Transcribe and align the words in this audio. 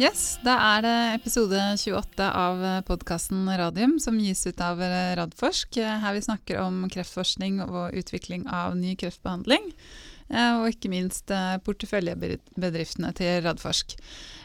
Yes, 0.00 0.38
Da 0.40 0.54
er 0.78 0.84
det 0.86 0.98
episode 1.18 1.58
28 1.76 2.24
av 2.24 2.62
podkasten 2.88 3.44
Radium, 3.44 3.98
som 4.00 4.16
gis 4.16 4.46
ut 4.48 4.60
av 4.64 4.78
Radforsk. 4.80 5.76
Her 5.76 6.14
vi 6.16 6.22
snakker 6.24 6.56
om 6.62 6.86
kreftforskning 6.88 7.58
og 7.66 7.92
utvikling 8.00 8.46
av 8.48 8.78
ny 8.78 8.94
kreftbehandling. 8.96 9.66
Eh, 10.30 10.54
og 10.56 10.70
ikke 10.70 10.88
minst 10.88 11.28
eh, 11.34 11.58
porteføljebedriftene 11.66 13.10
til 13.18 13.42
Radforsk. 13.44 13.92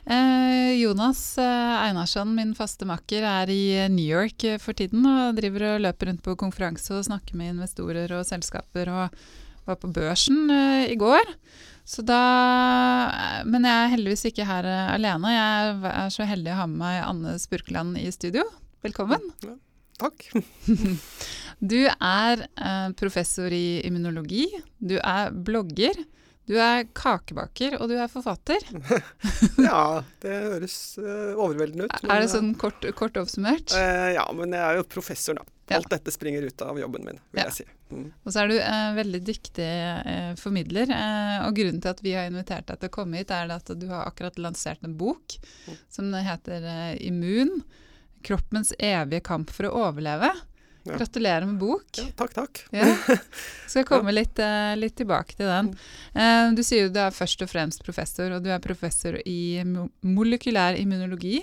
Eh, 0.03 0.73
Jonas 0.75 1.21
Einarsson, 1.39 2.33
min 2.35 2.51
faste 2.57 2.83
makker, 2.89 3.23
er 3.23 3.53
i 3.53 3.87
New 3.93 4.03
York 4.03 4.43
for 4.59 4.75
tiden 4.75 5.07
og 5.07 5.39
driver 5.39 5.69
og 5.69 5.85
løper 5.85 6.11
rundt 6.11 6.25
på 6.25 6.35
konferanse 6.41 6.91
og 6.97 7.07
snakker 7.07 7.39
med 7.39 7.53
investorer 7.53 8.11
og 8.17 8.27
selskaper. 8.27 8.91
og 8.91 9.25
var 9.65 9.79
på 9.81 9.89
børsen 9.89 10.51
i 10.85 10.93
går. 10.93 11.31
Så 11.85 12.01
da, 12.01 12.19
men 13.45 13.67
jeg 13.67 13.77
er 13.77 13.91
heldigvis 13.91 14.25
ikke 14.31 14.47
her 14.49 14.65
eh, 14.65 14.87
alene. 14.95 15.33
Jeg 15.35 15.75
er 15.91 16.09
så 16.13 16.25
heldig 16.25 16.55
å 16.55 16.57
ha 16.63 16.65
med 16.69 16.79
meg 16.81 16.97
Anne 17.05 17.35
Spurkland 17.41 17.99
i 18.01 18.07
studio. 18.13 18.41
Velkommen. 18.85 19.21
Ja, 19.45 19.53
takk. 20.01 20.25
du 21.71 21.77
er 21.85 22.41
eh, 22.41 22.89
professor 22.97 23.53
i 23.53 23.83
immunologi. 23.85 24.47
Du 24.81 24.97
er 24.97 25.29
blogger. 25.29 26.01
Du 26.45 26.53
er 26.61 26.85
kakebaker, 26.93 27.79
og 27.81 27.89
du 27.89 27.95
er 27.97 28.11
forfatter. 28.11 28.61
ja, 29.69 30.03
det 30.21 30.35
høres 30.45 30.77
uh, 31.01 31.33
overveldende 31.33 31.89
ut. 31.89 31.95
Er 32.05 32.21
det 32.21 32.29
sånn 32.33 32.53
kort, 32.61 32.85
kort 32.99 33.17
oppsummert? 33.17 33.73
Uh, 33.73 34.11
ja, 34.13 34.25
men 34.37 34.53
jeg 34.53 34.61
er 34.61 34.81
jo 34.81 34.87
professor, 34.95 35.39
da. 35.41 35.47
Alt 35.73 35.89
dette 35.89 36.11
springer 36.13 36.45
ut 36.45 36.61
av 36.61 36.77
jobben 36.79 37.05
min, 37.05 37.17
vil 37.33 37.41
ja. 37.41 37.47
jeg 37.49 37.55
si. 37.55 37.65
Mm. 37.89 38.09
Og 38.21 38.33
så 38.33 38.41
er 38.41 38.51
du 38.51 38.55
eh, 38.59 38.89
veldig 38.99 39.21
dyktig 39.25 39.65
eh, 39.65 40.33
formidler. 40.37 40.91
Eh, 40.93 41.45
og 41.47 41.57
grunnen 41.57 41.81
til 41.81 41.93
at 41.93 42.03
vi 42.05 42.13
har 42.13 42.29
invitert 42.29 42.67
deg 42.69 42.81
til 42.81 42.91
å 42.91 42.93
komme 42.93 43.21
hit, 43.21 43.33
er 43.33 43.49
at 43.53 43.71
du 43.73 43.87
har 43.89 44.05
akkurat 44.05 44.37
lansert 44.41 44.85
en 44.85 44.93
bok 44.99 45.37
mm. 45.41 45.79
som 45.97 46.13
heter 46.13 46.69
eh, 46.69 47.07
Immun. 47.07 47.63
Kroppens 48.25 48.73
evige 48.77 49.25
kamp 49.25 49.53
for 49.53 49.69
å 49.69 49.87
overleve. 49.87 50.29
Ja. 50.85 50.99
Gratulerer 50.99 51.45
med 51.49 51.57
bok. 51.57 51.87
Ja, 51.97 52.05
takk, 52.15 52.33
takk. 52.35 52.59
Ja. 52.75 52.91
Skal 53.71 53.87
komme 53.89 54.13
litt, 54.13 54.37
uh, 54.37 54.75
litt, 54.77 54.93
tilbake 54.99 55.33
til 55.33 55.49
den. 55.49 55.71
Uh, 56.13 56.53
du 56.53 56.61
sier 56.61 56.85
jo 56.85 56.91
du 56.93 56.99
er 57.01 57.15
først 57.15 57.41
og 57.41 57.49
fremst 57.49 57.81
professor, 57.85 58.35
og 58.37 58.45
du 58.45 58.51
er 58.53 58.61
professor 58.61 59.17
i 59.25 59.63
molekylær 59.65 60.77
immunologi. 60.77 61.39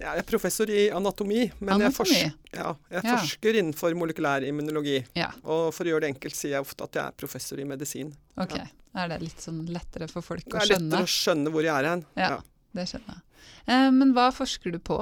Jeg 0.00 0.22
er 0.22 0.24
professor 0.24 0.70
i 0.72 0.86
anatomi, 0.96 1.42
men 1.58 1.74
anatomi. 1.74 1.84
jeg, 1.84 1.94
forsker, 2.32 2.56
ja, 2.56 2.70
jeg 2.88 3.04
ja. 3.04 3.16
forsker 3.18 3.58
innenfor 3.60 3.96
molekylær 4.00 4.46
immunologi. 4.48 4.96
Ja. 5.18 5.28
Og 5.44 5.74
for 5.76 5.84
å 5.84 5.92
gjøre 5.92 6.06
det 6.06 6.14
enkelt 6.14 6.38
sier 6.38 6.56
jeg 6.56 6.64
ofte 6.64 6.88
at 6.88 6.96
jeg 6.96 7.04
er 7.04 7.18
professor 7.20 7.60
i 7.60 7.66
medisin. 7.68 8.14
Ok, 8.40 8.56
Er 8.96 9.10
det 9.12 9.20
litt 9.20 9.44
sånn 9.44 9.60
lettere 9.68 10.08
for 10.08 10.24
folk 10.24 10.46
å 10.48 10.56
skjønne? 10.56 10.64
Det 10.64 10.78
er 10.78 10.86
lettere 10.86 11.04
å 11.04 11.16
skjønne 11.18 11.52
hvor 11.52 11.68
jeg 11.68 11.74
er 11.76 11.90
hen. 11.92 12.06
Ja, 12.16 12.38
det 12.78 12.88
skjønner 12.88 13.18
jeg. 13.18 13.26
Eh, 13.66 13.88
men 13.94 14.14
hva 14.16 14.28
forsker 14.34 14.74
du 14.74 14.80
på? 14.82 14.98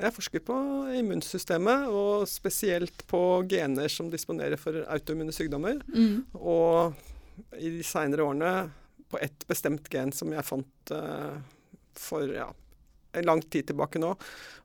Jeg 0.00 0.14
forsker 0.16 0.44
på 0.44 0.56
immunsystemet, 1.00 1.88
og 1.88 2.26
spesielt 2.30 3.04
på 3.10 3.22
gener 3.50 3.92
som 3.92 4.10
disponerer 4.12 4.60
for 4.60 4.82
autoimmune 4.90 5.34
sykdommer. 5.34 5.80
Mm. 5.94 6.26
Og 6.40 6.96
i 7.58 7.72
de 7.78 7.84
seinere 7.86 8.26
årene 8.26 8.54
på 9.10 9.18
ett 9.18 9.46
bestemt 9.48 9.88
gen 9.90 10.12
som 10.14 10.30
jeg 10.30 10.46
fant 10.46 10.92
uh, 10.94 11.40
for 11.98 12.30
ja, 12.30 12.46
en 13.12 13.26
lang 13.26 13.42
tid 13.42 13.66
tilbake 13.70 13.98
nå, 13.98 14.12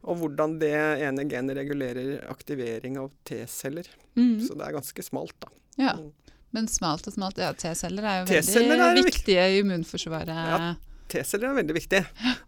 og 0.05 0.19
hvordan 0.21 0.59
det 0.61 0.75
ene 0.75 1.25
genet 1.29 1.57
regulerer 1.57 2.27
aktivering 2.29 2.99
av 3.01 3.09
T-celler. 3.25 3.89
Mm. 4.13 4.37
Så 4.45 4.57
det 4.57 4.67
er 4.67 4.75
ganske 4.77 5.05
smalt, 5.05 5.35
da. 5.41 5.49
Ja. 5.81 5.95
Mm. 5.97 6.11
Men 6.55 6.67
smalt 6.71 7.07
og 7.09 7.15
smalt, 7.17 7.39
ja, 7.41 7.49
T-celler 7.57 8.05
er 8.05 8.21
jo 8.21 8.27
veldig 8.29 8.75
er 8.85 9.01
viktige 9.03 9.47
i 9.51 9.57
immunforsvaret. 9.63 10.29
Ja, 10.31 10.75
T-celler 11.11 11.51
er 11.51 11.57
veldig 11.59 11.75
viktig. 11.77 12.01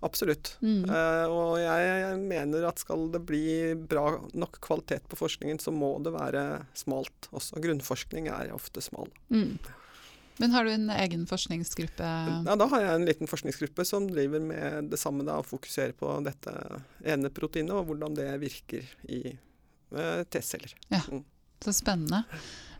Absolutt. 0.05 0.55
Mm. 0.65 0.85
Uh, 0.89 1.25
og 1.29 1.51
jeg, 1.61 1.89
jeg, 2.01 2.21
mener 2.25 2.67
at 2.69 2.81
skal 2.81 3.07
det 3.13 3.21
bli 3.29 3.73
bra 3.89 4.17
nok 4.33 4.57
kvalitet 4.63 5.05
på 5.09 5.19
forskningen, 5.19 5.59
så 5.61 5.73
må 5.73 5.93
det 6.05 6.15
være 6.15 6.45
smalt 6.77 7.29
også. 7.31 7.61
Grunnforskning 7.63 8.31
er 8.33 8.53
ofte 8.55 8.81
smal. 8.83 9.11
Mm. 9.33 9.57
Men 10.37 10.53
har 10.53 10.65
du 10.65 10.71
en 10.71 10.89
egen 10.93 11.25
forskningsgruppe? 11.29 12.09
Ja, 12.45 12.55
Da 12.55 12.67
har 12.69 12.83
jeg 12.83 12.95
en 12.95 13.07
liten 13.07 13.29
forskningsgruppe 13.29 13.85
som 13.89 14.05
driver 14.09 14.43
med 14.43 14.91
det 14.91 14.99
samme. 15.01 15.25
da, 15.25 15.39
og 15.41 15.49
Fokuserer 15.49 15.95
på 15.97 16.11
dette 16.25 16.53
ene 17.05 17.33
proteinet 17.33 17.73
og 17.73 17.89
hvordan 17.89 18.17
det 18.17 18.29
virker 18.41 18.85
i 19.09 19.23
uh, 19.93 20.21
T-celler. 20.29 20.73
Ja, 20.93 21.01
mm. 21.09 21.25
Så 21.65 21.73
spennende. 21.73 22.21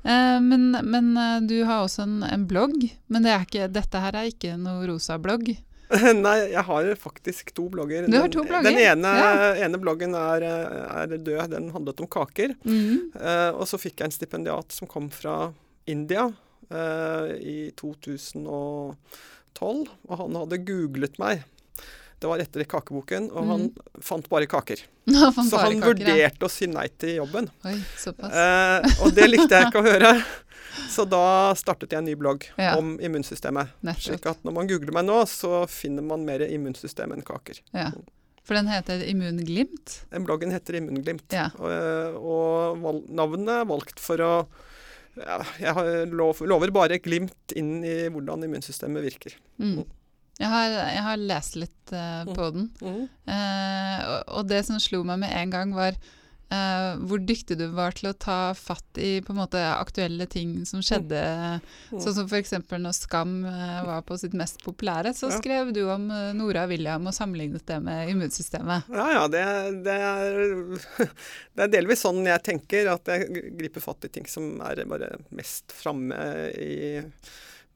Uh, 0.08 0.40
men, 0.44 0.72
men 0.88 1.12
uh, 1.20 1.38
du 1.44 1.58
har 1.68 1.84
også 1.84 2.06
en, 2.08 2.22
en 2.24 2.46
blogg. 2.48 2.88
Men 3.12 3.26
det 3.28 3.36
ikke, 3.44 3.68
dette 3.76 4.04
her 4.04 4.16
er 4.16 4.30
ikke 4.32 4.56
noe 4.60 4.88
rosa 4.88 5.18
blogg? 5.20 5.52
Nei, 6.26 6.38
jeg 6.52 6.64
har 6.68 6.90
faktisk 7.00 7.54
to 7.56 7.68
blogger. 7.72 8.08
Du 8.12 8.18
har 8.20 8.32
to 8.32 8.44
blogger? 8.48 8.72
Den 8.72 8.80
ene, 8.82 9.12
ja. 9.20 9.54
ene 9.68 9.80
bloggen 9.80 10.16
er, 10.20 10.44
er, 10.48 11.14
død. 11.16 11.46
Den 11.54 11.70
handlet 11.76 12.04
om 12.04 12.10
kaker. 12.12 12.58
Mm. 12.68 13.14
og 13.56 13.64
så 13.70 13.80
fikk 13.80 14.02
jeg 14.02 14.10
en 14.10 14.16
stipendiat 14.16 14.76
som 14.76 14.90
kom 14.92 15.08
fra 15.14 15.54
India 15.88 16.28
uh, 16.28 17.32
i 17.40 17.72
2012, 17.80 18.98
og 19.62 20.20
han 20.24 20.40
hadde 20.42 20.64
googlet 20.68 21.16
meg. 21.22 21.46
Det 22.18 22.30
var 22.30 22.42
etter 22.42 22.66
kakeboken, 22.66 23.30
og 23.30 23.44
mm. 23.46 23.50
han 23.52 24.02
fant 24.04 24.26
bare 24.32 24.50
kaker. 24.50 24.82
Han 25.08 25.34
så 25.36 25.56
bare 25.56 25.70
han 25.70 25.80
kaker, 25.80 25.94
vurderte 25.94 26.42
ja. 26.42 26.48
å 26.48 26.52
si 26.52 26.68
nei 26.68 26.88
til 27.00 27.14
jobben. 27.22 27.48
Oi. 27.70 27.78
Uh, 28.10 28.84
og 29.06 29.14
det 29.16 29.30
likte 29.30 29.54
jeg 29.54 29.70
ikke 29.70 29.84
å 29.84 29.86
høre. 29.86 30.12
Så 30.94 31.08
da 31.10 31.56
startet 31.58 31.94
jeg 31.94 32.04
en 32.04 32.06
ny 32.06 32.14
blogg 32.20 32.44
ja. 32.54 32.76
om 32.78 32.96
immunsystemet. 33.02 33.72
Nettopp. 33.86 34.04
Slik 34.04 34.28
at 34.30 34.44
når 34.46 34.54
man 34.60 34.68
googler 34.70 34.94
meg 34.94 35.08
nå, 35.08 35.16
så 35.30 35.64
finner 35.72 36.06
man 36.06 36.26
mer 36.28 36.44
immunsystem 36.46 37.16
enn 37.16 37.26
kaker. 37.26 37.64
Ja. 37.74 37.88
For 38.48 38.56
den 38.56 38.70
heter 38.72 39.02
Immunglimt? 39.04 39.96
Den 40.14 40.28
bloggen 40.28 40.54
heter 40.54 40.78
Immunglimt. 40.78 41.26
Ja. 41.34 41.50
Og, 41.58 42.22
og 42.22 43.02
navnet 43.10 43.54
er 43.58 43.68
valgt 43.68 44.00
for 44.04 44.24
å 44.24 44.32
ja, 45.18 45.40
jeg 45.60 46.10
lov, 46.14 46.44
lover 46.46 46.72
bare 46.74 47.00
glimt 47.02 47.56
inn 47.58 47.82
i 47.86 47.96
hvordan 48.14 48.46
immunsystemet 48.46 49.06
virker. 49.08 49.38
Mm. 49.58 49.82
Jeg, 50.38 50.50
har, 50.52 50.70
jeg, 50.70 51.02
har, 51.02 51.26
lest 51.32 51.58
litt 51.58 51.96
uh, 51.96 52.28
på 52.30 52.52
den, 52.54 52.70
mm. 52.78 53.02
uh, 53.30 53.98
og, 54.12 54.20
og, 54.38 54.46
det 54.52 54.62
som 54.68 54.78
slo 54.82 55.02
meg 55.08 55.24
med 55.26 55.34
en 55.34 55.58
gang, 55.58 55.76
var 55.78 56.00
Uh, 56.48 56.96
hvor 57.04 57.20
dyktig 57.20 57.58
du 57.60 57.66
var 57.76 57.92
til 57.92 58.08
å 58.08 58.14
ta 58.16 58.54
fatt 58.56 58.96
i 59.04 59.18
på 59.20 59.34
en 59.34 59.40
måte 59.42 59.60
aktuelle 59.60 60.24
ting 60.32 60.62
som 60.64 60.80
skjedde. 60.80 61.20
Mm. 61.92 61.98
Sånn 62.00 62.16
som 62.16 62.30
f.eks. 62.30 62.54
når 62.72 62.94
Skam 62.96 63.34
var 63.44 64.06
på 64.08 64.16
sitt 64.16 64.32
mest 64.32 64.64
populære, 64.64 65.12
så 65.12 65.28
ja. 65.28 65.42
skrev 65.42 65.74
du 65.76 65.82
om 65.92 66.06
Nora 66.40 66.64
og 66.64 66.72
William 66.72 67.04
og 67.12 67.18
sammenlignet 67.18 67.68
det 67.68 67.82
med 67.84 68.14
immunsystemet. 68.14 68.88
Ja, 68.96 69.10
ja. 69.18 69.26
Det, 69.34 69.44
det, 69.90 69.98
er, 70.08 70.40
det, 71.12 71.66
er, 71.66 71.74
delvis 71.76 72.06
sånn 72.08 72.24
jeg 72.24 72.46
tenker, 72.48 72.94
at 72.96 73.12
jeg 73.12 73.28
griper 73.60 73.84
fatt 73.84 74.08
i 74.08 74.14
ting 74.16 74.32
som 74.32 74.64
er 74.72 74.86
bare 74.88 75.18
mest 75.36 75.76
framme 75.76 76.16
i 76.56 77.04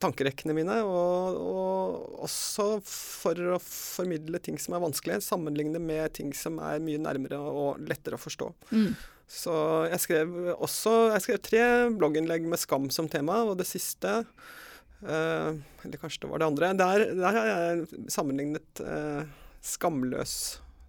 tankerekkene 0.02 0.56
mine, 0.58 0.78
og, 0.84 1.38
og, 1.38 1.98
også 2.28 2.68
for 2.88 3.56
å 3.56 3.60
formidle 3.64 4.42
ting 4.44 4.58
som 4.62 4.76
er 4.76 4.84
vanskelig, 4.84 5.22
sammenligne 5.26 5.82
med 5.82 6.14
ting 6.18 6.32
som 6.38 6.60
er 6.64 6.82
mye 6.84 7.02
nærmere 7.02 7.40
og 7.40 7.82
lettere 7.86 8.18
å 8.18 8.22
forstå. 8.22 8.50
Mm. 8.72 8.94
Så 9.32 9.54
jeg 9.88 10.04
skrev 10.04 10.34
også 10.58 10.94
jeg 11.14 11.24
skrev 11.24 11.38
tre 11.46 11.62
blogginnlegg 11.96 12.48
med 12.52 12.60
skam 12.60 12.90
som 12.92 13.08
tema, 13.12 13.40
og 13.48 13.56
det 13.62 13.68
siste 13.70 14.18
eh, 14.20 15.52
Eller 15.86 16.02
kanskje 16.02 16.26
det 16.26 16.32
var 16.34 16.42
det 16.42 16.50
andre. 16.50 16.74
Der, 16.82 17.06
der 17.16 17.38
har 17.38 17.52
jeg 17.52 18.02
sammenlignet 18.12 18.84
eh, 18.84 19.22
skamløs, 19.64 20.36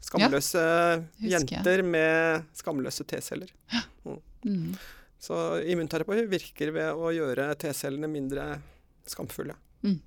skamløse 0.02 0.64
ja, 1.22 1.38
jenter 1.38 1.84
med 1.86 2.50
skamløse 2.58 3.06
T-celler. 3.06 3.54
Ja. 3.70 3.86
Mm. 4.08 4.18
Mm. 4.42 4.74
Så 5.22 5.38
immunterapi 5.70 6.24
virker 6.26 6.74
ved 6.74 6.98
å 6.98 7.12
gjøre 7.14 7.52
T-cellene 7.62 8.10
mindre 8.10 8.56
skamfulle. 9.10 9.56
Mm. 9.82 9.98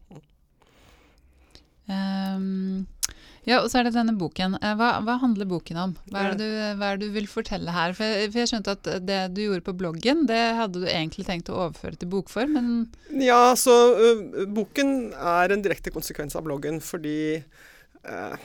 Um, 1.85 2.85
ja, 3.45 3.59
og 3.59 3.69
så 3.69 3.79
er 3.79 3.87
det 3.87 3.93
denne 3.93 4.15
boken. 4.17 4.57
Eh, 4.57 4.73
hva, 4.79 4.95
hva 5.05 5.19
handler 5.21 5.47
boken 5.49 5.77
om? 5.77 5.93
Hva 6.09 6.23
er, 6.31 6.37
du, 6.39 6.45
hva 6.79 6.89
er, 6.89 6.97
det 6.97 7.11
du, 7.11 7.13
vil 7.13 7.27
fortelle 7.29 7.75
her? 7.75 7.93
For 7.97 8.07
jeg, 8.07 8.31
for 8.31 8.41
jeg, 8.41 8.51
skjønte 8.51 8.73
at 8.73 8.89
det 9.05 9.19
du 9.37 9.43
gjorde 9.43 9.65
på 9.67 9.75
bloggen, 9.77 10.25
det 10.29 10.41
hadde 10.57 10.81
du 10.81 10.87
egentlig 10.89 11.27
tenkt 11.27 11.51
å 11.53 11.59
overføre 11.67 11.99
til 12.01 12.09
bokform, 12.13 12.57
men 12.57 13.21
Ja, 13.21 13.53
så 13.59 13.75
uh, 13.99 14.41
boken 14.49 15.13
er 15.13 15.53
en 15.53 15.65
direkte 15.65 15.93
konsekvens 15.93 16.37
av 16.37 16.47
bloggen 16.47 16.81
fordi 16.83 17.37
uh, 18.09 18.35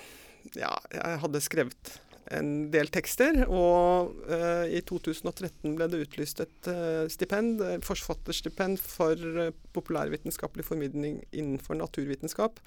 ja, 0.59 0.75
jeg 0.93 1.21
hadde 1.25 1.45
skrevet 1.45 1.97
en 2.31 2.51
del 2.73 2.91
tekster. 2.93 3.43
Og 3.49 4.13
uh, 4.29 4.67
i 4.69 4.83
2013 4.87 5.77
ble 5.79 5.89
det 5.91 6.03
utlyst 6.05 6.43
et 6.45 6.71
uh, 6.71 7.05
stipend, 7.13 7.63
forfatterstipend 7.87 8.81
for 8.83 9.51
populærvitenskapelig 9.77 10.67
formidling 10.69 11.21
innenfor 11.31 11.79
naturvitenskap. 11.81 12.61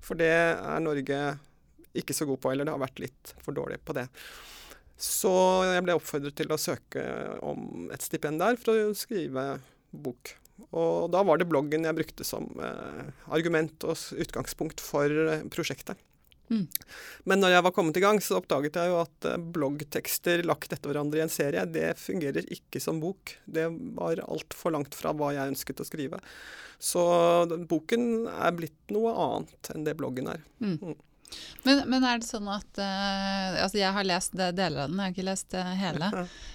For 0.00 0.18
det 0.20 0.30
er 0.30 0.82
Norge 0.84 1.20
ikke 1.96 2.14
så 2.14 2.26
god 2.28 2.40
på, 2.40 2.52
eller 2.52 2.68
det 2.68 2.74
har 2.76 2.84
vært 2.84 3.02
litt 3.02 3.34
for 3.42 3.56
dårlig 3.56 3.80
på 3.84 3.96
det. 3.98 4.06
Så 5.00 5.32
jeg 5.64 5.84
ble 5.86 5.96
oppfordret 5.96 6.36
til 6.36 6.52
å 6.52 6.60
søke 6.60 7.02
om 7.46 7.88
et 7.92 8.04
stipend 8.04 8.40
der 8.42 8.58
for 8.60 8.76
å 8.76 8.92
skrive 8.96 9.46
bok. 9.90 10.36
Og 10.76 11.08
da 11.10 11.22
var 11.24 11.40
det 11.40 11.48
bloggen 11.48 11.88
jeg 11.88 11.96
brukte 11.96 12.26
som 12.28 12.46
argument 13.32 13.88
og 13.88 13.96
utgangspunkt 14.20 14.84
for 14.84 15.08
prosjektet. 15.50 15.98
Mm. 16.50 16.64
Men 17.30 17.42
når 17.42 17.54
jeg 17.54 17.64
var 17.66 17.74
kommet 17.74 17.98
i 17.98 18.02
gang, 18.02 18.18
så 18.22 18.40
oppdaget 18.40 18.78
jeg 18.80 18.90
jo 18.90 18.96
at 19.04 19.28
eh, 19.30 19.42
bloggtekster 19.56 20.42
lagt 20.48 20.72
etter 20.74 20.90
hverandre 20.90 21.20
i 21.20 21.24
en 21.24 21.32
serie, 21.32 21.66
det 21.70 21.92
fungerer 22.00 22.48
ikke 22.50 22.82
som 22.82 22.98
bok. 23.02 23.36
Det 23.46 23.68
var 23.98 24.24
altfor 24.26 24.74
langt 24.74 24.96
fra 24.98 25.14
hva 25.14 25.30
jeg 25.36 25.54
ønsket 25.54 25.82
å 25.82 25.86
skrive. 25.86 26.18
Så 26.80 27.04
boken 27.70 28.26
er 28.32 28.56
blitt 28.56 28.92
noe 28.94 29.12
annet 29.12 29.72
enn 29.74 29.86
det 29.86 29.94
bloggen 30.00 30.32
er. 30.32 30.42
Mm. 30.64 30.76
Mm. 30.80 30.98
Men, 31.62 31.82
men 31.86 32.02
er 32.02 32.18
det 32.18 32.26
sånn 32.26 32.48
at 32.50 32.80
uh, 32.80 33.60
Altså, 33.62 33.78
jeg 33.78 33.94
har 33.94 34.06
lest 34.06 34.32
deler 34.34 34.82
av 34.82 34.90
den, 34.90 34.98
jeg 34.98 35.04
har 35.04 35.14
ikke 35.14 35.26
lest 35.28 35.50
det 35.54 35.64
hele. 35.78 36.08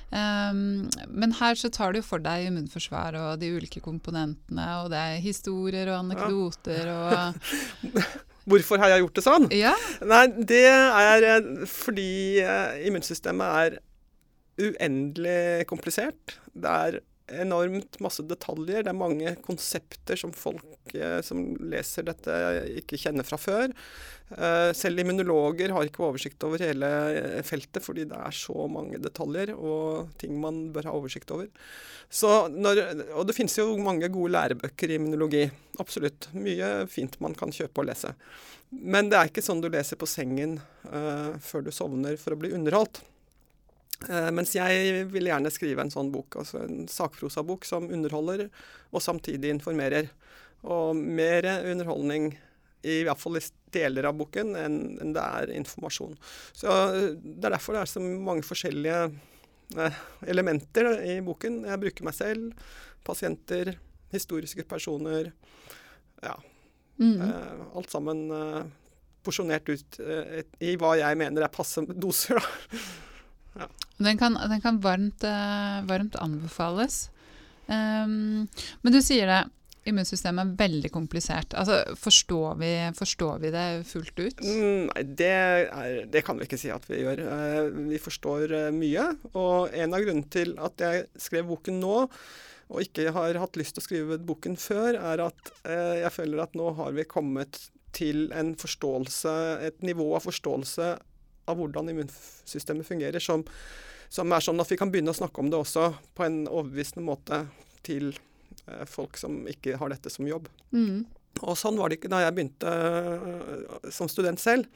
Um, 0.09 0.59
men 1.07 1.35
her 1.39 1.55
så 1.59 1.71
tar 1.73 1.95
du 1.95 2.01
for 2.03 2.23
deg 2.23 2.49
immunforsvar 2.49 3.15
og 3.21 3.39
de 3.39 3.53
ulike 3.55 3.79
komponentene, 3.85 4.67
og 4.81 4.91
det 4.91 4.99
er 4.99 5.23
historier 5.23 5.91
og 5.93 6.01
anekdoter 6.03 6.91
og 6.91 7.95
Hvorfor 8.45 8.81
har 8.81 8.93
jeg 8.93 9.01
gjort 9.05 9.17
det 9.17 9.25
sånn? 9.25 9.47
Ja. 9.55 9.73
Nei, 10.05 10.25
det 10.51 10.63
er 10.69 11.27
eh, 11.31 11.49
fordi 11.69 12.43
eh, 12.43 12.85
immunsystemet 12.85 13.59
er 13.63 13.77
uendelig 14.61 15.65
komplisert. 15.69 16.37
Det 16.53 16.71
er 16.71 16.99
enormt 17.31 17.99
masse 18.03 18.23
detaljer. 18.27 18.83
Det 18.85 18.91
er 18.91 18.97
mange 18.97 19.33
konsepter 19.45 20.19
som 20.19 20.33
folk 20.35 20.93
eh, 20.93 21.19
som 21.25 21.41
leser 21.71 22.05
dette, 22.07 22.35
ikke 22.81 22.99
kjenner 23.01 23.27
fra 23.27 23.39
før. 23.41 23.73
Eh, 24.35 24.71
selv 24.77 25.01
immunologer 25.01 25.73
har 25.75 25.85
ikke 25.85 26.05
oversikt 26.05 26.43
over 26.47 26.61
hele 26.63 26.89
eh, 27.13 27.41
feltet, 27.45 27.83
fordi 27.85 28.07
det 28.09 28.17
er 28.17 28.35
så 28.35 28.67
mange 28.71 29.01
detaljer 29.01 29.53
og 29.55 30.15
ting 30.21 30.37
man 30.41 30.67
bør 30.75 30.89
ha 30.89 30.97
oversikt 30.97 31.33
over. 31.35 31.49
Når, 32.53 32.83
og 33.17 33.25
det 33.27 33.35
finnes 33.37 33.57
jo 33.57 33.71
mange 33.81 34.09
gode 34.13 34.33
lærebøker 34.35 34.93
i 34.93 34.99
immunologi. 34.99 35.47
Absolutt. 35.81 36.29
Mye 36.37 36.85
fint 36.91 37.17
man 37.23 37.37
kan 37.37 37.53
kjøpe 37.53 37.81
og 37.81 37.89
lese. 37.89 38.13
Men 38.69 39.09
det 39.11 39.19
er 39.19 39.29
ikke 39.29 39.43
sånn 39.45 39.61
du 39.63 39.69
leser 39.71 39.99
på 39.99 40.09
sengen 40.09 40.57
eh, 40.89 41.35
før 41.41 41.65
du 41.65 41.73
sovner 41.73 42.17
for 42.21 42.35
å 42.35 42.39
bli 42.39 42.53
underholdt. 42.55 43.03
Eh, 44.03 44.31
mens 44.35 44.53
jeg 44.55 45.05
vil 45.11 45.29
gjerne 45.29 45.51
skrive 45.53 45.85
en 45.85 45.93
sånn 45.93 46.11
bok, 46.13 46.39
altså 46.41 46.63
en 46.65 46.85
sakprosabok 46.91 47.65
som 47.67 47.87
underholder 47.93 48.47
og 48.91 49.03
samtidig 49.03 49.53
informerer. 49.53 50.09
Og 50.65 50.97
mer 50.97 51.47
underholdning, 51.71 52.33
i 52.85 52.99
hvert 53.05 53.21
fall 53.21 53.39
i 53.39 53.43
deler 53.73 54.07
av 54.09 54.17
boken, 54.19 54.53
enn 54.59 55.13
det 55.15 55.21
er 55.23 55.53
informasjon. 55.55 56.17
Så 56.53 56.69
eh, 56.69 57.13
Det 57.15 57.49
er 57.49 57.55
derfor 57.57 57.77
det 57.77 57.85
er 57.85 57.93
så 57.95 58.03
mange 58.03 58.45
forskjellige 58.45 58.99
eh, 59.79 60.01
elementer 60.27 60.91
i 61.05 61.19
boken. 61.25 61.63
Jeg 61.69 61.83
bruker 61.85 62.09
meg 62.09 62.17
selv, 62.17 62.67
pasienter, 63.05 63.75
historiske 64.13 64.65
personer. 64.67 65.31
Ja. 66.23 66.35
Mm. 66.95 67.19
Alt 67.75 67.91
sammen 67.91 68.21
porsjonert 69.25 69.67
ut 69.67 69.97
i 70.63 70.77
hva 70.79 70.93
jeg 70.95 71.17
mener 71.19 71.43
er 71.43 71.51
passe 71.51 71.83
doser. 71.91 72.39
Da. 72.39 72.79
Den 73.97 74.17
kan, 74.19 74.35
den 74.49 74.61
kan 74.61 74.79
varmt, 74.83 75.23
eh, 75.23 75.83
varmt 75.87 76.15
anbefales. 76.19 77.09
Um, 77.65 78.47
men 78.81 78.93
du 78.93 78.99
sier 79.01 79.29
det, 79.29 79.39
immunsystemet 79.87 80.43
er 80.43 80.57
veldig 80.59 80.91
komplisert. 80.93 81.53
Altså, 81.57 81.79
forstår 81.99 82.57
vi, 82.59 82.71
forstår 82.97 83.39
vi 83.43 83.51
det 83.53 83.65
fullt 83.89 84.19
ut? 84.19 84.41
Mm, 84.43 84.89
Nei, 84.89 85.03
det, 85.21 85.31
er, 85.31 86.01
det 86.11 86.25
kan 86.25 86.39
vi 86.39 86.47
ikke 86.49 86.59
si 86.59 86.73
at 86.73 86.85
vi 86.89 87.03
gjør. 87.03 87.21
Eh, 87.23 87.61
vi 87.93 88.01
forstår 88.01 88.55
eh, 88.59 88.73
mye. 88.75 89.07
Og 89.33 89.71
en 89.71 89.95
av 89.95 90.03
grunnene 90.03 90.33
til 90.33 90.57
at 90.61 90.85
jeg 90.85 91.07
skrev 91.27 91.47
boken 91.53 91.79
nå, 91.83 92.01
og 92.65 92.81
ikke 92.81 93.13
har 93.13 93.37
hatt 93.37 93.57
lyst 93.61 93.77
til 93.77 93.83
å 93.83 93.85
skrive 93.85 94.19
boken 94.25 94.57
før, 94.57 94.97
er 94.97 95.21
at 95.27 95.51
jeg 95.69 96.09
føler 96.15 96.39
at 96.41 96.55
nå 96.57 96.71
har 96.79 96.95
vi 96.95 97.03
kommet 97.05 97.59
til 97.93 98.25
en 98.33 98.55
forståelse, 98.57 99.33
et 99.67 99.85
nivå 99.85 100.07
av 100.17 100.25
forståelse 100.25 100.87
av 101.45 101.59
hvordan 101.59 101.91
immunsystemet 101.91 102.87
fungerer, 102.87 103.23
som, 103.23 103.43
som 104.09 104.31
er 104.33 104.45
sånn 104.45 104.61
at 104.61 104.71
vi 104.71 104.77
kan 104.79 104.91
begynne 104.93 105.13
å 105.13 105.17
snakke 105.17 105.41
om 105.41 105.51
det 105.51 105.59
også 105.59 105.91
på 106.17 106.25
en 106.27 106.43
overbevisende 106.47 107.05
måte 107.05 107.43
til 107.85 108.11
eh, 108.13 108.85
folk 108.89 109.19
som 109.21 109.43
ikke 109.51 109.77
har 109.81 109.93
dette 109.93 110.13
som 110.13 110.27
jobb. 110.27 110.49
Mm. 110.75 111.05
Og 111.43 111.57
sånn 111.59 111.77
var 111.79 111.91
det 111.91 111.99
ikke 111.99 112.13
da 112.13 112.23
jeg 112.23 112.35
begynte 112.37 112.71
øh, 112.71 113.91
som 113.93 114.09
student 114.11 114.41
selv. 114.41 114.69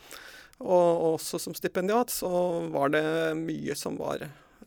Og 0.59 1.15
også 1.15 1.39
som 1.39 1.55
stipendiat 1.55 2.11
så 2.11 2.29
var 2.73 2.91
det 2.91 3.03
mye 3.39 3.75
som 3.79 3.95
var 3.99 4.25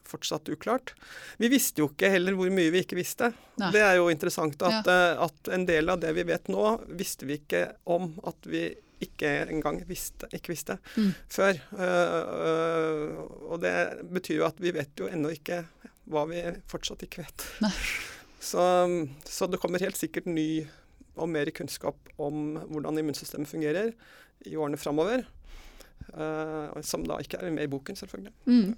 fortsatt 0.09 0.49
uklart. 0.49 0.95
Vi 1.37 1.51
visste 1.53 1.83
jo 1.83 1.91
ikke 1.91 2.11
heller 2.13 2.37
hvor 2.37 2.49
mye 2.53 2.73
vi 2.73 2.83
ikke 2.83 2.99
visste. 2.99 3.31
Nei. 3.61 3.71
Det 3.75 3.83
er 3.85 3.99
jo 4.01 4.09
interessant 4.13 4.57
at, 4.65 4.89
ja. 4.89 5.27
at 5.29 5.53
en 5.53 5.67
del 5.69 5.93
av 5.93 6.01
det 6.03 6.15
vi 6.17 6.25
vet 6.29 6.49
nå, 6.53 6.65
visste 6.99 7.29
vi 7.29 7.39
ikke 7.43 7.67
om 7.93 8.11
at 8.29 8.49
vi 8.49 8.71
ikke 9.05 9.31
engang 9.51 9.81
visste, 9.89 10.29
ikke 10.35 10.53
visste 10.55 10.79
Mm. 10.97 11.13
før. 11.33 11.59
Uh, 11.75 12.23
uh, 12.47 13.53
og 13.53 13.61
det 13.65 13.75
betyr 14.13 14.41
jo 14.41 14.47
at 14.49 14.61
vi 14.63 14.73
vet 14.75 14.95
jo 14.99 15.09
ennå 15.11 15.33
ikke 15.35 15.63
hva 16.13 16.25
vi 16.31 16.43
fortsatt 16.71 17.05
ikke 17.07 17.23
vet. 17.27 17.47
Så, 18.43 18.59
så 19.23 19.47
det 19.47 19.61
kommer 19.63 19.79
helt 19.85 19.95
sikkert 19.95 20.27
ny 20.27 20.65
og 21.15 21.29
mer 21.31 21.47
kunnskap 21.55 21.95
om 22.19 22.57
hvordan 22.73 22.99
immunsystemet 22.99 23.47
fungerer 23.47 23.93
i 24.51 24.57
årene 24.59 24.81
framover. 24.83 25.23
Eh, 26.13 26.81
som 26.85 27.05
da 27.09 27.17
ikke 27.23 27.39
er 27.41 27.53
med 27.55 27.65
i 27.65 27.71
boken, 27.73 27.97
selvfølgelig. 27.97 28.33
Mm. 28.45 28.75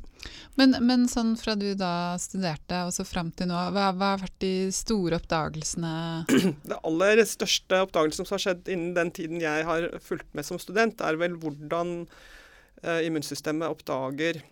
Men, 0.61 0.76
men 0.87 1.06
sånn 1.11 1.32
fra 1.41 1.56
du 1.59 1.67
da 1.79 2.15
studerte 2.23 2.85
og 2.87 2.93
så 2.94 3.06
fram 3.09 3.32
til 3.35 3.50
nå, 3.50 3.59
hva, 3.75 3.88
hva 3.97 4.12
har 4.12 4.23
vært 4.23 4.37
de 4.44 4.55
store 4.75 5.19
oppdagelsene? 5.19 5.94
Det 6.71 6.79
aller 6.79 7.25
største 7.29 7.82
oppdagelsen 7.87 8.29
som 8.29 8.37
har 8.37 8.44
skjedd 8.47 8.71
innen 8.71 8.94
den 8.97 9.12
tiden 9.15 9.43
jeg 9.43 9.67
har 9.67 9.88
fulgt 10.05 10.31
med 10.37 10.47
som 10.47 10.61
student, 10.62 11.03
er 11.03 11.19
vel 11.21 11.35
hvordan 11.43 11.94
uh, 12.06 13.00
immunsystemet 13.03 13.70
oppdager 13.73 14.43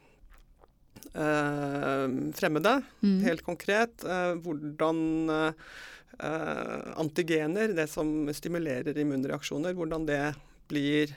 uh, 1.15 2.07
fremmede, 2.39 2.79
Mm. 3.03 3.19
helt 3.27 3.43
konkret. 3.47 4.05
Hvordan 4.45 4.99
antigener, 7.03 7.73
det 7.75 7.89
som 7.91 8.29
stimulerer 8.37 8.99
immunreaksjoner, 9.01 9.73
hvordan 9.75 10.05
det 10.07 10.21
blir 10.71 11.11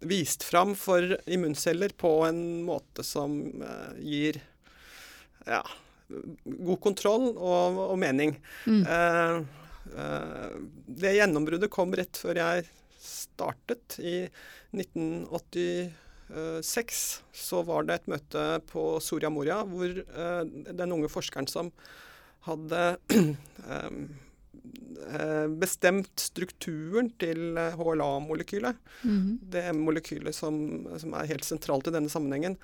vist 0.00 0.42
fram 0.42 0.74
for 0.74 1.20
immunceller 1.26 1.88
på 1.96 2.24
en 2.26 2.64
måte 2.64 3.02
som 3.04 3.62
eh, 3.62 4.00
gir 4.00 4.40
ja, 5.46 5.66
god 6.44 6.80
kontroll 6.82 7.36
og, 7.36 7.78
og 7.92 7.98
mening. 8.00 8.40
Mm. 8.66 8.86
Eh, 8.86 9.36
eh, 9.96 10.50
det 11.02 11.16
gjennombruddet 11.18 11.70
kom 11.72 11.94
rett 11.96 12.16
før 12.20 12.34
jeg 12.40 12.64
startet. 13.00 13.98
I 14.00 14.28
1986 14.76 17.22
så 17.44 17.62
var 17.68 17.82
det 17.86 17.94
et 18.00 18.10
møte 18.14 18.42
på 18.70 18.82
Soria 19.04 19.30
Moria 19.32 19.58
hvor 19.68 19.90
den 20.70 20.92
unge 20.96 21.08
forskeren 21.12 21.48
som 21.50 21.66
hadde 22.46 22.82
eh, 23.12 23.30
eh, 23.70 23.90
bestemt 25.60 26.12
strukturen 26.20 27.10
til 27.20 27.56
eh, 27.58 27.76
HLA-molekylet, 27.78 28.76
Mhm. 29.02 29.38
det 29.50 29.64
molekylet 29.74 30.34
som, 30.36 30.86
som 30.98 31.14
er 31.14 31.26
helt 31.30 31.44
sentralt 31.46 31.88
i 31.88 31.94
denne 31.94 32.12
sammenhengen. 32.12 32.58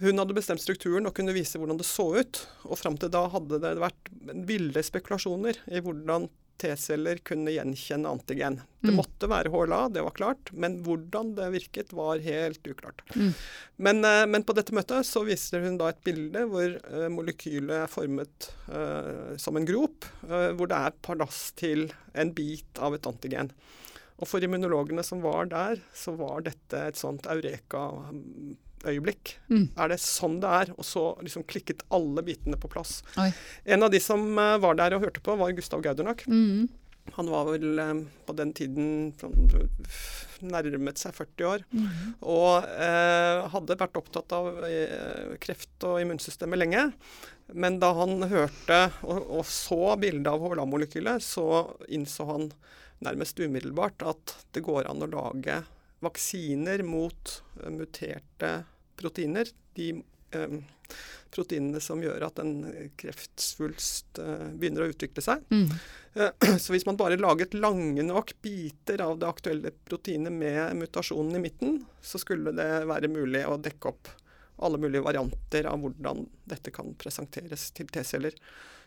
Hun 0.00 0.18
hadde 0.18 0.34
bestemt 0.34 0.60
strukturen 0.60 1.06
og 1.06 1.14
kunne 1.14 1.34
vise 1.36 1.58
hvordan 1.58 1.78
det 1.78 1.86
så 1.86 2.08
ut. 2.18 2.40
Og 2.66 2.78
fram 2.80 2.96
til 2.98 3.12
da 3.14 3.28
hadde 3.30 3.60
det 3.62 3.76
vært 3.78 4.10
ville 4.48 4.82
spekulasjoner 4.82 5.60
i 5.70 5.80
hvordan 5.84 6.26
T-celler 6.60 7.20
kunne 7.26 7.52
gjenkjenne 7.54 8.10
antigen. 8.10 8.60
Det 8.80 8.92
Mm. 8.92 8.96
måtte 9.00 9.28
være 9.28 9.50
HLA, 9.50 9.88
det 9.88 10.02
var 10.04 10.10
klart, 10.10 10.52
men 10.52 10.82
hvordan 10.84 11.34
det 11.34 11.50
virket 11.52 11.92
var 11.92 12.18
helt 12.18 12.62
uklart. 12.68 13.02
Mm. 13.16 13.32
Men, 13.76 14.04
eh, 14.04 14.26
men 14.26 14.44
på 14.44 14.54
dette 14.54 14.74
møtet 14.76 15.06
så 15.08 15.24
viser 15.24 15.64
hun 15.64 15.78
da 15.78 15.88
et 15.88 16.02
bilde 16.04 16.44
hvor 16.50 16.76
eh, 16.76 17.08
molekylet 17.08 17.84
er 17.84 17.88
formet 17.88 18.50
uh, 18.68 19.36
som 19.36 19.56
en 19.56 19.66
grop, 19.66 20.04
uh, 20.28 20.52
hvor 20.52 20.68
det 20.68 20.76
er 20.76 20.98
palass 21.02 21.52
til 21.56 21.90
en 22.14 22.32
bit 22.32 22.78
av 22.78 22.94
et 22.94 23.06
antigen. 23.06 23.50
Og 24.20 24.28
for 24.28 24.44
immunologene 24.44 25.02
som 25.02 25.22
var 25.24 25.46
der, 25.50 25.80
så 25.94 26.14
var 26.16 26.44
dette 26.46 26.86
et 26.86 27.00
sånt 27.00 27.26
eureka-øyeblikk. 28.84 29.34
Mm. 29.48 29.66
Er 29.76 29.90
det 29.92 30.00
sånn 30.02 30.38
det 30.42 30.52
er? 30.60 30.72
Og 30.76 30.86
så 30.86 31.04
liksom 31.22 31.44
klikket 31.48 31.84
alle 31.94 32.24
bitene 32.26 32.58
på 32.60 32.70
plass. 32.70 33.02
Oi. 33.20 33.30
En 33.64 33.82
av 33.82 33.92
de 33.92 34.00
som 34.02 34.22
eh, 34.38 34.56
var 34.62 34.78
der 34.78 34.96
og 34.96 35.04
hørte 35.04 35.22
på, 35.24 35.36
var 35.36 35.54
Gustav 35.56 35.82
Gaudernak. 35.84 36.26
Mm. 36.26 36.68
Han 37.14 37.28
var 37.28 37.50
vel 37.50 37.78
eh, 37.78 37.94
på 38.26 38.36
den 38.36 38.52
tiden 38.56 39.12
nærmet 40.44 41.00
seg 41.00 41.14
40 41.16 41.50
år. 41.50 41.66
Mm. 41.72 42.14
Og 42.20 42.64
eh, 42.64 43.44
hadde 43.52 43.78
vært 43.80 44.00
opptatt 44.00 44.34
av 44.36 44.64
eh, 44.68 45.36
kreft 45.42 45.88
og 45.88 46.00
immunsystemet 46.02 46.60
lenge. 46.60 46.88
Men 47.52 47.76
da 47.80 47.92
han 47.96 48.24
hørte 48.30 48.86
og, 49.04 49.20
og 49.40 49.44
så 49.48 49.96
bildet 50.00 50.30
av 50.32 50.40
HLA-molekylet, 50.40 51.22
så 51.24 51.76
innså 51.92 52.24
han 52.30 52.48
nærmest 53.04 53.40
umiddelbart 53.40 54.00
at 54.06 54.36
det 54.56 54.62
går 54.64 54.86
an 54.88 55.04
å 55.04 55.10
lage 55.10 55.60
vaksiner 56.04 56.82
mot 56.86 57.42
eh, 57.62 57.70
muterte 57.70 58.52
proteiner. 58.96 59.48
De 59.74 59.90
eh, 60.34 60.56
proteinene 61.34 61.80
som 61.82 62.02
gjør 62.02 62.22
at 62.28 62.38
en 62.38 62.52
kreftsvulst 63.00 64.18
eh, 64.22 64.48
begynner 64.54 64.84
å 64.86 64.90
utvikle 64.92 65.22
seg. 65.24 65.42
Mm. 65.50 65.70
Eh, 66.14 66.56
så 66.62 66.74
hvis 66.74 66.86
man 66.86 66.98
bare 67.00 67.18
laget 67.20 67.54
lange 67.58 68.04
nok 68.06 68.34
biter 68.44 69.02
av 69.04 69.18
det 69.22 69.30
aktuelle 69.30 69.72
proteinet 69.88 70.32
med 70.34 70.76
mutasjonen 70.78 71.38
i 71.38 71.42
midten, 71.48 71.80
så 72.04 72.20
skulle 72.22 72.54
det 72.54 72.68
være 72.90 73.10
mulig 73.12 73.44
å 73.50 73.58
dekke 73.60 73.90
opp 73.94 74.12
alle 74.64 74.78
mulige 74.78 75.02
varianter 75.02 75.66
av 75.66 75.80
hvordan 75.82 76.28
dette 76.46 76.70
kan 76.70 76.92
presenteres 77.00 77.72
til 77.74 77.88
T-celler. 77.90 78.36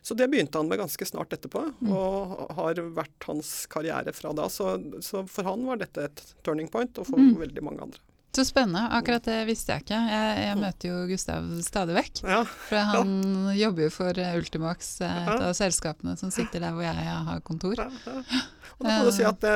Så 0.01 0.15
det 0.15 0.29
begynte 0.31 0.55
han 0.61 0.69
med 0.71 0.79
ganske 0.79 1.03
snart 1.09 1.33
etterpå, 1.35 1.65
Mm. 1.83 1.89
og 1.91 2.53
har 2.55 2.79
vært 2.95 3.25
hans 3.27 3.65
karriere 3.67 4.13
fra 4.15 4.31
da. 4.37 4.45
Så, 4.47 4.77
så 5.03 5.25
for 5.27 5.43
han 5.49 5.65
var 5.67 5.81
dette 5.81 6.05
et 6.07 6.21
turning 6.47 6.69
point, 6.71 6.95
og 7.01 7.09
for 7.09 7.19
Mm. 7.19 7.33
veldig 7.41 7.63
mange 7.65 7.83
andre. 7.89 7.99
Så 8.37 8.45
spennende. 8.45 8.83
Akkurat 8.93 9.25
det 9.25 9.39
visste 9.49 9.73
jeg 9.73 9.85
ikke. 9.87 9.97
Jeg, 10.11 10.37
jeg 10.43 10.57
Mm. 10.57 10.61
møter 10.61 10.91
jo 10.91 10.97
Gustav 11.09 11.47
stadig 11.65 11.95
vekk. 11.97 12.21
Ja, 12.27 12.43
For 12.45 12.77
han 12.91 13.15
jobber 13.57 13.87
jo 13.87 13.89
for 13.95 14.19
eh, 14.21 14.35
Ultimax, 14.37 14.91
eh, 15.01 15.23
et 15.25 15.41
av 15.47 15.55
selskapene 15.57 16.13
som 16.21 16.29
sitter 16.33 16.61
der 16.61 16.75
hvor 16.77 16.85
jeg 16.85 16.95
har 17.31 17.41
kontor. 17.41 17.81
ja, 17.81 17.89
ja. 18.05 18.43
Og 18.77 18.85
da 18.85 18.93
kan 18.99 19.05
du 19.07 19.11
si 19.15 19.23
at 19.25 19.39
det, 19.41 19.53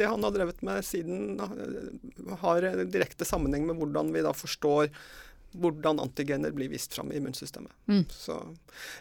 det 0.00 0.08
han 0.10 0.24
har 0.26 0.32
drevet 0.34 0.62
med 0.66 0.82
siden, 0.82 1.38
eh, 1.38 2.36
har 2.42 2.66
direkte 2.90 3.22
sammenheng 3.28 3.62
med 3.68 3.78
hvordan 3.78 4.10
vi 4.12 4.24
da 4.26 4.32
forstår 4.34 4.90
hvordan 5.54 5.98
antigener 6.02 6.52
blir 6.54 6.68
vist 6.70 6.92
fram 6.94 7.10
i 7.10 7.16
immunsystemet. 7.18 7.70
Mm. 7.90 8.04
Så 8.10 8.36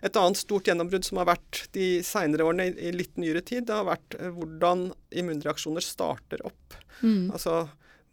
et 0.05 0.15
annet 0.17 0.37
stort 0.37 0.65
gjennombrudd 0.69 1.05
som 1.05 1.17
har 1.21 1.27
vært 1.29 1.63
de 1.77 1.99
seinere 2.05 2.45
årene, 2.45 2.69
i, 2.71 2.87
i 2.89 2.93
litt 2.93 3.17
nyere 3.21 3.41
tid, 3.45 3.65
det 3.69 3.73
har 3.77 3.85
vært 3.89 4.17
eh, 4.19 4.29
hvordan 4.33 4.91
immunreaksjoner 5.17 5.81
starter 5.85 6.41
opp. 6.45 6.77
Mm. 7.01 7.31
Altså 7.33 7.67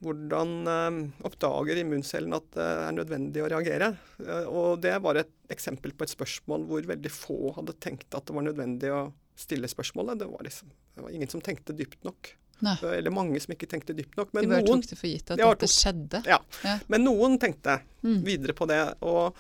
hvordan 0.05 0.51
eh, 0.69 0.97
oppdager 1.27 1.79
immuncellen 1.81 2.35
at 2.37 2.49
det 2.57 2.67
er 2.67 2.97
nødvendig 2.97 3.43
å 3.45 3.51
reagere. 3.53 3.93
Eh, 4.21 4.49
og 4.49 4.81
det 4.85 4.97
var 5.05 5.21
et 5.23 5.31
eksempel 5.53 5.95
på 5.97 6.05
et 6.07 6.13
spørsmål 6.13 6.67
hvor 6.69 6.89
veldig 6.91 7.13
få 7.15 7.55
hadde 7.57 7.77
tenkt 7.81 8.13
at 8.15 8.27
det 8.29 8.37
var 8.37 8.45
nødvendig 8.49 8.91
å 8.93 9.05
stille 9.37 9.69
spørsmålet. 9.71 10.19
Det 10.21 10.29
var, 10.33 10.43
liksom, 10.47 10.73
det 10.97 11.05
var 11.07 11.15
ingen 11.17 11.33
som 11.33 11.45
tenkte 11.45 11.77
dypt 11.77 12.05
nok. 12.07 12.33
Nei. 12.65 12.73
Eller 12.89 13.13
mange 13.13 13.37
som 13.45 13.53
ikke 13.53 13.69
tenkte 13.69 13.93
dypt 13.97 14.15
nok. 14.17 14.31
De 14.33 14.39
Men 14.41 14.49
bare 14.49 14.65
noen, 14.65 14.81
tok 14.81 14.89
det 14.95 14.97
for 14.97 15.11
gitt 15.13 15.31
at 15.35 15.41
Ja, 15.43 15.51
dette 15.53 15.69
skjedde. 15.69 16.23
Ja. 16.25 16.39
Ja. 16.65 16.79
men 16.89 17.05
noen 17.05 17.39
tenkte 17.43 17.81
Mm. 18.07 18.21
videre 18.23 18.55
på 18.55 18.69
det. 18.71 18.79
Og 19.03 19.35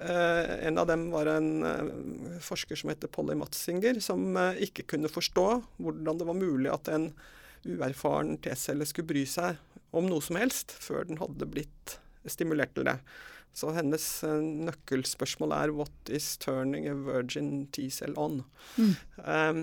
eh, 0.00 0.66
en 0.66 0.78
av 0.80 0.86
dem 0.88 1.10
var 1.12 1.28
en 1.30 1.50
eh, 1.68 2.40
forsker 2.42 2.78
som 2.80 2.90
heter 2.90 3.10
Polly 3.12 3.36
Matzinger, 3.38 4.00
som 4.00 4.34
eh, 4.40 4.62
ikke 4.66 4.86
kunne 4.94 5.10
forstå 5.12 5.44
hvordan 5.78 6.18
det 6.18 6.26
var 6.26 6.38
mulig 6.38 6.72
at 6.72 6.88
en 6.94 7.10
uerfaren 7.66 8.36
T-celle 8.42 8.86
skulle 8.88 9.10
bry 9.10 9.24
seg 9.28 9.58
om 9.96 10.08
noe 10.10 10.24
som 10.24 10.38
helst 10.40 10.74
før 10.82 11.06
den 11.08 11.20
hadde 11.20 11.48
blitt 11.50 11.96
stimulert 12.28 12.74
til 12.76 12.86
det. 12.88 12.98
Så 13.56 13.72
hennes 13.72 14.04
eh, 14.26 14.46
nøkkelspørsmål 14.68 15.54
er 15.56 15.72
'What 15.72 16.12
is 16.12 16.36
turning 16.36 16.88
a 16.90 16.94
virgin 16.94 17.68
T-cell 17.72 18.16
on?' 18.16 18.44
Mm. 18.76 18.94
Um, 19.16 19.60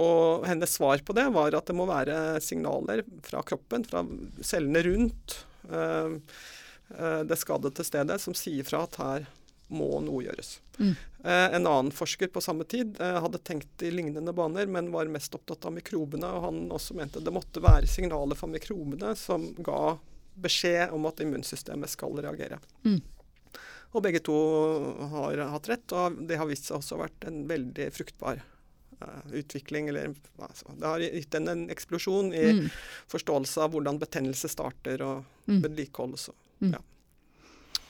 og 0.00 0.46
hennes 0.46 0.70
svar 0.70 1.00
på 1.04 1.12
det 1.16 1.26
var 1.32 1.54
at 1.56 1.66
det 1.66 1.76
må 1.76 1.84
være 1.88 2.40
signaler 2.40 3.02
fra 3.26 3.42
kroppen, 3.42 3.84
fra 3.84 4.04
cellene 4.40 4.80
rundt 4.86 5.44
uh, 5.68 6.16
det 7.26 7.36
skadede 7.36 7.84
stedet, 7.84 8.16
som 8.20 8.34
sier 8.34 8.64
fra 8.64 8.84
at 8.86 8.96
her 8.96 9.26
må 9.68 10.00
noe 10.00 10.24
gjøres. 10.24 10.58
Mm. 10.80 10.94
Eh, 11.24 11.54
en 11.54 11.66
annen 11.68 11.90
forsker 11.92 12.30
på 12.32 12.40
samme 12.40 12.64
tid 12.64 12.96
eh, 13.00 13.18
hadde 13.20 13.38
tenkt 13.44 13.82
i 13.84 13.90
lignende 13.92 14.32
baner, 14.32 14.66
men 14.66 14.90
var 14.94 15.10
mest 15.12 15.34
opptatt 15.36 15.66
av 15.68 15.74
mikrobene. 15.76 16.24
Og 16.26 16.46
han 16.48 16.60
også 16.72 16.96
mente 16.96 17.20
det 17.20 17.32
måtte 17.36 17.60
være 17.60 17.86
signaler 17.86 18.38
fra 18.40 18.48
mikrobene 18.48 19.14
som 19.20 19.50
ga 19.60 19.98
beskjed 20.40 20.94
om 20.96 21.04
at 21.10 21.20
immunsystemet 21.20 21.90
skal 21.92 22.16
reagere. 22.16 22.58
Mm. 22.86 23.00
Og 23.92 24.02
begge 24.06 24.20
to 24.24 24.36
har 25.12 25.40
hatt 25.50 25.68
rett, 25.68 25.92
og 25.92 26.20
det 26.28 26.38
har 26.38 26.46
vist 26.48 26.68
seg 26.70 26.78
også 26.78 26.96
vært 27.00 27.26
en 27.28 27.42
veldig 27.50 27.88
fruktbar 27.92 28.40
eh, 28.40 29.32
utvikling. 29.42 29.88
Eller, 29.90 30.14
altså, 30.38 30.70
det 30.78 30.86
har 30.86 31.02
gitt 31.04 31.34
en, 31.34 31.48
en 31.48 31.66
eksplosjon 31.74 32.32
i 32.32 32.46
Mm. 32.54 32.70
forståelse 33.10 33.60
av 33.66 33.72
hvordan 33.74 33.98
betennelse 34.00 34.48
starter 34.48 35.02
og 35.02 35.24
Mm. 35.50 35.60
vedlikeholdes. 35.66 36.28
og 36.30 36.34
Eh, 36.62 36.78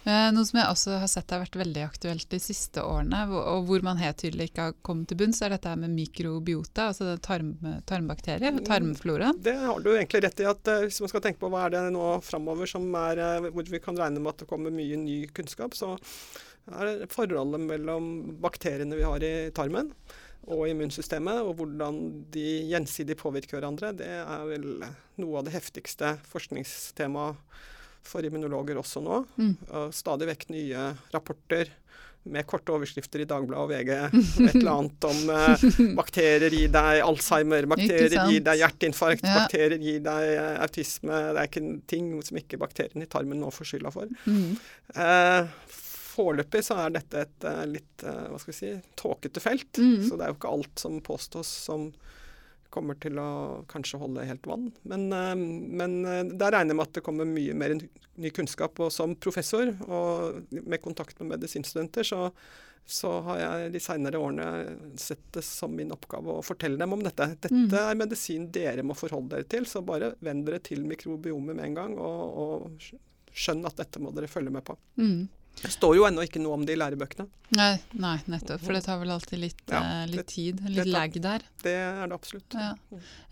Noe 0.06 0.46
som 0.48 0.56
jeg 0.56 0.72
også 0.72 0.94
har 1.02 1.10
sett 1.12 1.32
har 1.34 1.42
vært 1.42 1.58
veldig 1.60 1.82
aktuelt 1.84 2.28
de 2.32 2.38
siste 2.40 2.80
årene, 2.80 3.20
og 3.36 3.66
hvor 3.68 3.82
man 3.84 4.00
helt 4.00 4.16
tydelig 4.22 4.48
ikke 4.48 4.68
har 4.70 4.76
kommet 4.86 5.10
til 5.10 5.18
bunns, 5.20 5.42
er 5.44 5.52
dette 5.52 5.74
med 5.76 5.92
mikrobiota, 5.92 6.86
altså 6.88 7.18
tarm, 7.20 7.52
tarmbakterier, 7.88 8.56
og 8.56 8.64
tarmflora. 8.64 9.34
Det 9.36 9.56
har 9.60 9.82
du 9.84 9.90
egentlig 9.92 10.22
rett 10.24 10.40
i. 10.40 10.46
at 10.48 10.70
eh, 10.72 10.86
Hvis 10.86 11.02
man 11.04 11.12
skal 11.12 11.24
tenke 11.26 11.42
på 11.42 11.50
hva 11.52 11.66
er 11.66 11.74
det 11.74 11.82
nå 11.92 12.06
framover 12.24 12.70
som 12.70 12.86
er, 12.96 13.20
eh, 13.20 13.50
hvor 13.52 13.68
vi 13.68 13.82
kan 13.82 13.98
regne 13.98 14.22
med 14.22 14.32
at 14.32 14.44
det 14.44 14.48
kommer 14.48 14.72
mye 14.72 14.96
ny 15.00 15.18
kunnskap, 15.36 15.76
så 15.76 15.92
er 16.70 16.88
det 16.88 17.10
forholdet 17.12 17.60
mellom 17.60 18.08
bakteriene 18.40 18.96
vi 18.96 19.04
har 19.04 19.24
i 19.26 19.34
tarmen 19.56 19.92
og 20.48 20.64
immunsystemet, 20.70 21.42
og 21.44 21.58
hvordan 21.58 22.00
de 22.32 22.46
gjensidig 22.70 23.18
påvirker 23.20 23.58
hverandre, 23.58 23.92
det 24.00 24.08
er 24.22 24.46
vel 24.48 24.86
noe 25.20 25.40
av 25.40 25.44
det 25.46 25.52
heftigste 25.52 26.14
forskningstemaet 26.30 27.36
for 28.06 28.24
immunologer 28.26 28.78
også 28.80 29.02
nå. 29.04 29.22
Mm. 29.36 29.54
Og 29.76 29.94
stadig 29.94 30.28
vekk 30.30 30.48
nye 30.54 30.88
rapporter 31.14 31.70
med 32.30 32.44
korte 32.44 32.68
overskrifter 32.74 33.22
i 33.22 33.26
Dagbladet 33.28 33.62
og 33.62 33.70
VG. 33.70 33.90
Et 34.50 34.56
eller 34.58 34.72
annet 34.74 35.06
om 35.08 35.30
eh, 35.32 35.94
bakterier 35.96 36.52
gir 36.52 36.72
deg 36.74 37.00
Alzheimer, 37.06 37.68
bakterier 37.70 38.16
gir 38.28 38.42
deg 38.44 38.60
hjerteinfarkt, 38.60 39.24
Ja. 39.24 39.38
bakterier 39.42 39.80
gir 39.80 40.02
deg 40.04 40.34
autisme. 40.66 41.16
Det 41.30 41.40
er 41.40 41.48
ikke 41.48 41.64
ting 41.88 42.10
som 42.26 42.40
ikke 42.42 42.60
bakteriene 42.60 43.06
i 43.08 43.10
tarmen 43.10 43.40
nå 43.40 43.48
får 43.56 43.70
skylda 43.72 43.94
for. 43.94 44.12
Mm. 44.28 44.52
Eh, 44.96 45.48
Foreløpig 46.10 46.60
så 46.66 46.76
er 46.82 46.94
dette 46.98 47.20
et 47.24 47.44
eh, 47.48 47.64
litt 47.70 48.04
eh, 48.04 48.24
hva 48.28 48.38
skal 48.42 48.52
vi 48.52 48.58
si, 48.58 48.70
tåkete 49.00 49.40
felt. 49.40 49.80
Mm. 49.80 50.00
Så 50.08 50.18
det 50.18 50.26
er 50.26 50.32
jo 50.34 50.38
ikke 50.40 50.52
alt 50.58 50.82
som 50.82 50.98
påstås 51.06 51.52
som 51.70 51.88
kommer 52.70 52.96
til 53.02 53.18
å 53.20 53.28
kanskje 53.70 53.98
holde 54.00 54.24
helt 54.28 54.46
vann. 54.46 54.70
Men, 54.88 55.08
eh, 55.12 55.34
men 55.80 55.98
eh, 56.06 56.22
der 56.30 56.54
regner 56.56 56.74
jeg 56.74 56.78
med 56.80 56.86
at 56.88 56.96
det 56.98 57.04
kommer 57.06 57.28
mye 57.28 57.54
mer 57.54 57.76
ny 58.20 58.30
kunnskap. 58.36 58.78
Og 58.80 58.92
som 58.94 59.14
professor 59.16 59.72
og 59.88 60.40
med 60.50 60.80
kontakt 60.84 61.18
med 61.20 61.34
medisinstudenter, 61.36 62.06
så, 62.06 62.30
så 62.86 63.12
har 63.26 63.42
jeg 63.42 63.72
de 63.74 63.82
seinere 63.82 64.18
årene 64.22 64.96
sett 65.00 65.22
det 65.36 65.44
som 65.46 65.74
min 65.76 65.92
oppgave 65.94 66.38
å 66.38 66.44
fortelle 66.46 66.78
dem 66.80 66.96
om 66.96 67.02
dette. 67.04 67.30
Dette 67.36 67.52
Mm. 67.54 67.68
er 67.74 67.94
medisin 67.98 68.48
dere 68.52 68.82
må 68.86 68.94
forholde 68.98 69.36
dere 69.36 69.44
til, 69.50 69.66
så 69.66 69.82
bare 69.84 70.14
vend 70.20 70.46
dere 70.46 70.58
til 70.62 70.82
mikrobiomet 70.86 71.56
med 71.56 71.64
en 71.64 71.74
gang. 71.74 71.98
og, 71.98 72.38
og 72.44 72.80
skjønn 73.30 73.62
at 73.68 73.76
dette 73.78 74.00
må 74.02 74.10
dere 74.14 74.26
følge 74.26 74.50
med 74.50 74.64
på. 74.66 74.74
Mm. 74.98 75.28
Det 75.60 75.70
står 75.74 75.96
jo 75.98 76.06
ennå 76.08 76.22
ikke 76.24 76.40
noe 76.40 76.54
om 76.56 76.64
det 76.64 76.72
i 76.76 76.80
lærebøkene. 76.80 77.26
Nei, 77.58 77.72
nei, 77.98 78.14
nettopp. 78.30 78.60
For 78.62 78.76
det 78.76 78.84
tar 78.86 79.00
vel 79.00 79.10
alltid 79.10 79.40
litt, 79.42 79.62
Ja, 79.68 79.80
eh, 79.82 80.06
det- 80.06 80.26
tid, 80.30 80.60
litt 80.70 80.84
tar- 80.84 80.92
lag 80.92 81.12
der. 81.20 81.40
Det 81.64 81.72
er 81.74 82.06
det 82.06 82.14
absolutt. 82.14 82.54
Ja. 82.54 82.74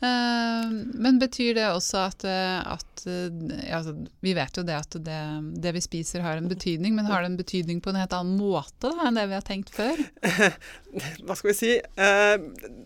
Eh, 0.03 0.71
men 0.99 1.19
betyr 1.21 1.55
det 1.55 1.67
også 1.71 2.01
at, 2.09 2.25
eh, 2.25 2.73
at 2.75 3.05
eh, 3.07 3.31
ja, 3.69 3.79
altså, 3.79 3.95
Vi 4.21 4.35
vet 4.35 4.57
jo 4.59 4.65
det 4.67 4.75
at 4.75 4.91
det, 5.07 5.21
det 5.63 5.73
vi 5.73 5.81
spiser 5.81 6.21
har 6.27 6.37
en 6.37 6.49
betydning, 6.51 6.95
men 6.99 7.07
har 7.07 7.23
det 7.23 7.31
en 7.31 7.37
betydning 7.39 7.81
på 7.81 7.91
en 7.91 8.01
helt 8.03 8.13
annen 8.13 8.37
måte 8.39 8.91
da, 8.91 9.07
enn 9.07 9.15
det 9.15 9.29
vi 9.31 9.35
har 9.39 9.47
tenkt 9.47 9.71
før? 9.71 10.03
Hva 11.23 11.37
skal 11.39 11.53
vi 11.53 11.57
si? 11.57 11.73
Eh, 11.79 12.37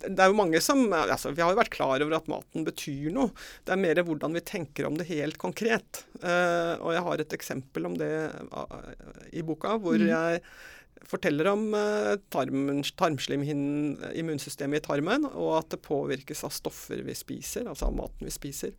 det 0.04 0.18
er 0.20 0.28
jo 0.30 0.37
mange 0.37 0.61
som 0.61 0.84
altså, 0.92 1.32
Vi 1.34 1.40
har 1.42 1.52
jo 1.54 1.58
vært 1.62 1.72
klar 1.72 2.02
over 2.04 2.14
at 2.18 2.28
maten 2.28 2.64
betyr 2.68 3.08
noe. 3.14 3.32
Det 3.64 3.72
er 3.72 3.80
mer 3.80 4.02
hvordan 4.04 4.37
vi 4.37 4.44
tenker 4.44 4.87
om 4.87 4.96
det 5.00 5.08
helt 5.08 5.38
konkret. 5.40 6.04
Eh, 6.22 6.76
og 6.76 6.92
jeg 6.92 7.02
har 7.08 7.25
et 7.25 7.37
eksempel 7.40 7.87
om 7.88 7.96
det 7.99 8.12
i 9.32 9.42
boka, 9.46 9.78
hvor 9.82 9.98
Mm. 9.98 10.08
jeg 10.08 10.42
forteller 11.08 11.48
om 11.50 11.74
eh, 11.74 12.14
tarmen, 12.30 12.82
tarmslimhinnen, 12.82 14.14
immunsystemet 14.14 14.82
i 14.82 14.86
tarmen, 14.86 15.26
og 15.32 15.58
at 15.58 15.74
det 15.74 15.82
påvirkes 15.82 16.44
av 16.46 16.54
stoffer 16.54 17.02
vi 17.02 17.14
spiser, 17.18 17.66
altså 17.66 17.88
av 17.90 17.96
maten 17.96 18.28
vi 18.28 18.30
spiser. 18.34 18.72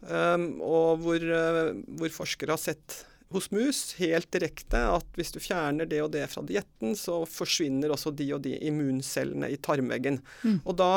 Um, 0.00 0.62
og 0.64 1.02
hvor, 1.04 1.20
eh, 1.20 1.74
hvor 2.00 2.08
forskere 2.22 2.56
har 2.56 2.62
sett 2.62 3.04
hos 3.30 3.50
mus 3.54 3.94
helt 4.00 4.26
direkte 4.32 4.78
at 4.90 5.06
hvis 5.14 5.30
du 5.34 5.38
fjerner 5.38 5.86
det 5.86 6.00
og 6.02 6.10
det 6.16 6.24
fra 6.32 6.42
dietten, 6.42 6.96
så 6.98 7.20
forsvinner 7.28 7.92
også 7.92 8.10
de 8.16 8.26
og 8.34 8.42
de 8.42 8.56
immuncellene 8.66 9.52
i 9.52 9.58
tarmveggen. 9.60 10.18
Mm. 10.42 10.60
Og 10.64 10.76
da 10.80 10.92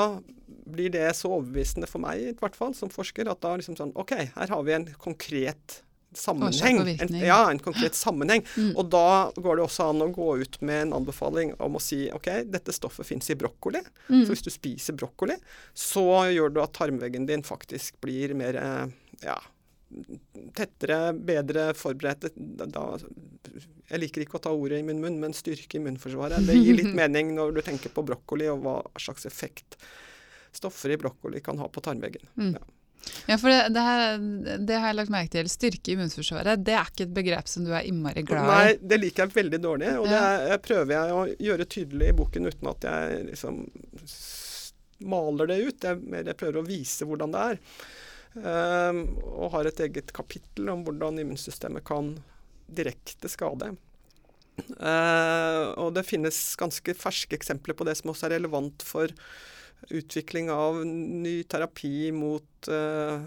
blir 0.47 0.89
det 0.95 1.11
så 1.19 1.29
overbevisende 1.29 1.89
for 1.91 2.01
meg, 2.01 2.23
i 2.31 2.35
hvert 2.39 2.55
fall, 2.57 2.73
som 2.73 2.89
forsker, 2.89 3.29
at 3.29 3.43
da 3.43 3.53
liksom 3.59 3.77
sånn 3.77 3.93
OK, 3.99 4.15
her 4.33 4.55
har 4.55 4.63
vi 4.65 4.73
en 4.73 4.87
konkret 4.97 5.83
sammenheng. 6.19 6.81
En, 7.01 7.15
ja, 7.19 7.39
en 7.51 7.61
konkret 7.63 7.97
sammenheng. 7.97 8.45
Mm. 8.63 8.75
Og 8.79 8.85
da 8.91 9.31
går 9.35 9.57
det 9.57 9.63
også 9.65 9.87
an 9.89 10.03
å 10.05 10.07
gå 10.13 10.27
ut 10.39 10.59
med 10.63 10.83
en 10.83 10.91
anbefaling 10.99 11.53
om 11.63 11.75
å 11.75 11.81
si 11.81 12.05
OK, 12.13 12.27
dette 12.47 12.75
stoffet 12.75 13.07
fins 13.07 13.27
i 13.33 13.35
brokkoli. 13.39 13.81
Mm. 14.07 14.21
Så 14.21 14.29
hvis 14.29 14.45
du 14.45 14.51
spiser 14.53 14.95
brokkoli, 14.95 15.35
så 15.73 16.03
gjør 16.31 16.53
du 16.53 16.59
at 16.63 16.75
tarmveggen 16.77 17.25
din 17.27 17.43
faktisk 17.43 17.97
blir 18.03 18.35
mer 18.37 18.59
eh, 18.61 18.93
ja, 19.25 19.39
tettere, 20.55 20.99
bedre 21.13 21.71
forberedt. 21.77 22.29
Da, 22.35 22.85
jeg 23.89 24.03
liker 24.05 24.25
ikke 24.25 24.39
å 24.39 24.43
ta 24.47 24.53
ordet 24.55 24.81
i 24.81 24.87
min 24.87 25.01
munn, 25.03 25.19
men 25.21 25.35
styrke 25.37 25.79
immunforsvaret. 25.79 26.45
Det 26.47 26.57
gir 26.59 26.77
litt 26.79 26.93
mening 27.01 27.33
når 27.37 27.57
du 27.57 27.63
tenker 27.65 27.93
på 27.93 28.05
brokkoli 28.05 28.49
og 28.53 28.63
hva 28.65 28.77
slags 29.01 29.27
effekt 29.29 29.77
stoffer 30.53 30.93
i 30.93 30.99
brokkoli 31.01 31.41
kan 31.41 31.59
ha 31.61 31.69
på 31.69 31.81
tarmveggen. 31.83 32.29
Mm. 32.37 32.55
Ja. 32.57 32.63
Ja, 33.27 33.37
for 33.39 33.51
det, 33.51 33.59
det, 33.75 33.83
her, 33.83 34.17
det, 34.59 34.77
har 34.77 34.91
jeg 34.91 34.97
lagt 34.97 35.13
merke 35.13 35.31
til. 35.35 35.49
Styrke 35.51 35.91
i 35.91 35.97
immunforsvaret, 35.97 36.63
det 36.63 36.75
er 36.75 36.91
ikke 36.91 37.07
et 37.07 37.15
begrep 37.15 37.51
som 37.51 37.65
du 37.67 37.71
er 37.75 37.87
innmari 37.87 38.23
glad 38.27 38.43
i? 38.43 38.51
Nei, 38.51 38.77
det 38.79 38.99
liker 38.99 39.25
jeg 39.25 39.35
veldig 39.37 39.59
dårlig. 39.63 39.91
Og 40.01 40.07
det 40.11 40.59
prøver 40.65 40.95
jeg 40.95 41.17
å 41.17 41.25
gjøre 41.49 41.69
tydelig 41.77 42.11
i 42.11 42.17
boken 42.17 42.49
uten 42.51 42.71
at 42.73 42.89
jeg 42.89 43.27
liksom 43.31 43.61
maler 45.13 45.51
det 45.51 45.59
ut. 45.63 45.87
Jeg, 45.89 46.01
jeg 46.19 46.39
prøver 46.39 46.59
å 46.61 46.67
vise 46.67 47.07
hvordan 47.07 47.35
det 47.35 47.45
er. 47.51 47.63
Um, 48.33 49.03
og 49.37 49.51
har 49.53 49.69
et 49.69 49.81
eget 49.85 50.13
kapittel 50.15 50.71
om 50.73 50.83
hvordan 50.85 51.19
immunsystemet 51.21 51.85
kan 51.85 52.15
direkte 52.73 53.29
skade. 53.29 53.73
Uh, 54.77 55.73
og 55.81 55.93
det 55.95 56.05
finnes 56.05 56.37
ganske 56.59 56.95
ferske 56.97 57.37
eksempler 57.37 57.77
på 57.77 57.85
det 57.87 57.97
som 57.99 58.11
også 58.13 58.27
er 58.29 58.37
relevant 58.37 58.85
for 58.85 59.13
utvikling 59.89 60.51
av 60.53 60.83
ny 60.85 61.41
terapi 61.49 62.11
mot 62.15 62.69
uh, 62.71 63.23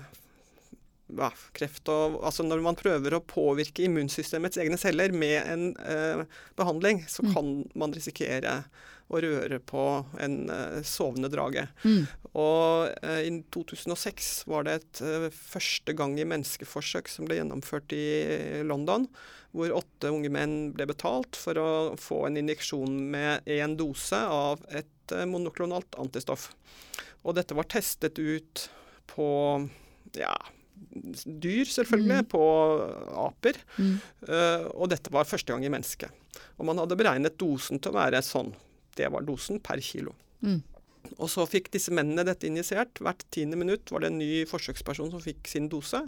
ja, 1.07 1.31
kreft 1.57 1.89
og 1.93 2.19
Altså 2.27 2.47
når 2.47 2.65
man 2.65 2.79
prøver 2.79 3.17
å 3.17 3.23
påvirke 3.23 3.85
immunsystemets 3.87 4.59
egne 4.63 4.79
celler 4.81 5.15
med 5.15 5.39
en 5.43 5.69
uh, 5.79 6.25
behandling, 6.59 7.05
så 7.11 7.27
mm. 7.27 7.33
kan 7.35 7.53
man 7.79 7.95
risikere 7.97 8.61
å 9.07 9.21
røre 9.23 9.59
på 9.63 9.83
en 10.23 10.37
uh, 10.51 10.81
sovende 10.87 11.31
drage. 11.33 11.67
Mm. 11.85 12.05
Og 12.35 12.91
uh, 13.07 13.21
i 13.23 13.31
2006 13.55 14.31
var 14.51 14.67
det 14.67 14.77
et 14.81 15.33
første 15.37 15.95
gang 15.97 16.17
i 16.19 16.27
menneskeforsøk 16.29 17.11
som 17.13 17.29
ble 17.29 17.39
gjennomført 17.41 17.95
i 17.97 18.07
London, 18.67 19.07
hvor 19.57 19.73
åtte 19.79 20.13
unge 20.13 20.31
menn 20.33 20.57
ble 20.77 20.89
betalt 20.91 21.39
for 21.39 21.59
å 21.61 21.71
få 22.01 22.27
en 22.27 22.41
injeksjon 22.43 22.99
med 23.13 23.47
én 23.49 23.79
dose 23.79 24.19
av 24.19 24.65
et 24.69 25.17
monoklonalt 25.31 25.97
antistoff. 26.03 26.51
Og 27.23 27.39
dette 27.39 27.57
var 27.57 27.69
testet 27.71 28.19
ut 28.19 28.67
på 29.11 29.29
ja, 30.19 30.35
dyr, 31.25 31.65
selvfølgelig, 31.65 32.21
mm. 32.25 32.29
på 32.31 32.45
aper. 33.27 33.59
Mm. 33.79 33.97
Uh, 34.29 34.69
og 34.75 34.91
dette 34.93 35.13
var 35.15 35.29
første 35.29 35.53
gang 35.53 35.65
i 35.67 35.73
mennesket. 35.73 36.13
Og 36.57 36.69
man 36.69 36.81
hadde 36.81 36.99
beregnet 36.99 37.39
dosen 37.41 37.81
til 37.81 37.93
å 37.93 37.99
være 37.99 38.23
sånn. 38.25 38.53
Det 38.97 39.11
var 39.12 39.26
dosen 39.26 39.61
per 39.65 39.83
kilo. 39.85 40.15
Mm. 40.45 40.62
Og 41.23 41.29
så 41.31 41.45
fikk 41.49 41.69
disse 41.75 41.93
mennene 41.95 42.25
dette 42.26 42.49
injisert. 42.49 43.00
Hvert 43.05 43.23
tiende 43.35 43.59
minutt 43.59 43.91
var 43.93 44.03
det 44.03 44.11
en 44.11 44.19
ny 44.21 44.45
forsøksperson 44.49 45.12
som 45.12 45.23
fikk 45.23 45.49
sin 45.50 45.69
dose. 45.73 46.00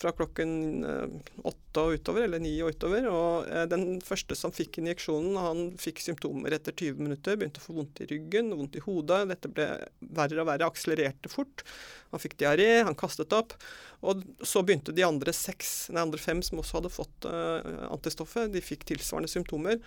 Fra 0.00 0.12
klokken 0.16 0.52
eh, 0.88 1.16
åtte 1.46 1.84
og 1.84 1.98
utover, 1.98 2.26
eller 2.26 2.42
ni 2.42 2.54
og 2.62 2.74
utover. 2.74 3.08
Og 3.10 3.50
eh, 3.50 3.66
den 3.70 3.98
første 4.04 4.36
som 4.38 4.54
fikk 4.54 4.78
injeksjonen, 4.82 5.38
han 5.40 5.64
fikk 5.80 6.02
symptomer 6.04 6.56
etter 6.56 6.76
20 6.76 7.02
minutter. 7.02 7.38
Begynte 7.40 7.62
å 7.62 7.66
få 7.66 7.76
vondt 7.80 8.04
i 8.04 8.08
ryggen, 8.14 8.54
vondt 8.54 8.78
i 8.78 8.84
hodet. 8.84 9.24
Dette 9.32 9.52
ble 9.52 9.68
verre 10.14 10.44
og 10.44 10.50
verre, 10.50 10.70
akselererte 10.70 11.32
fort. 11.32 11.66
Han 12.14 12.22
fikk 12.22 12.38
diaré, 12.42 12.70
han 12.86 12.98
kastet 12.98 13.34
opp. 13.36 13.56
Og 14.04 14.24
så 14.44 14.62
begynte 14.62 14.94
de 14.94 15.06
andre, 15.06 15.32
seks, 15.34 15.88
nei, 15.92 16.04
andre 16.04 16.20
fem 16.20 16.42
som 16.44 16.60
også 16.60 16.78
hadde 16.78 16.92
fått 16.92 17.26
uh, 17.26 17.88
antistoffet, 17.88 18.52
de 18.52 18.60
fikk 18.62 18.84
tilsvarende 18.90 19.32
symptomer. 19.32 19.80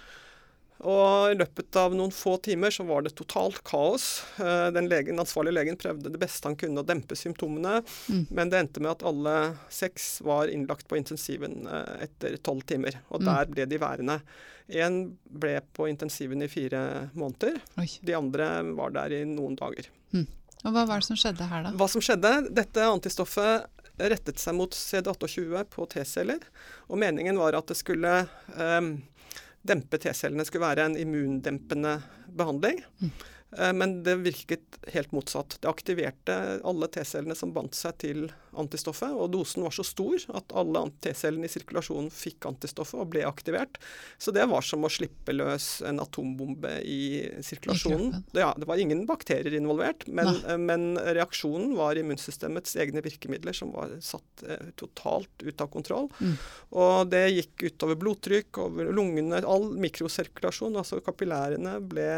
Og 0.86 1.32
i 1.32 1.38
løpet 1.38 1.78
av 1.80 1.96
noen 1.98 2.12
få 2.14 2.36
timer 2.46 2.74
så 2.74 2.86
var 2.86 3.02
det 3.06 3.16
totalt 3.18 3.64
kaos. 3.66 4.06
Eh, 4.38 4.68
den, 4.76 4.90
legen, 4.92 5.20
ansvarlige 5.20 5.58
legen 5.58 5.80
prøvde 5.80 6.12
det 6.14 6.22
beste 6.22 6.50
han 6.50 6.58
kunne 6.60 6.84
å 6.84 6.86
dempe 6.86 7.18
symptomene, 7.18 7.80
mm. 8.08 8.28
men 8.30 8.52
det 8.52 8.62
endte 8.62 8.84
med 8.84 8.94
at 8.94 9.06
alle 9.08 9.36
seks 9.74 10.20
var 10.26 10.52
innlagt 10.54 10.88
på 10.90 11.00
intensiven 11.00 11.66
eh, 11.66 12.06
etter 12.06 12.38
tolv 12.46 12.68
timer. 12.70 13.00
Og 13.10 13.24
mm. 13.24 13.30
der 13.32 13.52
ble 13.56 13.68
de 13.72 13.82
værende. 13.82 14.20
Én 14.68 15.00
ble 15.26 15.56
på 15.74 15.88
intensiven 15.90 16.44
i 16.46 16.52
fire 16.52 17.10
måneder. 17.18 17.58
Oi. 17.82 17.90
De 18.06 18.18
andre 18.18 18.52
var 18.78 18.94
der 19.00 19.18
i 19.22 19.24
noen 19.26 19.58
dager. 19.58 19.90
Mm. 20.14 20.28
Og 20.66 20.74
Hva 20.74 20.86
var 20.90 21.02
det 21.02 21.08
som 21.08 21.18
skjedde 21.18 21.48
her, 21.48 21.66
da? 21.66 21.74
Hva 21.78 21.90
som 21.90 22.04
skjedde? 22.04 22.32
Dette 22.54 22.86
antistoffet 22.86 23.66
rettet 23.98 24.38
seg 24.42 24.54
mot 24.58 24.74
CD28 24.74 25.64
på 25.74 25.86
T-celler. 25.90 26.44
Og 26.92 27.00
meningen 27.02 27.40
var 27.40 27.58
at 27.58 27.70
det 27.72 27.78
skulle 27.80 28.20
um, 28.54 28.98
dempe 29.68 30.00
T-cellene 30.02 30.46
skulle 30.48 30.66
være 30.66 30.86
en 30.88 30.98
immundempende 31.00 31.98
behandling. 32.38 32.84
Mm. 33.00 33.12
Eh, 33.52 33.74
men 33.74 34.04
det 34.04 34.16
virket 34.16 34.80
helt 34.88 35.12
motsatt. 35.12 35.58
Det 35.62 35.70
aktiverte 35.70 36.60
alle 36.64 36.88
T-cellene 36.88 37.36
som 37.36 37.54
bandt 37.56 37.78
seg 37.78 37.96
til 38.04 38.28
antistoffet, 38.58 39.14
og 39.14 39.32
dosen 39.32 39.64
var 39.64 39.76
så 39.76 39.86
stor 39.86 40.24
at 40.36 40.52
alle 40.58 40.82
T-cellene 41.06 41.48
i 41.48 41.52
sirkulasjonen 41.52 42.10
fikk 42.12 42.48
antistoffet 42.50 43.00
og 43.00 43.12
ble 43.14 43.24
aktivert. 43.28 43.80
Så 44.20 44.34
det 44.36 44.48
var 44.52 44.66
som 44.66 44.84
å 44.84 44.92
slippe 44.92 45.36
løs 45.36 45.70
en 45.88 46.02
atombombe 46.04 46.74
i 46.84 47.00
sirkulasjonen. 47.46 48.26
Det, 48.34 48.44
ja, 48.44 48.52
det 48.58 48.68
var 48.68 48.82
ingen 48.84 49.06
bakterier 49.08 49.56
involvert, 49.56 50.08
men, 50.08 50.34
eh, 50.44 50.60
men, 50.60 50.90
reaksjonen 50.98 51.76
var 51.78 52.00
immunsystemets 52.00 52.76
egne 52.82 53.04
virkemidler 53.06 53.56
som 53.56 53.72
var 53.76 53.96
satt 54.04 54.44
eh, 54.44 54.70
totalt 54.76 55.46
ut 55.46 55.64
av 55.64 55.72
kontroll. 55.72 56.12
Mm. 56.20 56.38
Og 56.84 56.96
det 57.14 57.26
gikk 57.32 57.70
utover 57.72 58.00
blodtrykk, 58.02 58.64
over 58.66 58.92
lungene, 58.92 59.40
all 59.48 59.70
mikrosirkulasjon, 59.78 60.76
altså 60.82 61.00
kapillærene, 61.06 61.78
ble 61.88 62.10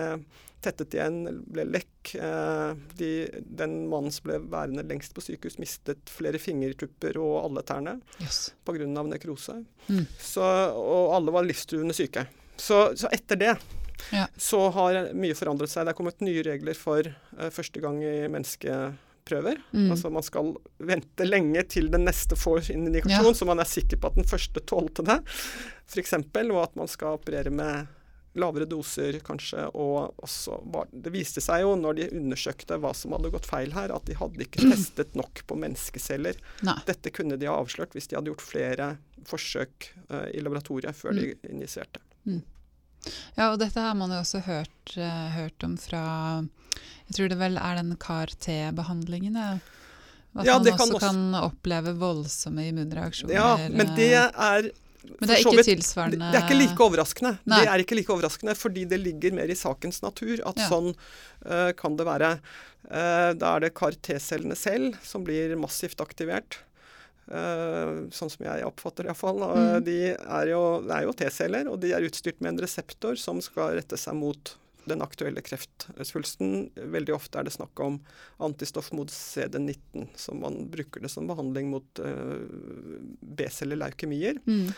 tettet 0.64 0.96
igjen, 0.96 1.44
ble 1.48 1.66
lekk. 1.70 2.14
Eh, 2.16 2.72
de, 3.00 3.12
den 3.44 3.82
mannen 3.92 4.14
som 4.14 4.30
ble 4.30 4.40
værende 4.52 4.86
lengst 4.88 5.16
på 5.16 5.24
sykehus, 5.24 5.60
mistet 5.62 6.12
flere 6.12 6.42
fingertupper 6.42 7.20
og 7.22 7.36
alle 7.46 7.64
tærne 7.68 7.98
yes. 8.24 8.50
pga. 8.68 8.88
nekrose. 8.88 9.62
Mm. 9.88 10.06
Så, 10.20 10.46
og 10.76 11.16
alle 11.18 11.36
var 11.36 11.48
livstruende 11.48 11.96
syke. 11.98 12.28
Så, 12.60 12.90
så 13.00 13.12
etter 13.16 13.40
det 13.40 13.54
ja. 14.12 14.26
så 14.38 14.70
har 14.70 15.14
mye 15.16 15.36
forandret 15.38 15.72
seg. 15.72 15.86
Det 15.86 15.94
er 15.94 16.00
kommet 16.00 16.26
nye 16.26 16.44
regler 16.46 16.78
for 16.78 17.08
uh, 17.08 17.50
første 17.54 17.84
gang 17.84 18.02
i 18.04 18.16
menneskeprøver. 18.32 19.62
Mm. 19.72 19.92
Altså 19.94 20.12
Man 20.14 20.26
skal 20.26 20.54
vente 20.92 21.28
lenge 21.28 21.64
til 21.72 21.92
den 21.94 22.08
neste 22.08 22.38
får 22.40 22.72
indikasjon, 22.76 23.32
ja. 23.32 23.38
så 23.38 23.48
man 23.48 23.64
er 23.64 23.70
sikker 23.70 24.02
på 24.02 24.12
at 24.12 24.20
den 24.20 24.28
første 24.28 24.64
tålte 24.68 25.06
det, 25.08 25.22
f.eks. 25.90 26.18
Og 26.20 26.60
at 26.64 26.76
man 26.80 26.92
skal 26.92 27.20
operere 27.20 27.54
med 27.54 27.96
lavere 28.38 28.68
doser 28.70 29.20
kanskje. 29.26 29.66
Og 29.74 30.20
også 30.24 30.60
var, 30.74 30.90
det 30.92 31.14
viste 31.14 31.42
seg 31.44 31.64
jo 31.64 31.74
når 31.80 32.00
de 32.00 32.10
undersøkte 32.20 32.80
hva 32.82 32.94
som 32.98 33.16
hadde 33.16 33.32
gått 33.34 33.50
feil 33.50 33.74
her, 33.76 33.94
at 33.96 34.06
de 34.10 34.18
hadde 34.20 34.46
ikke 34.46 34.68
testet 34.72 35.16
nok 35.20 35.44
på 35.50 35.58
menneskeceller. 35.60 36.40
Nei. 36.68 36.78
Dette 36.90 37.14
kunne 37.16 37.40
de 37.40 37.50
ha 37.50 37.58
avslørt 37.60 37.98
hvis 37.98 38.12
de 38.12 38.20
hadde 38.20 38.34
gjort 38.34 38.46
flere 38.46 38.94
forsøk 39.30 39.92
uh, 40.12 40.30
i 40.34 40.44
laboratoriet 40.44 40.96
før 40.98 41.16
mm. 41.16 41.20
de 41.20 41.56
injiserte. 41.56 42.04
Mm. 42.28 42.44
Ja, 43.38 43.50
og 43.54 43.60
dette 43.62 43.80
har 43.80 43.96
man 43.96 44.12
jo 44.12 44.20
også 44.22 44.44
hørt, 44.44 44.96
uh, 44.98 45.28
hørt 45.32 45.64
om 45.64 45.78
fra 45.80 46.04
Jeg 47.08 47.16
tror 47.16 47.30
det 47.32 47.38
vel 47.40 47.58
er 47.58 47.80
den 47.80 47.94
CAR-T-behandlingen? 48.00 49.38
At 50.38 50.46
ja, 50.46 50.60
man 50.60 50.68
også 50.76 51.00
kan 51.02 51.22
oppleve 51.40 51.96
voldsomme 51.98 52.68
immunreaksjoner. 52.70 53.34
Ja, 53.34 53.56
men 53.74 53.96
det 53.98 54.12
eh, 54.14 54.30
er 54.30 54.70
men 55.04 55.30
det 55.30 55.36
er 55.36 55.44
ikke 55.46 55.66
tilsvarende 55.68 56.30
Det 56.32 56.40
er 56.40 56.46
ikke 56.46 56.58
like 56.60 56.84
overraskende. 56.84 57.34
Nei. 57.48 57.60
Det 57.62 57.72
er 57.72 57.84
ikke 57.84 57.98
like 58.00 58.14
overraskende 58.14 58.56
fordi 58.58 58.86
det 58.90 59.00
ligger 59.02 59.36
mer 59.38 59.52
i 59.52 59.58
sakens 59.58 60.02
natur 60.04 60.42
at 60.48 60.60
ja. 60.60 60.68
sånn 60.72 60.90
uh, 60.94 61.72
kan 61.80 61.96
det 62.00 62.08
være. 62.08 62.34
Uh, 62.90 63.32
da 63.40 63.54
er 63.56 63.66
det 63.66 63.76
CAR-T-cellene 63.80 64.58
selv 64.60 64.98
som 65.06 65.24
blir 65.28 65.56
massivt 65.60 66.04
aktivert. 66.04 66.62
Uh, 67.30 68.10
sånn 68.16 68.32
som 68.34 68.48
jeg 68.48 68.66
oppfatter 68.68 69.06
det 69.06 69.14
iallfall. 69.14 69.44
Mm. 69.46 69.84
de 69.88 70.00
er 70.14 70.52
jo, 70.52 70.64
det 70.86 70.98
er 70.98 71.08
jo 71.08 71.16
T-celler, 71.22 71.72
og 71.72 71.80
de 71.84 71.94
er 71.96 72.08
utstyrt 72.10 72.42
med 72.42 72.56
en 72.56 72.64
reseptor 72.66 73.20
som 73.22 73.40
skal 73.46 73.78
rette 73.80 74.00
seg 74.00 74.18
mot 74.20 74.56
den 74.88 75.04
aktuelle 75.04 75.44
kreftsvulsten. 75.46 76.70
Veldig 76.94 77.16
ofte 77.18 77.42
er 77.42 77.48
det 77.48 77.56
snakk 77.56 77.80
om 77.84 78.00
antistoff 78.44 78.92
mot 78.96 79.12
CD19, 79.12 80.08
som 80.16 80.42
man 80.44 80.64
bruker 80.72 81.04
det 81.04 81.12
som 81.14 81.30
behandling 81.30 81.72
mot 81.74 82.04
uh, 82.04 82.40
B-celler 83.22 83.80
leukemier. 83.84 84.40
Mm. 84.48 84.72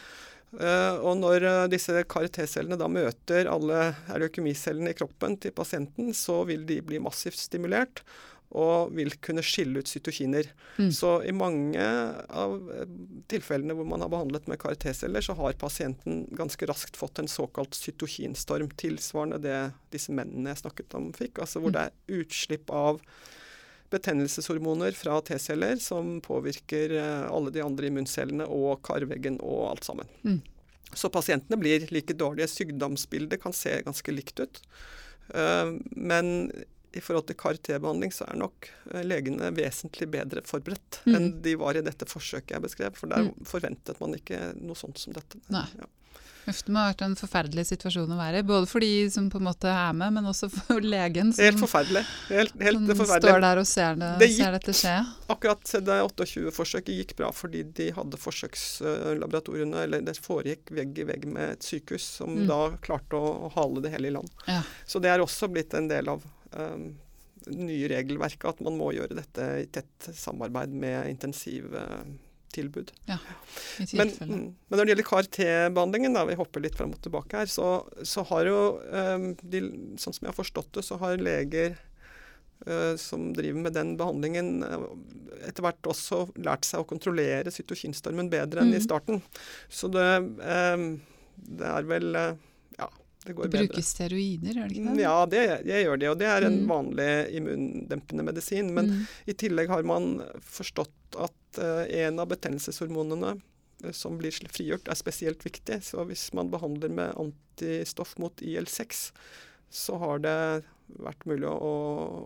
Uh, 0.52 0.98
og 1.08 1.16
når 1.22 1.46
uh, 1.48 1.70
disse 1.72 2.02
CAR-T-cellene 2.12 2.76
da 2.80 2.90
møter 2.92 3.48
alle 3.48 3.94
leukemicellene 4.20 4.92
i 4.92 4.98
kroppen 4.98 5.38
til 5.40 5.56
pasienten, 5.56 6.12
så 6.18 6.42
vil 6.50 6.66
de 6.68 6.82
bli 6.84 7.00
massivt 7.04 7.40
stimulert 7.40 8.04
og 8.52 8.92
vil 8.96 9.14
kunne 9.24 9.44
skille 9.46 9.82
ut 9.82 9.90
cytokiner. 9.90 10.50
Mm. 10.78 10.92
Så 10.96 11.14
i 11.28 11.34
mange 11.36 11.82
av 12.28 12.56
eh, 12.76 12.96
tilfellene 13.32 13.76
hvor 13.78 13.88
man 13.88 14.04
har 14.04 14.12
behandlet 14.12 14.50
med 14.52 14.60
KRT-celler, 14.62 15.24
så 15.24 15.36
har 15.40 15.60
pasienten 15.62 16.26
ganske 16.38 16.68
raskt 16.70 17.00
fått 17.00 17.22
en 17.22 17.32
såkalt 17.32 17.78
cytokinstorm, 17.78 18.72
tilsvarende 18.80 19.42
det 19.44 19.60
disse 19.94 20.14
mennene 20.16 20.54
jeg 20.54 20.64
snakket 20.66 20.98
om 21.00 21.12
fikk. 21.16 21.44
Altså 21.44 21.64
hvor 21.64 21.74
mm. 21.74 21.78
det 21.78 21.86
er 21.88 22.22
utslipp 22.22 22.74
av 22.76 23.02
betennelseshormoner 23.92 24.96
fra 24.96 25.18
T-celler 25.28 25.76
som 25.84 26.20
påvirker 26.24 26.96
eh, 26.96 27.28
alle 27.32 27.52
de 27.52 27.64
andre 27.64 27.92
immuncellene 27.92 28.48
og 28.48 28.82
karveggen 28.88 29.40
og 29.44 29.70
alt 29.74 29.88
sammen. 29.88 30.12
Mm. 30.24 30.42
Så 30.94 31.12
pasientene 31.12 31.60
blir 31.60 31.88
like 31.92 32.16
dårlige. 32.20 32.50
Sykdomsbildet 32.52 33.42
kan 33.44 33.56
se 33.56 33.78
ganske 33.86 34.12
likt 34.12 34.40
ut. 34.44 34.62
Uh, 35.32 35.78
men 35.96 36.52
i 36.94 37.02
forhold 37.04 37.28
til 37.30 37.38
CAR-T-behandling 37.40 38.12
så 38.16 38.26
er 38.28 38.40
nok 38.42 38.68
eh, 38.94 39.02
legene 39.08 39.52
vesentlig 39.56 40.10
bedre 40.12 40.44
forberedt 40.48 41.02
mm. 41.06 41.16
enn 41.16 41.32
de 41.46 41.56
var 41.62 41.80
i 41.80 41.86
dette 41.86 42.08
forsøket 42.10 42.58
jeg 42.58 42.66
beskrev. 42.68 42.98
For 43.00 43.08
der 43.12 43.30
mm. 43.30 43.34
forventet 43.48 44.00
man 44.04 44.18
ikke 44.18 44.52
noe 44.60 44.76
sånt 44.80 45.00
som 45.00 45.16
dette. 45.16 45.40
Ja. 45.50 45.66
Uff, 46.50 46.64
det 46.66 46.74
må 46.74 46.82
ha 46.82 46.88
vært 46.90 47.04
en 47.06 47.14
forferdelig 47.14 47.68
situasjon 47.70 48.10
å 48.12 48.18
være 48.18 48.40
i. 48.42 48.46
Både 48.50 48.66
for 48.66 48.82
de 48.82 49.06
som 49.14 49.28
på 49.30 49.38
en 49.38 49.46
måte 49.46 49.70
er 49.70 49.92
med, 49.94 50.10
men 50.16 50.26
også 50.26 50.48
for 50.50 50.82
legen 50.94 51.30
som, 51.38 51.44
Helt 51.46 51.60
forferdelig. 51.62 52.02
Helt, 52.32 52.56
helt 52.66 52.80
som 52.82 52.98
forferdelig. 53.04 53.30
står 53.30 53.44
der 53.46 53.62
og 53.62 53.68
ser, 53.70 54.00
det, 54.02 54.10
Det 54.24 54.30
gikk- 54.32 54.40
ser 54.40 54.56
dette 54.58 54.76
skje. 54.80 54.96
Akkurat 55.36 55.74
det 55.92 56.00
28-forsøket 56.08 56.98
gikk 56.98 57.14
bra 57.22 57.30
fordi 57.36 57.62
de 57.78 57.92
hadde 57.94 58.18
forsøkslaboratoriene, 58.26 59.86
eller 59.86 60.02
det 60.10 60.18
foregikk 60.26 60.74
vegg 60.82 60.98
i 61.04 61.08
vegg 61.14 61.30
med 61.30 61.58
et 61.60 61.70
sykehus, 61.70 62.10
som 62.18 62.34
Mm. 62.34 62.48
da 62.50 62.60
klarte 62.82 63.22
å, 63.22 63.32
å 63.46 63.54
hale 63.54 63.86
det 63.86 63.94
hele 63.94 64.10
i 64.10 64.16
land. 64.18 64.30
Ja. 64.50 64.64
Så 64.90 65.00
det 65.00 65.14
er 65.14 65.22
også 65.22 65.48
blitt 65.52 65.74
en 65.78 65.88
del 65.94 66.10
av 66.10 66.26
nye 67.50 67.88
regelverket, 67.90 68.46
at 68.46 68.60
man 68.62 68.78
må 68.78 68.92
gjøre 68.94 69.18
dette 69.18 69.46
i 69.64 69.68
tett 69.74 70.10
samarbeid 70.14 70.74
med 70.78 71.10
intensivtilbud. 71.10 72.92
I 73.08 73.88
Men, 73.98 74.12
mm, 74.14 74.44
men 74.70 74.78
når 74.78 74.84
det 74.84 74.94
gjelder 74.94 75.08
CAR-T-behandlingen, 75.10 76.20
vi 76.30 76.38
hopper 76.38 76.62
litt 76.62 76.78
fram 76.78 76.94
og 76.94 77.02
tilbake 77.02 77.42
her, 77.42 77.50
så, 77.50 77.70
så 78.06 78.26
har 78.30 78.50
jo, 78.50 78.60
um, 78.92 79.32
de, 79.42 79.64
sånn 79.98 80.14
som 80.14 80.28
jeg 80.28 80.34
har 80.34 80.38
forstått 80.38 80.74
det, 80.78 80.86
så 80.86 81.00
har 81.02 81.18
leger 81.18 81.74
uh, 82.68 82.94
som 83.02 83.32
driver 83.34 83.66
med 83.66 83.74
den 83.80 83.96
behandlingen, 83.98 84.62
uh, 84.62 84.86
etter 85.48 85.66
hvert 85.66 85.90
også 85.90 86.28
lært 86.46 86.68
seg 86.70 86.84
å 86.84 86.90
kontrollere 86.94 87.50
cytokinstormen 87.54 88.30
bedre 88.30 88.62
enn 88.62 88.76
i 88.76 88.78
Mm. 88.78 88.86
starten. 88.86 89.22
Så 89.66 89.90
det, 89.90 90.08
um, 90.46 91.02
det 91.42 91.74
er 91.74 91.90
vel 91.90 92.14
Ja, 92.14 92.38
det 93.26 93.36
går 93.38 93.48
bedre. 93.52 93.68
bruker 93.68 93.84
steroider, 93.86 94.54
gjør 94.58 94.68
de 94.72 94.76
ikke 94.80 94.96
det? 94.96 95.04
Ja, 95.04 95.26
det, 95.30 95.42
det 95.68 95.84
gjør 95.86 96.00
de, 96.02 96.10
og 96.10 96.18
det 96.18 96.28
er 96.32 96.48
en 96.48 96.58
Mm. 96.64 96.68
vanlig 96.72 97.10
immundempende 97.38 98.24
medisin. 98.26 98.74
Men 98.74 98.90
Mm. 98.90 99.06
i 99.28 99.34
tillegg 99.34 99.68
har 99.70 99.84
man 99.84 100.24
forstått 100.42 101.18
at 101.20 101.60
uh, 101.62 101.84
en 101.86 102.20
av 102.20 102.28
betennelseshormonene 102.32 103.42
eh, 103.84 103.92
som 103.92 104.18
blir 104.18 104.32
frigjort, 104.32 104.88
er 104.88 104.96
spesielt 104.96 105.44
viktig. 105.46 105.82
Så 105.84 106.06
hvis 106.08 106.34
man 106.34 106.50
behandler 106.50 106.90
med 106.90 107.14
antistoff 107.16 108.18
mot 108.18 108.36
IL6, 108.42 109.12
så 109.70 109.98
har 110.00 110.20
det 110.20 110.64
vært 111.00 111.24
mulig 111.26 111.48
å, 111.48 111.54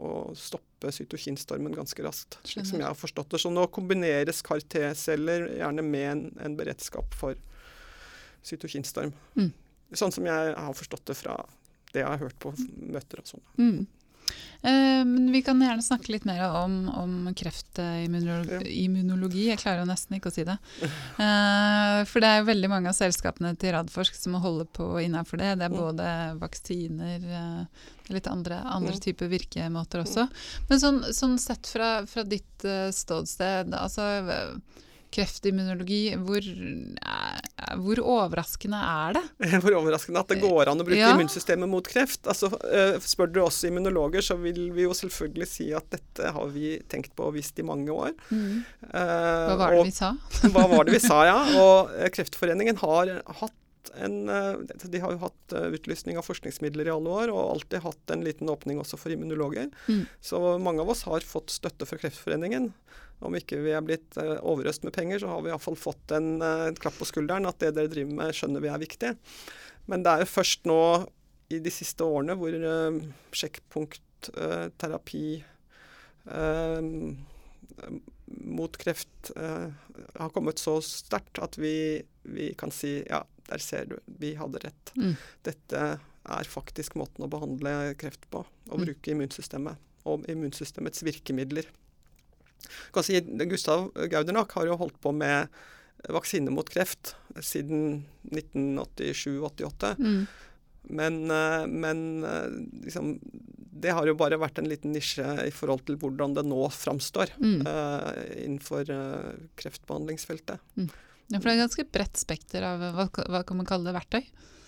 å 0.10 0.36
stoppe 0.36 0.90
cytokinstormen 0.92 1.74
ganske 1.76 2.02
raskt. 2.04 2.40
Slik 2.44 2.66
som 2.66 2.80
jeg 2.80 2.88
har 2.88 2.96
forstått 2.98 3.30
det. 3.30 3.40
Så 3.44 3.52
nå 3.54 3.68
kombineres 3.70 4.42
CAR-T-celler 4.42 5.50
gjerne 5.60 5.84
med 5.86 6.08
en, 6.12 6.24
en 6.42 6.56
beredskap 6.58 7.14
for 7.14 7.36
cytokinstorm. 8.44 9.14
Mm. 9.38 9.52
Sånn 9.94 10.12
som 10.12 10.26
jeg 10.26 10.56
har 10.56 10.74
forstått 10.74 11.06
det 11.06 11.16
fra 11.16 11.38
det 11.94 12.00
jeg 12.02 12.08
har 12.08 12.18
hørt 12.18 12.40
på 12.40 12.52
møter 12.92 13.20
og 13.22 13.26
sånn. 13.30 13.42
Mm. 13.58 13.86
Eh, 14.66 15.04
vi 15.32 15.42
kan 15.46 15.60
gjerne 15.62 15.84
snakke 15.86 16.10
litt 16.12 16.26
mer 16.26 16.42
om, 16.64 16.88
om 16.90 17.28
kreftimmunologi. 17.38 19.44
Jeg 19.52 19.60
klarer 19.62 19.84
jo 19.84 19.90
nesten 19.90 20.16
ikke 20.18 20.32
å 20.32 20.36
si 20.36 20.44
det. 20.48 20.56
Eh, 20.82 22.00
for 22.10 22.24
det 22.24 22.30
er 22.32 22.40
jo 22.42 22.48
veldig 22.50 22.70
mange 22.72 22.90
av 22.92 22.98
selskapene 22.98 23.52
til 23.62 23.74
Radforsk 23.76 24.18
som 24.18 24.38
holder 24.42 24.68
på 24.76 24.88
innenfor 25.04 25.38
det. 25.42 25.52
Det 25.60 25.66
er 25.70 25.76
Mm. 25.76 25.78
både 25.78 26.08
vaksiner 26.42 27.20
eh, 27.40 27.64
litt 28.14 28.28
andre, 28.28 28.62
andre 28.66 28.94
Mm. 28.98 29.02
typer 29.06 29.28
virkemåter 29.30 30.02
også. 30.04 30.28
Men 30.70 30.80
sånn, 30.80 31.02
sånn 31.14 31.38
sett 31.40 31.68
fra, 31.68 32.06
fra 32.06 32.24
ditt 32.24 32.66
eh, 32.66 32.90
ståsted, 32.92 33.74
altså 33.74 34.02
eh, 34.30 34.56
kreftimmunologi, 35.16 36.02
hvor, 36.22 36.44
eh, 36.44 37.74
hvor 37.82 38.02
overraskende 38.04 38.80
er 38.80 39.16
det? 39.18 39.24
Hvor 39.64 39.78
overraskende 39.80 40.22
at 40.22 40.32
det 40.34 40.42
går 40.44 40.72
an 40.72 40.84
å 40.84 40.88
bruke 40.88 41.00
Ja. 41.00 41.14
immunsystemet 41.16 41.72
mot 41.72 41.88
kreft. 41.88 42.26
Altså, 42.28 42.52
eh, 42.68 43.00
spør 43.04 43.32
du 43.32 43.42
oss 43.46 43.62
immunologer, 43.68 44.22
så 44.26 44.38
vil 44.40 44.70
vi 44.76 44.86
jo 44.86 44.94
selvfølgelig 44.98 45.48
si 45.50 45.72
at 45.76 45.88
dette 45.96 46.34
har 46.36 46.48
vi 46.54 46.76
tenkt 46.92 47.16
på 47.16 47.30
og 47.30 47.36
visst 47.38 47.60
i 47.60 47.66
mange 47.68 47.90
år. 47.94 48.14
Mm. 48.30 48.64
Hva 48.92 49.58
var 49.60 49.72
det 49.76 49.80
og, 49.80 49.86
vi 49.90 49.96
sa? 49.96 50.14
hva 50.54 50.68
var 50.72 50.88
det 50.88 50.98
vi 51.00 51.04
sa, 51.08 51.22
ja? 51.28 51.38
Og 51.66 51.94
eh, 51.96 52.10
Kreftforeningen 52.14 52.78
har 52.84 53.16
hatt 53.42 53.56
en, 53.94 54.30
eh, 54.30 54.54
de 54.84 55.00
har 55.00 55.12
jo 55.14 55.22
hatt 55.22 55.54
eh, 55.54 55.68
utlysning 55.76 56.18
av 56.18 56.26
forskningsmidler 56.28 56.88
i 56.88 56.94
alle 56.94 57.10
år, 57.10 57.34
og 57.34 57.52
alltid 57.56 57.84
hatt 57.86 58.14
en 58.14 58.24
liten 58.26 58.50
åpning 58.52 58.80
også 58.82 58.98
for 59.00 59.14
immunologer. 59.14 59.70
Mm. 59.88 60.06
Så 60.22 60.40
mange 60.62 60.82
av 60.84 60.90
oss 60.94 61.06
har 61.08 61.26
fått 61.26 61.54
støtte 61.54 61.88
fra 61.90 62.00
Kreftforeningen. 62.02 62.72
Om 63.26 63.38
ikke 63.40 63.62
vi 63.64 63.72
er 63.76 63.86
blitt 63.86 64.18
eh, 64.22 64.38
overøst 64.42 64.84
med 64.88 64.96
penger, 64.96 65.22
så 65.22 65.28
har 65.32 65.44
vi 65.44 65.52
iallfall 65.54 65.78
fått 65.80 66.16
en, 66.16 66.42
en 66.42 66.80
klapp 66.80 66.98
på 67.00 67.10
skulderen 67.10 67.48
at 67.50 67.60
det 67.64 67.76
dere 67.78 67.92
driver 67.92 68.14
med, 68.22 68.36
skjønner 68.36 68.64
vi 68.64 68.72
er 68.74 68.82
viktig. 68.82 69.12
Men 69.92 70.04
det 70.06 70.12
er 70.12 70.26
jo 70.26 70.34
først 70.34 70.66
nå 70.70 70.82
i 71.54 71.62
de 71.62 71.72
siste 71.72 72.02
årene 72.02 72.34
hvor 72.40 72.56
uh, 72.58 72.98
sjekkpunktterapi 73.38 75.28
mot 78.26 78.78
kreft 78.82 79.30
har 79.36 80.32
kommet 80.34 80.58
så 80.58 80.80
sterkt 80.82 81.38
at 81.46 81.60
vi, 81.62 82.02
vi 82.26 82.48
kan 82.58 82.74
si 82.74 82.96
ja, 83.06 83.22
der 83.50 83.62
ser 83.64 83.86
du, 83.86 83.96
vi 84.20 84.34
hadde 84.36 84.60
rett. 84.64 84.92
Mm. 84.98 85.16
Dette 85.44 85.82
er 86.26 86.50
faktisk 86.50 86.96
måten 86.98 87.26
å 87.26 87.30
behandle 87.30 87.94
kreft 88.02 88.26
på. 88.34 88.42
Å 88.46 88.78
Mm. 88.78 88.86
bruke 88.86 89.12
immunsystemet 89.14 89.78
og 90.06 90.26
immunsystemets 90.30 91.04
virkemidler. 91.06 91.66
Kan 92.94 93.04
si, 93.06 93.20
Gustav 93.22 93.92
Gaudernak 94.10 94.52
har 94.58 94.66
jo 94.66 94.78
holdt 94.78 94.98
på 95.02 95.14
med 95.14 95.48
vaksine 96.10 96.50
mot 96.52 96.68
kreft 96.70 97.14
siden 97.42 98.04
1987-88. 98.32 99.96
Mm. 100.00 100.26
Men, 100.90 101.32
eh, 101.32 101.68
men 101.68 102.24
eh, 102.24 102.50
liksom, 102.86 103.20
det 103.82 103.94
har 103.94 104.06
jo 104.08 104.14
bare 104.18 104.38
vært 104.40 104.60
en 104.62 104.70
liten 104.70 104.94
nisje 104.94 105.26
i 105.48 105.52
forhold 105.54 105.86
til 105.88 105.98
hvordan 106.02 106.36
det 106.38 106.46
nå 106.46 106.62
framstår 106.72 107.34
Mm. 107.42 107.66
uh, 107.68 108.14
innenfor 108.46 108.90
uh, 108.90 109.34
kreftbehandlingsfeltet. 109.60 110.60
Ja, 111.32 111.40
for 111.40 111.48
det 111.48 111.56
er 111.56 111.58
et 111.58 111.64
ganske 111.66 111.88
bredt 111.96 112.20
spekter 112.22 112.66
av 112.68 112.84
hva, 112.96 113.08
hva 113.10 113.42
kan 113.48 113.58
man 113.58 113.68
kalle 113.70 113.90
det, 113.90 113.96
verktøy. 113.98 114.22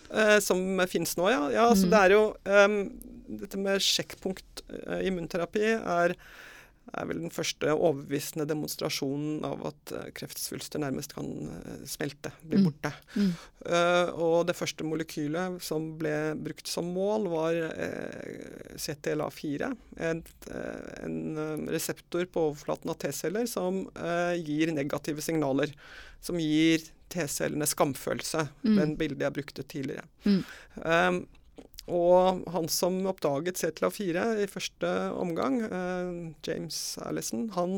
Eh, 0.08 0.38
som 0.44 0.62
finnes 0.90 1.18
nå, 1.20 1.28
ja. 1.30 1.44
ja 1.54 1.68
så 1.76 1.86
Mm. 1.86 1.92
det 1.92 2.00
er 2.00 2.14
jo 2.16 2.22
um, 2.48 2.78
Dette 3.28 3.60
med 3.60 3.84
sjekkpunkt 3.84 4.62
eh, 4.72 5.02
immunterapi 5.10 5.66
er, 5.76 6.14
er 6.96 7.08
vel 7.10 7.20
den 7.26 7.34
første 7.34 7.74
overbevisende 7.74 8.46
demonstrasjonen 8.48 9.44
av 9.48 9.66
at 9.72 9.94
eh, 9.96 10.10
kreftsvulster 10.18 10.82
nærmest 10.82 11.16
kan 11.18 11.28
eh, 11.52 11.84
smelte, 11.90 12.32
bli 12.44 12.58
Mm. 12.58 12.64
borte. 12.66 12.92
Mm. 13.16 13.32
Uh, 13.68 14.10
og 14.24 14.36
det 14.48 14.56
første 14.56 14.86
molekylet 14.88 15.60
som 15.62 15.90
ble 16.00 16.34
brukt 16.40 16.70
som 16.72 16.88
mål, 16.96 17.28
var 17.30 17.58
uh, 17.68 18.76
CTLA4. 18.80 19.70
En, 20.08 20.24
eh, 20.50 20.92
en 21.06 21.68
reseptor 21.70 22.26
på 22.32 22.48
overflaten 22.50 22.90
av 22.94 22.98
T-celler 23.02 23.48
som 23.52 23.84
gir 24.42 24.72
negative 24.74 25.22
signaler. 25.22 25.74
Som 26.24 26.40
gir 26.42 26.82
T-cellene 27.14 27.68
skamfølelse. 27.70 28.48
Mm. 28.64 28.78
Den 28.80 28.96
bildet 29.00 29.28
jeg 29.28 29.36
brukte 29.38 29.68
tidligere. 29.68 30.08
Mm. 30.26 30.42
Um, 30.82 31.20
og 31.88 32.44
han 32.52 32.68
som 32.72 33.00
oppdaget 33.08 33.60
CTLA4 33.62 34.28
i 34.44 34.48
første 34.52 34.92
omgang, 35.16 35.62
eh, 35.64 36.10
James 36.44 36.80
Allison, 37.06 37.48
han 37.56 37.78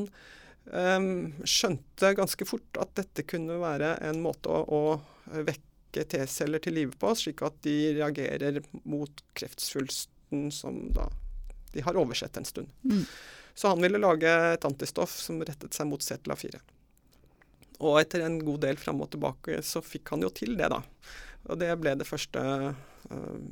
em, 0.73 1.09
skjønte 1.45 2.15
ganske 2.17 2.47
fort 2.49 2.81
at 2.81 2.95
dette 2.97 3.25
kunne 3.29 3.59
være 3.61 3.95
en 4.09 4.21
måte 4.25 4.49
å, 4.49 4.63
å 4.65 5.39
vekke 5.45 6.05
T-celler 6.09 6.61
til 6.63 6.77
live 6.77 6.97
på, 6.97 7.13
slik 7.17 7.43
at 7.45 7.61
de 7.65 7.77
reagerer 7.99 8.61
mot 8.81 9.23
kreftsvulsten 9.37 10.49
som 10.53 10.87
da 10.93 11.09
de 11.73 11.83
har 11.85 11.97
oversett 12.01 12.37
en 12.37 12.45
stund. 12.45 12.69
Mm. 12.81 13.05
Så 13.53 13.67
han 13.67 13.81
ville 13.81 14.01
lage 14.01 14.29
et 14.29 14.65
antistoff 14.65 15.13
som 15.21 15.41
rettet 15.45 15.75
seg 15.75 15.85
mot 15.89 16.01
CTLA4. 16.01 16.57
Og 17.85 17.99
etter 18.01 18.25
en 18.25 18.39
god 18.41 18.63
del 18.65 18.79
fram 18.79 19.03
og 19.03 19.11
tilbake 19.13 19.61
så 19.65 19.81
fikk 19.85 20.15
han 20.15 20.25
jo 20.25 20.31
til 20.33 20.57
det, 20.57 20.71
da. 20.73 20.81
Og 21.49 21.59
det 21.61 21.69
ble 21.79 21.93
det 21.99 22.07
første 22.09 22.41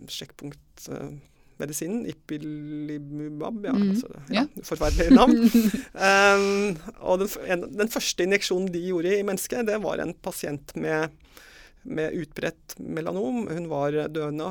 sjekkpunktmedisinen. 0.07 2.05
Ipilimumab, 2.11 3.65
ja. 3.65 3.73
Mm, 3.75 3.89
Altså, 3.91 4.07
ja, 4.29 4.41
ja. 4.41 4.63
Forferdelig 4.63 5.11
navn. 5.15 5.37
um, 5.93 6.77
og 7.09 7.19
den, 7.23 7.29
en, 7.47 7.65
den 7.77 7.89
første 7.93 8.23
injeksjonen 8.27 8.71
de 8.73 8.83
gjorde 8.89 9.15
i 9.19 9.23
mennesket, 9.27 9.65
det 9.69 9.79
var 9.83 10.03
en 10.03 10.13
pasient 10.13 10.75
med 10.75 11.09
med 11.87 12.11
utbredt 12.19 12.73
melanom. 12.83 13.45
Hun 13.47 13.69
var 13.71 13.95
døende, 14.11 14.43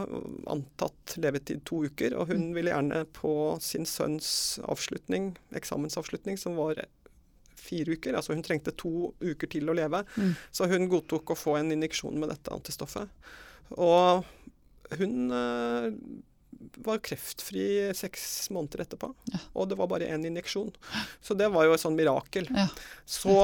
antatt 0.49 1.19
levetid 1.21 1.59
to 1.69 1.83
uker, 1.85 2.15
og 2.17 2.31
hun 2.33 2.55
ville 2.57 2.71
gjerne 2.73 3.03
på 3.13 3.33
sin 3.61 3.85
sønns 3.85 4.57
avslutning, 4.65 5.35
eksamensavslutning, 5.59 6.39
som 6.41 6.57
var 6.57 6.81
fire 7.61 7.93
uker, 7.99 8.17
altså 8.17 8.33
hun 8.33 8.41
trengte 8.47 8.73
to 8.81 9.11
uker 9.21 9.51
til 9.53 9.69
å 9.69 9.75
leve, 9.77 10.01
Mm. 10.17 10.33
så 10.55 10.65
hun 10.71 10.89
godtok 10.89 11.35
å 11.35 11.37
få 11.37 11.59
en 11.59 11.73
injeksjon 11.77 12.17
med 12.17 12.31
dette 12.33 12.49
antistoffet. 12.57 13.09
Og 13.77 14.25
hun 14.99 15.31
uh, 15.33 15.90
var 16.87 16.99
kreftfri 17.05 17.66
seks 17.94 18.49
måneder 18.55 18.85
etterpå, 18.87 19.11
Ja. 19.33 19.38
og 19.55 19.68
det 19.68 19.77
var 19.79 19.88
bare 19.90 20.09
én 20.09 20.25
injeksjon. 20.27 20.70
Så 21.20 21.37
det 21.37 21.51
var 21.53 21.66
jo 21.68 21.75
et 21.77 21.83
sånn 21.83 21.96
mirakel. 21.99 22.49
Ja, 22.55 22.68
Så 23.05 23.35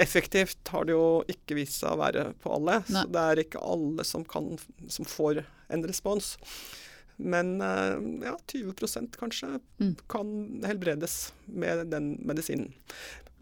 effektivt 0.00 0.68
har 0.72 0.84
det 0.88 0.92
jo 0.96 1.24
ikke 1.28 1.58
vist 1.58 1.80
seg 1.82 1.92
å 1.92 2.00
være 2.00 2.30
på 2.40 2.54
alle. 2.56 2.80
Nei. 2.88 3.02
Så 3.04 3.12
det 3.12 3.20
er 3.20 3.42
ikke 3.44 3.60
alle 3.62 4.04
som, 4.08 4.24
kan, 4.24 4.54
som 4.88 5.04
får 5.04 5.44
en 5.68 5.84
respons. 5.84 6.34
Men 7.16 7.60
eh, 7.62 8.26
ja, 8.26 8.36
20 8.50 9.12
kanskje 9.20 9.60
Mm. 9.78 9.96
kan 10.08 10.62
helbredes 10.66 11.32
med 11.46 11.90
den 11.90 12.14
medisinen. 12.26 12.72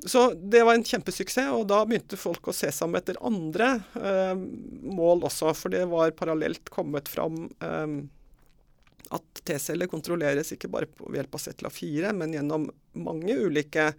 Så 0.07 0.33
det 0.35 0.63
var 0.67 0.75
en 0.75 0.85
kjempesuksess, 0.85 1.53
og 1.55 1.69
da 1.71 1.83
begynte 1.87 2.19
folk 2.19 2.49
å 2.51 2.57
se 2.57 2.71
om 2.85 2.97
etter 2.99 3.21
andre 3.23 3.69
eh, 3.99 4.35
mål 4.35 5.23
også. 5.29 5.53
For 5.55 5.75
det 5.75 5.85
var 5.91 6.15
parallelt 6.19 6.73
kommet 6.75 7.11
fram 7.13 7.45
eh, 7.63 7.95
at 9.13 9.43
T-celler 9.47 9.91
kontrolleres 9.93 10.55
ikke 10.55 10.71
bare 10.73 10.91
ved 11.05 11.21
hjelp 11.21 11.39
av 11.39 11.45
Zetla-4, 11.45 12.13
men 12.19 12.35
gjennom 12.35 12.69
mange 12.99 13.37
ulike 13.39 13.93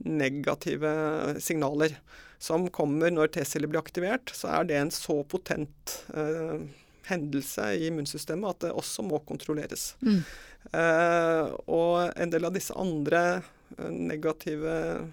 negative 0.00 0.90
signaler 1.42 1.96
som 2.40 2.68
kommer 2.72 3.12
når 3.12 3.34
T-celler 3.34 3.68
blir 3.68 3.82
aktivert. 3.82 4.32
Så 4.32 4.48
er 4.48 4.68
det 4.68 4.78
en 4.80 4.94
så 4.94 5.20
potent 5.28 5.98
eh, 6.16 6.62
hendelse 7.10 7.72
i 7.76 7.88
immunsystemet 7.90 8.54
at 8.54 8.68
det 8.68 8.74
også 8.76 9.04
må 9.04 9.20
kontrolleres. 9.28 9.94
Mm. 10.00 10.20
Eh, 10.72 11.46
og 11.68 12.12
en 12.16 12.32
del 12.32 12.48
av 12.48 12.54
disse 12.56 12.76
andre 12.78 13.22
eh, 13.76 13.90
negative 13.90 14.76
eh, 14.76 15.08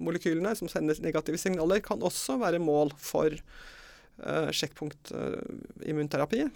molekylene 0.00 0.54
som 0.58 0.68
sender 0.70 0.98
negative 1.04 1.38
signaler, 1.40 1.82
kan 1.84 2.02
også 2.04 2.38
være 2.42 2.62
mål 2.62 2.92
for 2.98 3.34
uh, 4.22 4.50
sjekkpunktimmunterapi. 4.54 6.46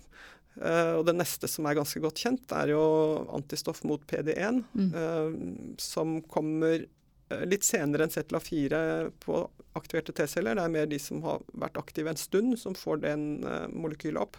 Uh, 0.60 0.94
og 0.98 1.04
det 1.06 1.14
neste 1.16 1.48
som 1.48 1.68
er 1.70 1.78
ganske 1.78 2.02
godt 2.02 2.20
kjent, 2.20 2.52
er 2.56 2.72
jo 2.74 2.82
antistoff 3.36 3.84
mot 3.88 4.02
PD1, 4.10 4.64
Mm. 4.74 4.90
uh, 4.94 5.76
som 5.78 6.20
kommer 6.22 6.86
litt 7.46 7.62
senere 7.62 8.02
enn 8.02 8.10
CTLA4 8.10 9.10
på 9.22 9.44
aktiverte 9.78 10.10
T-celler. 10.12 10.56
Det 10.58 10.64
er 10.64 10.72
mer 10.74 10.88
de 10.90 10.98
som 10.98 11.22
har 11.22 11.44
vært 11.54 11.78
aktive 11.78 12.10
en 12.10 12.18
stund, 12.18 12.56
som 12.58 12.74
får 12.74 13.04
den 13.04 13.46
molekylet 13.70 14.18
opp. 14.18 14.36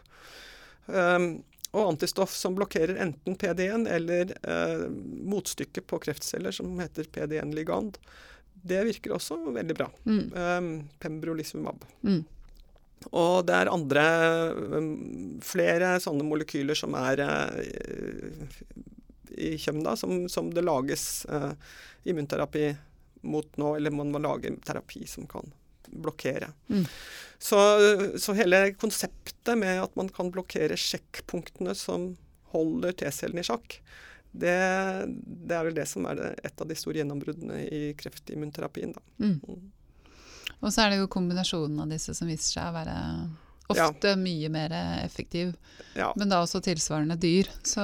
Um, 0.92 1.40
og 1.72 1.94
antistoff 1.94 2.36
som 2.36 2.52
blokkerer 2.58 3.00
enten 3.00 3.38
PD1 3.40 3.88
eller 3.88 4.34
motstykket 5.24 5.88
på 5.88 6.02
kreftceller, 6.04 6.52
som 6.52 6.76
heter 6.84 7.08
PD1-ligand. 7.16 7.96
Det 8.62 8.84
virker 8.88 9.16
også 9.16 9.40
veldig 9.52 9.76
bra. 9.78 9.88
Mm. 10.06 10.24
Um, 10.36 10.70
pembrolizumab. 11.02 11.86
Mm. 12.06 12.22
Og 13.18 13.46
det 13.48 13.56
er 13.58 13.72
andre 13.74 14.04
um, 14.78 14.92
Flere 15.42 15.96
sånne 16.04 16.26
molekyler 16.28 16.78
som 16.78 16.94
er 17.00 17.24
uh, 17.26 18.60
i 19.32 19.56
kjømda, 19.58 19.96
som, 19.98 20.28
som 20.30 20.52
det 20.54 20.66
lages 20.66 21.26
uh, 21.32 21.54
immunterapi 22.06 22.70
mot 23.22 23.58
nå, 23.58 23.76
eller 23.78 23.94
man 23.94 24.12
må 24.14 24.22
lage 24.22 24.52
terapi 24.66 25.06
som 25.10 25.28
kan 25.30 25.50
blokkere. 25.92 26.52
Mm. 26.72 26.86
Så, 27.42 27.58
så, 28.22 28.34
hele 28.38 28.72
konseptet 28.80 29.58
med 29.58 29.82
at 29.84 29.96
man 30.00 30.10
kan 30.14 30.32
blokkere 30.34 30.78
sjekkpunktene 30.80 31.76
som 31.78 32.14
holder 32.54 32.96
T-cellene 33.00 33.44
i 33.44 33.48
sjakk, 33.48 33.80
det, 34.32 34.56
det, 35.20 35.56
er 35.56 35.68
vel 35.68 35.76
det 35.76 35.86
som 35.90 36.08
er 36.08 36.18
det, 36.20 36.32
et 36.48 36.64
av 36.64 36.70
de 36.70 36.78
store 36.80 37.02
gjennombruddene 37.02 37.62
i 37.68 37.84
kreftimmunterapien. 38.00 38.96
Mm. 39.20 39.38
mm. 39.38 39.62
Og 40.62 40.70
så 40.70 40.84
er 40.84 40.92
det 40.94 41.00
jo 41.00 41.10
kombinasjonen 41.10 41.80
av 41.82 41.90
disse 41.90 42.14
som 42.14 42.30
viser 42.30 42.60
seg 42.60 42.68
å 42.70 42.76
være 42.76 42.98
ofte 43.72 44.12
ja. 44.14 44.18
mye 44.20 44.50
mer 44.52 44.74
effektiv, 45.02 45.54
ja. 45.96 46.12
men 46.20 46.32
da 46.32 46.42
også 46.44 46.62
tilsvarende 46.64 47.18
dyr. 47.22 47.50
Så 47.68 47.84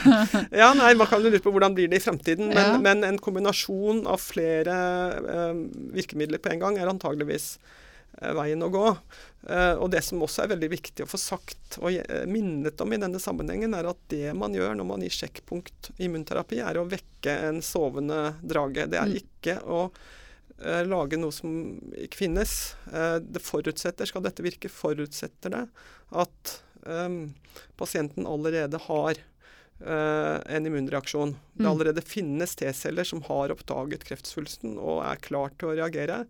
ja, 0.60 0.72
nei, 0.76 0.92
man 0.98 1.08
kan 1.08 1.22
jo 1.22 1.30
lure 1.30 1.42
på 1.42 1.52
hvordan 1.54 1.76
blir 1.76 1.90
det 1.90 2.00
i 2.00 2.04
fremtiden, 2.04 2.50
men, 2.52 2.74
ja. 2.74 2.80
men 2.82 3.06
en 3.06 3.20
kombinasjon 3.22 4.04
av 4.10 4.22
flere 4.22 4.76
eh, 5.20 5.62
virkemidler 5.96 6.42
på 6.42 6.52
en 6.54 6.64
gang 6.64 6.80
er 6.80 6.90
antageligvis 6.90 7.54
veien 8.36 8.62
å 8.62 8.70
gå. 8.72 8.86
Uh, 9.48 9.74
og 9.80 9.90
det 9.94 10.02
som 10.04 10.20
også 10.22 10.44
er 10.44 10.52
veldig 10.54 10.70
viktig 10.74 11.04
å 11.06 11.08
få 11.10 11.20
sagt 11.20 11.78
og 11.80 11.94
minnet 12.28 12.80
om 12.84 12.92
i 12.92 13.00
denne 13.00 13.20
sammenhengen, 13.22 13.74
er 13.76 13.88
at 13.88 14.00
det 14.12 14.34
man 14.36 14.56
gjør 14.56 14.74
når 14.76 14.88
man 14.88 15.04
gir 15.06 15.16
sjekkpunkt 15.22 15.92
immunterapi, 15.98 16.60
er 16.64 16.80
å 16.80 16.88
vekke 16.90 17.36
en 17.48 17.62
sovende 17.64 18.34
drage. 18.42 18.88
Det 18.90 19.00
er 19.00 19.10
Mm. 19.10 19.20
ikke 19.22 19.60
å 19.64 19.84
Eh, 20.60 20.84
lage 20.84 21.16
noe 21.16 21.32
som 21.32 21.52
ikke 21.96 22.20
finnes. 22.26 22.74
Eh, 22.92 23.16
det 23.24 23.40
forutsetter, 23.44 24.08
skal 24.08 24.24
dette 24.26 24.44
virke, 24.44 24.68
forutsetter 24.68 25.54
det 25.54 25.64
at 26.20 26.54
um, 26.84 27.30
pasienten 27.80 28.26
allerede 28.28 28.80
har 28.88 29.20
uh, 29.80 30.36
en 30.44 30.66
immunreaksjon. 30.66 31.32
Mm. 31.32 31.60
Det 31.62 31.70
allerede 31.70 32.04
finnes 32.04 32.56
T-celler 32.58 33.08
som 33.08 33.22
har 33.28 33.54
oppdaget 33.54 34.04
kreftsvulsten 34.08 34.76
og 34.76 35.04
er 35.06 35.22
klar 35.24 35.54
til 35.56 35.70
å 35.70 35.76
reagere. 35.78 36.24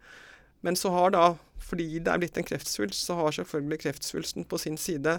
Men 0.61 0.79
så 0.79 0.93
har 0.95 1.15
da, 1.17 1.25
fordi 1.63 2.01
det 2.01 2.11
er 2.13 2.21
blitt 2.23 2.39
en 2.41 2.47
kreftsvulst, 2.47 3.07
så 3.07 3.17
har 3.19 3.37
selvfølgelig 3.37 3.83
kreftsvulsten 3.85 4.47
på 4.49 4.59
sin 4.61 4.79
side 4.81 5.19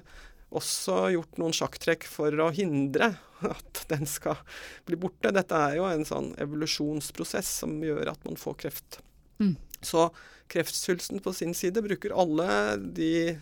også 0.52 0.96
gjort 1.14 1.38
noen 1.40 1.56
sjakktrekk 1.56 2.04
for 2.12 2.36
å 2.44 2.50
hindre 2.56 3.14
at 3.48 3.84
den 3.92 4.04
skal 4.10 4.42
bli 4.88 5.00
borte. 5.00 5.32
Dette 5.34 5.56
er 5.56 5.78
jo 5.80 5.88
en 5.88 6.04
sånn 6.08 6.34
evolusjonsprosess 6.42 7.54
som 7.62 7.78
gjør 7.84 8.12
at 8.12 8.28
man 8.28 8.40
får 8.40 8.58
kreft. 8.66 9.00
Mm. 9.40 9.56
Så 9.82 10.10
kreftsvulsten 10.52 11.24
på 11.24 11.34
sin 11.34 11.56
side 11.58 11.82
bruker 11.86 12.14
alle 12.14 12.50
de 12.82 13.38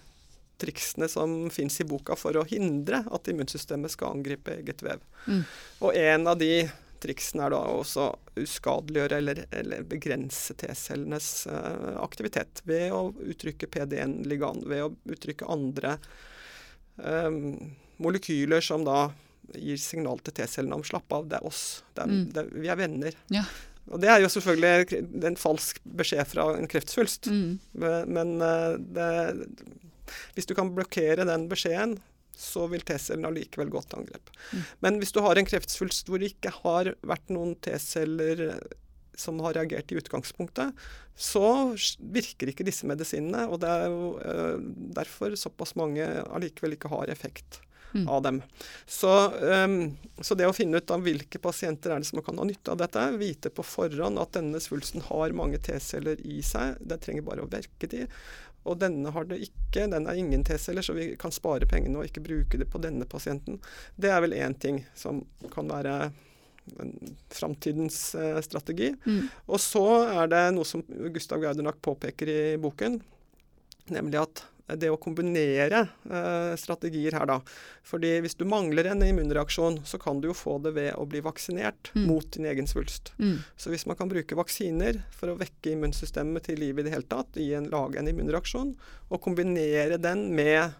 triksene 0.59 1.07
som 1.09 1.47
fins 1.53 1.79
i 1.81 1.87
boka 1.87 2.17
for 2.19 2.35
å 2.37 2.45
hindre 2.47 3.01
at 3.07 3.29
immunsystemet 3.31 3.95
skal 3.95 4.17
angripe 4.17 4.53
eget 4.59 4.83
vev. 4.85 5.01
Mm. 5.25 5.43
Og 5.87 5.97
en 5.97 6.29
av 6.29 6.39
de 6.39 6.53
triksene 7.03 7.45
er 7.47 7.53
da 7.55 7.59
også 7.79 8.09
uskadeliggjøre 8.39 9.17
eller, 9.21 9.41
eller 9.55 9.85
begrense 9.87 10.53
T-cellenes 10.59 11.29
uh, 11.51 11.95
aktivitet 12.03 12.61
ved 12.69 12.91
å 12.95 13.09
uttrykke 13.31 13.69
PD1-ligand, 13.71 14.67
ved 14.69 14.85
å 14.85 14.91
uttrykke 15.13 15.47
andre 15.49 15.97
um, 16.97 17.57
molekyler 17.99 18.63
som 18.63 18.85
da 18.87 19.09
gir 19.55 19.79
signal 19.81 20.19
til 20.21 20.35
T-cellene 20.37 20.77
om 20.77 20.83
'slapp 20.85 21.11
av, 21.15 21.25
det 21.29 21.39
er 21.39 21.47
oss', 21.49 21.81
det 21.95 22.03
er, 22.03 22.07
Mm. 22.07 22.25
det, 22.33 22.45
vi 22.53 22.67
er 22.69 22.75
venner. 22.77 23.13
Ja. 23.33 23.43
Og 23.89 23.99
det 24.01 24.09
er 24.11 24.19
jo 24.21 24.29
selvfølgelig 24.29 25.25
en 25.25 25.35
falsk 25.39 25.79
beskjed 25.83 26.27
fra 26.29 26.51
en 26.57 26.67
kreftsvulst. 26.69 27.27
mm. 27.27 27.59
Men 28.07 28.35
uh, 28.41 28.77
det, 28.77 29.09
hvis 30.35 30.45
du 30.45 30.53
kan 30.53 30.69
blokkere 30.75 31.25
den 31.25 31.47
beskjeden, 31.49 31.97
så 32.39 32.65
vil 32.71 32.83
T-cellen 32.87 33.27
allikevel 33.27 33.71
gå 33.73 33.81
til 33.85 34.01
angrep. 34.01 34.31
Mm. 34.51 34.61
Men 34.85 34.99
hvis 35.01 35.13
du 35.15 35.21
har 35.25 35.39
en 35.39 35.47
kreftsvulst 35.49 36.09
hvor 36.09 36.21
det 36.21 36.33
ikke 36.33 36.53
har 36.61 36.93
vært 37.05 37.33
noen 37.33 37.55
T-celler 37.59 38.47
som 39.19 39.39
har 39.43 39.57
reagert 39.57 39.91
i 39.91 39.97
utgangspunktet, 39.99 40.75
så 41.19 41.47
virker 41.99 42.53
ikke 42.53 42.63
disse 42.67 42.87
medisinene. 42.87 43.49
Og 43.51 43.59
det 43.59 43.71
er 43.71 43.89
jo 43.91 44.13
uh, 44.23 44.55
derfor 44.95 45.35
såpass 45.35 45.75
mange 45.79 46.05
allikevel 46.29 46.77
ikke 46.77 46.91
har 46.93 47.11
effekt 47.11 47.59
Mm. 47.93 48.07
av 48.07 48.21
dem. 48.21 48.41
Så, 48.85 49.31
um, 49.41 49.97
så, 50.21 50.35
det 50.37 50.45
å 50.45 50.53
finne 50.53 50.77
ut 50.77 50.91
av 50.93 51.01
hvilke 51.01 51.39
pasienter 51.41 51.95
er 51.95 52.03
det 52.03 52.09
som 52.09 52.21
kan 52.21 52.37
ha 52.37 52.45
nytte 52.45 52.69
av 52.69 52.77
dette, 52.83 53.05
vite 53.17 53.49
på 53.49 53.65
forhånd 53.65 54.21
at 54.21 54.35
denne 54.37 54.61
svulsten 54.61 55.01
har 55.07 55.33
mange 55.33 55.57
T-celler 55.65 56.21
i 56.21 56.43
seg, 56.45 56.77
det 56.85 56.99
trenger 57.01 57.25
bare 57.25 57.47
å 57.47 57.49
verke 57.49 57.89
de, 57.89 58.05
og 58.67 58.79
denne 58.81 59.11
har 59.15 59.27
det 59.29 59.39
ikke, 59.47 59.87
den 59.87 60.07
er 60.07 60.17
ingen 60.19 60.43
T-celler, 60.45 60.83
så 60.85 60.95
vi 60.97 61.13
kan 61.19 61.33
spare 61.33 61.67
pengene 61.69 62.01
og 62.01 62.09
ikke 62.09 62.23
bruke 62.25 62.59
det 62.59 62.67
på 62.71 62.81
denne 62.83 63.07
pasienten. 63.09 63.59
Det 63.95 64.11
er 64.11 64.23
vel 64.25 64.35
én 64.35 64.55
ting 64.59 64.81
som 64.97 65.23
kan 65.53 65.69
være 65.71 66.11
framtidens 67.33 68.15
uh, 68.15 68.41
strategi. 68.41 68.91
Mm. 69.05 69.29
Og 69.49 69.61
så 69.63 69.85
er 70.21 70.29
det 70.29 70.43
noe 70.53 70.67
som 70.67 70.83
Gustav 70.85 71.41
Gaudernack 71.41 71.79
påpeker 71.81 72.29
i 72.29 72.41
boken, 72.61 72.99
nemlig 73.89 74.21
at 74.21 74.43
det 74.77 74.89
å 74.91 74.97
kombinere 75.01 75.79
eh, 76.09 76.53
strategier 76.59 77.15
her, 77.17 77.25
da. 77.25 77.39
Fordi 77.87 78.11
hvis 78.21 78.35
du 78.37 78.43
mangler 78.45 78.91
en 78.91 79.01
immunreaksjon, 79.05 79.79
så 79.87 79.97
kan 80.01 80.21
du 80.21 80.27
jo 80.29 80.35
få 80.37 80.57
det 80.61 80.75
ved 80.75 80.93
å 80.99 81.07
bli 81.09 81.21
vaksinert 81.25 81.89
Mm. 81.95 82.05
mot 82.07 82.31
din 82.31 82.45
egen 82.45 82.67
svulst. 82.67 83.13
Mm. 83.17 83.39
Så 83.57 83.69
hvis 83.71 83.85
man 83.89 83.95
kan 83.97 84.09
bruke 84.11 84.35
vaksiner 84.37 85.01
for 85.15 85.31
å 85.31 85.37
vekke 85.39 85.71
immunsystemet 85.73 86.43
til 86.45 86.59
liv 86.59 86.77
i 86.79 86.83
det 86.85 86.91
hele 86.93 87.07
tatt, 87.09 87.33
gi 87.33 87.53
en, 87.57 87.69
lage 87.71 87.97
en 87.97 88.07
immunreaksjon, 88.07 88.75
og 89.09 89.21
kombinere 89.21 89.97
den 89.97 90.27
med 90.35 90.71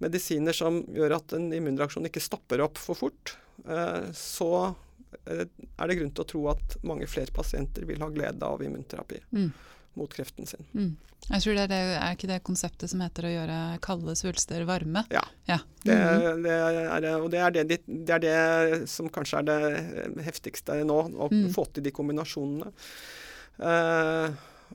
medisiner 0.00 0.52
som 0.56 0.80
gjør 0.90 1.16
at 1.18 1.32
en 1.36 1.50
immunreaksjon 1.52 2.08
ikke 2.08 2.22
stopper 2.24 2.62
opp 2.64 2.78
for 2.80 2.98
fort, 2.98 3.36
eh, 3.68 4.08
så 4.16 4.74
eh, 5.26 5.44
er 5.78 5.90
det 5.90 5.98
grunn 6.00 6.12
til 6.14 6.24
å 6.24 6.30
tro 6.30 6.42
at 6.52 6.78
mange 6.86 7.06
flere 7.10 7.32
pasienter 7.36 7.84
vil 7.88 8.00
ha 8.00 8.08
glede 8.10 8.42
av 8.46 8.62
immunterapi 8.64 9.20
Mm. 9.32 9.50
Mot 9.98 10.12
kreften 10.12 10.46
sin. 10.46 10.64
Mm. 10.74 10.96
Jeg 11.30 11.42
tror 11.42 11.54
det 11.54 11.62
er, 11.66 11.68
det, 11.68 11.78
er 12.00 12.14
ikke 12.16 12.28
det 12.30 12.42
konseptet 12.46 12.90
som 12.90 13.00
heter 13.04 13.26
å 13.28 13.32
gjøre 13.34 13.56
kalde 13.84 14.14
svulster 14.16 14.64
varme? 14.66 15.02
Ja. 15.12 15.22
ja. 15.46 15.58
Det, 15.84 15.94
Mhm. 15.96 16.42
det 16.42 16.54
er, 16.54 17.08
og 17.20 17.30
det 17.30 17.40
er 17.40 17.50
det, 17.50 17.80
det 17.86 18.14
er 18.16 18.18
det 18.24 18.88
som 18.88 19.08
kanskje 19.12 19.38
er 19.38 19.42
det 19.50 20.24
heftigste 20.24 20.80
nå, 20.84 21.00
å 21.20 21.28
Mm. 21.30 21.50
få 21.52 21.66
til 21.72 21.82
de 21.84 21.90
kombinasjonene. 21.92 22.72
Uh, 23.60 24.30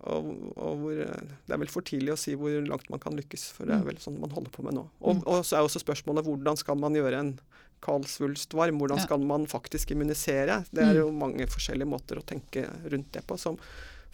og, 0.06 0.28
og 0.60 0.82
hvor, 0.84 1.00
det 1.48 1.56
er 1.56 1.62
vel 1.62 1.72
for 1.72 1.82
tidlig 1.88 2.14
å 2.14 2.20
si 2.20 2.36
hvor 2.38 2.52
langt 2.68 2.90
man 2.92 3.00
kan 3.02 3.16
lykkes, 3.18 3.48
for 3.56 3.66
det 3.66 3.74
er 3.78 3.82
Mm. 3.82 3.88
vel 3.90 3.96
sånn 4.04 4.20
man 4.20 4.30
holder 4.36 4.52
på 4.52 4.64
med 4.64 4.74
nå. 4.76 4.86
Og, 5.02 5.16
Mm. 5.16 5.24
og 5.26 5.44
så 5.48 5.58
er 5.58 5.66
også 5.66 5.82
spørsmålet 5.82 6.26
hvordan 6.28 6.58
skal 6.58 6.76
man 6.76 6.94
gjøre 6.94 7.20
en 7.20 7.40
kald 7.82 8.06
svulst 8.06 8.54
varm? 8.54 8.78
Hvordan 8.80 9.00
skal 9.02 9.20
man 9.20 9.46
faktisk 9.48 9.92
immunisere? 9.92 10.66
Det 10.74 10.84
er 10.84 10.96
jo 11.00 11.12
mange 11.12 11.46
forskjellige 11.48 11.88
måter 11.88 12.18
å 12.18 12.26
tenke 12.26 12.68
rundt 12.92 13.12
det 13.12 13.26
på, 13.26 13.38
som 13.40 13.58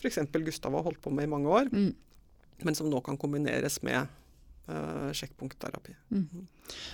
f.eks. 0.02 0.20
Gustav 0.46 0.74
har 0.78 0.84
holdt 0.88 1.02
på 1.04 1.14
med 1.14 1.30
i 1.30 1.32
mange 1.32 1.48
år, 1.50 1.70
Mm. 1.72 1.94
men 2.66 2.76
som 2.78 2.90
nå 2.90 3.00
kan 3.06 3.18
kombineres 3.18 3.80
med 3.86 4.08
uh, 4.70 5.10
sjekkpunktterapi. 5.14 5.96
Mm. 6.12 6.48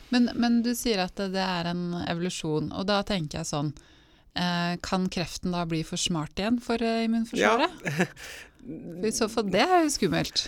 Men, 0.10 0.30
men 0.36 0.62
du 0.66 0.74
sier 0.76 1.04
at 1.06 1.16
det, 1.20 1.32
det 1.36 1.44
er 1.44 1.72
en 1.74 1.84
evolusjon, 2.08 2.72
og 2.72 2.88
da 2.90 3.02
tenker 3.08 3.42
jeg 3.42 3.50
sånn 3.52 3.74
uh, 3.74 4.76
kan 4.86 5.10
kreften 5.14 5.52
da 5.56 5.66
bli 5.70 5.84
for 5.88 6.00
smart 6.02 6.40
igjen 6.40 6.60
for 6.64 6.82
uh, 6.84 7.04
immunforsvaret? 7.08 7.84
Ja. 7.84 8.08
I 9.08 9.12
så 9.16 9.30
fall, 9.32 9.48
det 9.54 9.62
er 9.64 9.86
jo 9.86 9.92
skummelt. 9.94 10.48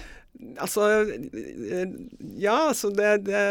Altså 0.59 0.83
Ja, 2.39 2.67
altså 2.69 2.89
det, 2.95 3.25
det, 3.27 3.43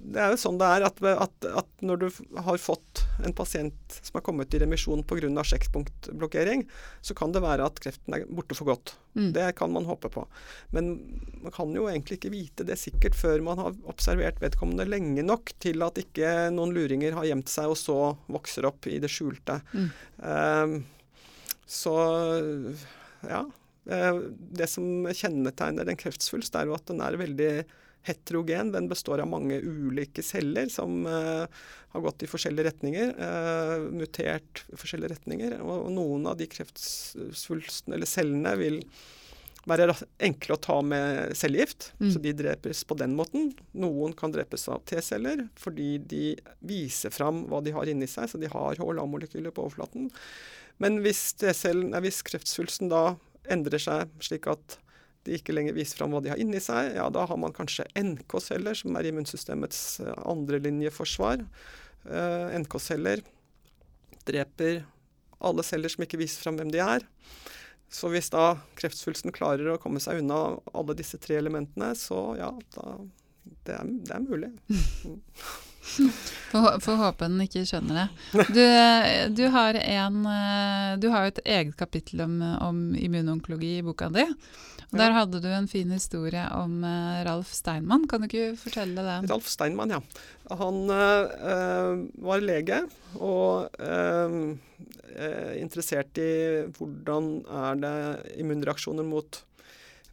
det, 0.00 0.20
er 0.20 0.32
jo 0.32 0.38
sånn 0.40 0.58
det 0.60 0.66
er 0.66 0.84
at, 0.86 1.00
at, 1.04 1.46
at, 1.60 1.68
når 1.84 2.00
du 2.00 2.06
har 2.40 2.60
fått 2.60 3.02
en 3.24 3.34
pasient 3.36 3.96
som 4.00 4.16
har 4.16 4.24
kommet 4.24 4.54
i 4.56 4.60
remisjon 4.62 5.02
pga. 5.04 5.44
sjekkpunktblokkering, 5.44 6.64
så 7.04 7.16
kan 7.18 7.34
det 7.34 7.42
være 7.44 7.66
at 7.68 7.80
kreften 7.82 8.16
er 8.16 8.24
borte 8.28 8.56
for 8.56 8.72
godt. 8.72 8.94
Mm. 9.14 9.30
Det 9.36 9.46
kan 9.58 9.72
man 9.74 9.88
håpe 9.88 10.08
på. 10.12 10.24
Men 10.74 10.92
man 11.42 11.54
kan 11.54 11.74
jo 11.76 11.88
egentlig 11.90 12.20
ikke 12.20 12.32
vite 12.32 12.66
det 12.66 12.78
sikkert 12.80 13.18
før 13.18 13.44
man 13.44 13.60
har 13.60 13.76
observert 13.90 14.40
vedkommende 14.42 14.88
lenge 14.88 15.24
nok 15.26 15.52
til 15.62 15.84
at 15.86 16.00
ikke 16.00 16.48
noen 16.54 16.74
luringer 16.76 17.18
har 17.18 17.28
gjemt 17.28 17.52
seg 17.52 17.72
og 17.74 17.78
så 17.80 17.98
vokser 18.30 18.68
opp 18.70 18.88
i 18.88 18.98
det 19.02 19.12
skjulte. 19.12 19.60
Mm. 19.74 19.90
Um, 20.24 20.78
så 21.70 21.96
ja. 23.28 23.44
Eh, 23.90 24.16
det 24.38 24.68
som 24.70 25.06
kjennetegner 25.06 25.88
en 25.88 25.98
kreftsvulst, 25.98 26.56
er 26.56 26.68
jo 26.68 26.76
at 26.76 26.88
den 26.90 27.00
er 27.04 27.18
veldig 27.20 27.52
heterogen. 28.06 28.72
Den 28.72 28.88
består 28.90 29.22
av 29.22 29.30
mange 29.30 29.60
ulike 29.60 30.22
celler 30.24 30.70
som 30.72 31.06
uh, 31.06 31.46
har 31.94 32.04
gått 32.04 32.24
i 32.24 32.30
forskjellige 32.30 32.70
retninger. 32.70 33.14
Uh, 33.18 33.88
mutert 33.92 34.64
i 34.72 34.80
forskjellige 34.80 35.14
retninger. 35.14 35.56
Og, 35.60 35.86
og 35.86 35.94
noen 35.96 36.28
av 36.30 36.38
de 36.40 36.48
kreftsvulstene, 36.50 37.98
eller 37.98 38.10
cellene, 38.10 38.54
vil 38.60 38.82
være 39.68 39.92
enkle 40.24 40.56
å 40.56 40.60
ta 40.62 40.78
med 40.84 41.34
cellegift, 41.36 41.90
mm. 42.00 42.08
så 42.14 42.22
de 42.24 42.32
drepes 42.36 42.82
på 42.88 42.96
den 42.98 43.12
måten. 43.18 43.50
Noen 43.76 44.14
kan 44.16 44.32
drepes 44.32 44.64
av 44.72 44.80
T-celler 44.88 45.44
fordi 45.60 45.98
de 46.00 46.24
viser 46.64 47.12
fram 47.12 47.44
hva 47.50 47.60
de 47.64 47.74
har 47.76 47.90
inni 47.90 48.08
seg, 48.10 48.30
så 48.30 48.40
de 48.40 48.50
har 48.50 48.80
HLA-molekyler 48.80 49.52
på 49.54 49.66
overflaten. 49.66 50.08
Men 50.80 51.02
hvis, 51.04 51.34
hvis 51.36 52.22
kreftsvulsten 52.24 52.88
da 52.92 53.18
endrer 53.52 53.82
seg 53.82 54.08
slik 54.24 54.48
at 54.48 54.78
de 55.26 55.36
ikke 55.36 55.54
lenger 55.54 55.76
viser 55.76 56.00
fram 56.00 56.14
hva 56.14 56.22
de 56.24 56.32
har 56.32 56.40
inni 56.40 56.60
seg, 56.62 56.94
ja, 56.96 57.06
da 57.12 57.26
har 57.28 57.38
man 57.40 57.54
kanskje 57.56 57.88
NK-celler, 57.98 58.76
som 58.78 58.96
er 58.96 59.10
immunsystemets 59.10 59.82
eh, 60.04 60.16
andrelinjeforsvar. 60.30 61.44
Uh, 62.00 62.16
eh, 62.16 62.58
NK-celler 62.62 63.20
dreper 64.28 64.82
alle 65.44 65.64
celler 65.64 65.92
som 65.92 66.04
ikke 66.04 66.20
viser 66.20 66.44
fram 66.44 66.56
hvem 66.60 66.72
de 66.72 66.80
er. 66.84 67.04
Så 67.90 68.08
hvis 68.12 68.30
da 68.32 68.54
kreftsvulsten 68.78 69.34
klarer 69.34 69.72
å 69.72 69.80
komme 69.82 70.00
seg 70.00 70.22
unna 70.22 70.60
alle 70.72 70.96
disse 70.96 71.18
tre 71.20 71.40
elementene, 71.40 71.92
så 71.98 72.30
ja, 72.38 72.52
da 72.76 73.00
Det 73.66 73.74
er, 73.74 73.88
det 74.06 74.14
er 74.14 74.22
mulig. 74.22 74.52
Får 76.50 76.96
håpe 76.98 77.28
den 77.28 77.44
ikke 77.44 77.62
skjønner 77.68 78.02
det. 78.02 78.08
Du, 78.56 78.64
du, 79.36 79.44
har 79.54 79.78
en, 79.80 80.18
du 81.00 81.06
har 81.12 81.26
jo 81.26 81.34
et 81.34 81.44
eget 81.44 81.76
kapittel 81.78 82.24
om, 82.26 82.40
om 82.42 82.82
immunonkologi 82.98 83.76
i 83.78 83.86
boka 83.86 84.10
di. 84.12 84.26
Og 84.90 84.98
Der 84.98 85.14
hadde 85.14 85.38
du 85.38 85.46
en 85.54 85.68
fin 85.70 85.90
historie 85.94 86.42
om 86.56 86.80
uh, 86.82 87.22
Ralf 87.26 87.52
Steinmann. 87.54 88.08
Kan 88.10 88.24
du 88.24 88.26
ikke 88.26 88.56
fortelle 88.58 89.04
det? 89.06 89.18
Ralf 89.30 89.46
Steinmann, 89.46 89.94
ja. 89.94 90.00
Han 90.58 90.80
uh, 90.90 92.02
var 92.26 92.42
lege 92.42 92.82
og 93.14 93.70
uh, 93.78 94.50
interessert 95.60 96.18
i 96.18 96.32
hvordan 96.74 97.30
er 97.44 97.78
det 97.84 97.94
immunreaksjoner 98.42 99.06
mot 99.06 99.42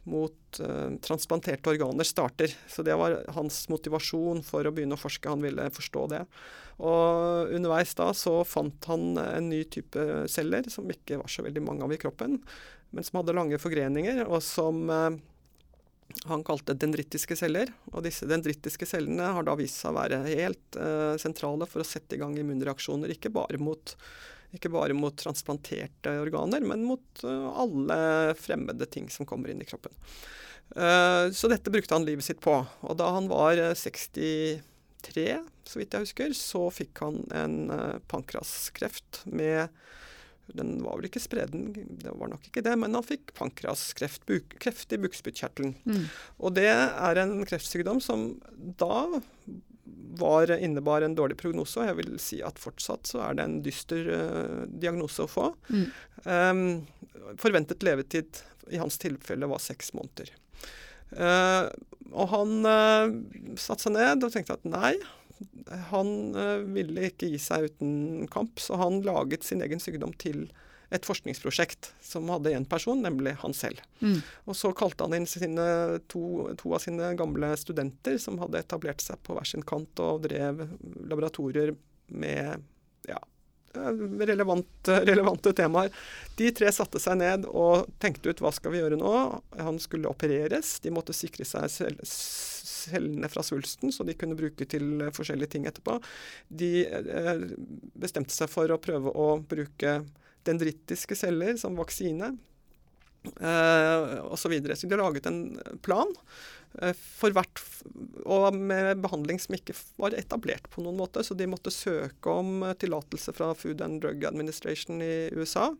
mot 0.08 0.60
uh, 0.62 0.94
transplanterte 1.04 1.70
organer 1.70 2.06
starter. 2.08 2.54
Så 2.70 2.84
det 2.86 2.96
var 2.98 3.20
hans 3.36 3.60
motivasjon 3.72 4.42
for 4.46 4.66
å 4.66 4.72
begynne 4.74 4.98
å 4.98 5.00
forske. 5.00 5.30
Han 5.30 5.44
ville 5.44 5.68
forstå 5.74 6.06
det. 6.14 6.22
Og 6.78 7.54
underveis 7.54 7.94
da 7.98 8.10
så 8.14 8.40
fant 8.46 8.90
han 8.90 9.18
en 9.18 9.48
ny 9.50 9.64
type 9.70 10.04
celler 10.30 10.68
som 10.72 10.88
ikke 10.90 11.20
var 11.20 11.32
så 11.32 11.44
veldig 11.46 11.64
mange 11.66 11.86
av 11.86 11.94
i 11.94 11.98
kroppen, 12.00 12.38
men 12.94 13.04
som 13.04 13.18
hadde 13.20 13.34
lange 13.36 13.58
forgreninger, 13.60 14.22
og 14.28 14.40
som 14.46 14.86
uh, 14.88 15.10
han 16.30 16.44
kalte 16.46 16.76
dendritiske 16.78 17.36
celler. 17.36 17.70
Og 17.92 18.06
disse 18.06 18.28
dendritiske 18.28 18.88
cellene 18.88 19.32
har 19.36 19.46
da 19.46 19.56
vist 19.58 19.82
seg 19.82 19.92
å 19.92 19.98
være 19.98 20.22
helt 20.24 20.80
uh, 20.80 21.14
sentrale 21.20 21.68
for 21.68 21.84
å 21.84 21.88
sette 21.88 22.16
i 22.16 22.22
gang 22.22 22.36
immunreaksjoner, 22.38 23.12
ikke 23.14 23.34
bare 23.34 23.60
mot 23.60 23.96
ikke 24.56 24.70
bare 24.72 24.96
mot 24.96 25.16
transplanterte 25.18 26.14
organer, 26.22 26.64
men 26.64 26.86
mot 26.88 27.24
uh, 27.24 27.48
alle 27.64 27.98
fremmede 28.38 28.88
ting 28.88 29.10
som 29.12 29.28
kommer 29.28 29.52
inn 29.52 29.62
i 29.62 29.68
kroppen. 29.68 29.92
Uh, 30.76 31.28
så 31.32 31.50
dette 31.52 31.72
brukte 31.72 31.96
han 31.96 32.06
livet 32.08 32.24
sitt 32.24 32.40
på. 32.44 32.56
Og 32.64 32.98
da 33.00 33.10
han 33.16 33.28
var 33.30 33.60
63, 33.76 34.62
eh, 35.28 35.44
så 35.68 35.80
vidt 35.80 35.94
jeg 35.94 36.08
husker, 36.08 36.34
så 36.36 36.64
fikk 36.72 37.04
han 37.04 37.22
en 37.36 37.58
pankraskreft 38.08 39.22
med 39.28 39.68
den 40.56 40.78
var 40.80 40.96
vel 40.96 41.08
ikke 41.08 41.20
spreden, 41.20 41.72
det 42.00 42.12
var 42.16 42.30
nok 42.32 42.46
ikke 42.48 42.62
det, 42.64 42.72
men 42.80 42.96
han 42.96 43.04
fikk 43.04 43.34
pankraskreft, 43.36 44.24
buk, 44.28 44.54
kreft 44.62 44.92
i 44.96 45.00
bukspyttkjertelen. 45.02 45.74
Mm. 45.84 46.06
Og 46.40 46.54
det 46.56 46.70
er 46.72 47.20
en 47.20 47.34
kreftsykdom 47.48 48.00
som 48.04 48.30
da 48.80 49.20
var, 50.18 50.50
innebar 50.58 51.02
en 51.02 51.14
dårlig 51.14 51.38
prognose, 51.40 51.80
og 51.80 51.88
jeg 51.88 51.98
vil 52.00 52.18
si 52.22 52.40
at 52.44 52.60
fortsatt 52.60 53.10
så 53.10 53.22
er 53.26 53.38
det 53.38 53.46
en 53.46 53.58
dyster 53.64 54.10
uh, 54.10 54.62
diagnose 54.68 55.24
å 55.24 55.30
få. 55.30 55.50
Mm. 55.68 55.84
Um, 56.24 56.62
forventet 57.40 57.84
levetid 57.86 58.42
i 58.72 58.80
hans 58.80 58.98
tilfelle 59.00 59.48
var 59.50 59.62
seks 59.62 59.92
måneder. 59.96 60.32
Uh, 61.12 61.68
og 62.12 62.32
han 62.34 62.68
uh, 62.68 63.14
satte 63.60 63.86
seg 63.86 63.96
ned 63.96 64.26
og 64.26 64.34
tenkte 64.34 64.58
at 64.58 64.68
nei, 64.68 64.96
han 65.92 66.08
ville 66.72 67.10
ikke 67.10 67.28
gi 67.30 67.38
seg 67.38 67.68
uten 67.68 68.24
kamp, 68.32 68.58
så 68.58 68.74
han 68.80 69.02
laget 69.06 69.44
sin 69.46 69.60
egen 69.62 69.78
sykdom 69.78 70.10
til 70.18 70.48
et 70.94 71.04
forskningsprosjekt 71.04 71.92
som 72.04 72.28
hadde 72.32 72.54
én 72.56 72.64
person, 72.68 73.00
nemlig 73.04 73.34
han 73.42 73.54
selv. 73.56 73.82
Mm. 74.00 74.20
Og 74.48 74.56
så 74.56 74.72
kalte 74.76 75.04
han 75.04 75.16
inn 75.18 75.28
sine, 75.28 75.66
to, 76.08 76.48
to, 76.60 76.72
av 76.72 76.84
sine 76.84 77.12
gamle 77.18 77.52
studenter 77.60 78.16
som 78.22 78.40
hadde 78.42 78.62
etablert 78.62 79.04
seg 79.04 79.20
på 79.26 79.36
hver 79.36 79.48
sin 79.48 79.66
kant 79.68 80.00
og 80.04 80.24
drev 80.24 80.64
laboratorier 81.10 81.74
med 82.08 82.64
ja, 83.08 83.20
relevante, 83.74 85.00
relevante 85.04 85.52
temaer. 85.52 85.92
De 86.36 86.50
tre 86.56 86.72
satte 86.72 87.00
seg 87.02 87.18
ned 87.20 87.44
og 87.48 87.88
tenkte 88.00 88.32
ut 88.32 88.40
hva 88.42 88.52
skal 88.54 88.72
vi 88.72 88.80
gjøre 88.80 88.98
nå. 89.00 89.12
Han 89.60 89.80
skulle 89.82 90.10
opereres. 90.10 90.78
De 90.84 90.92
måtte 90.94 91.16
sikre 91.16 91.46
seg 91.48 91.68
selv 91.72 92.04
cellene 92.78 93.28
fra 93.28 93.42
svulsten, 93.42 93.92
så 93.92 94.06
de 94.06 94.16
kunne 94.16 94.38
bruke 94.38 94.64
til 94.70 95.08
forskjellige 95.14 95.54
ting 95.54 95.66
etterpå. 95.68 95.98
De 96.48 96.72
eh, 96.86 97.44
bestemte 97.98 98.34
seg 98.34 98.50
for 98.52 98.70
å 98.70 98.80
prøve 98.82 99.12
å 99.12 99.28
bruke 99.42 99.98
dendritiske 100.48 101.16
celler 101.18 101.56
som 101.60 101.76
vaksine 101.78 102.32
eh, 103.40 104.24
osv. 104.24 104.54
Så, 104.66 104.76
så 104.76 104.86
de 104.86 104.92
har 104.94 105.02
laget 105.02 105.26
en 105.26 105.58
plan 105.84 106.10
eh, 106.80 106.94
for 106.96 107.34
hvert 107.36 107.62
og 108.24 108.56
med 108.56 109.00
behandling 109.04 109.40
som 109.42 109.56
ikke 109.58 109.76
var 110.00 110.16
etablert 110.18 110.68
på 110.72 110.84
noen 110.84 110.98
måte. 111.00 111.24
Så 111.24 111.36
de 111.38 111.48
måtte 111.50 111.74
søke 111.74 112.32
om 112.32 112.62
eh, 112.66 112.76
tillatelse 112.80 113.34
fra 113.36 113.52
Food 113.58 113.82
and 113.84 114.02
Drug 114.04 114.24
Administration 114.28 115.02
i 115.04 115.28
USA, 115.36 115.70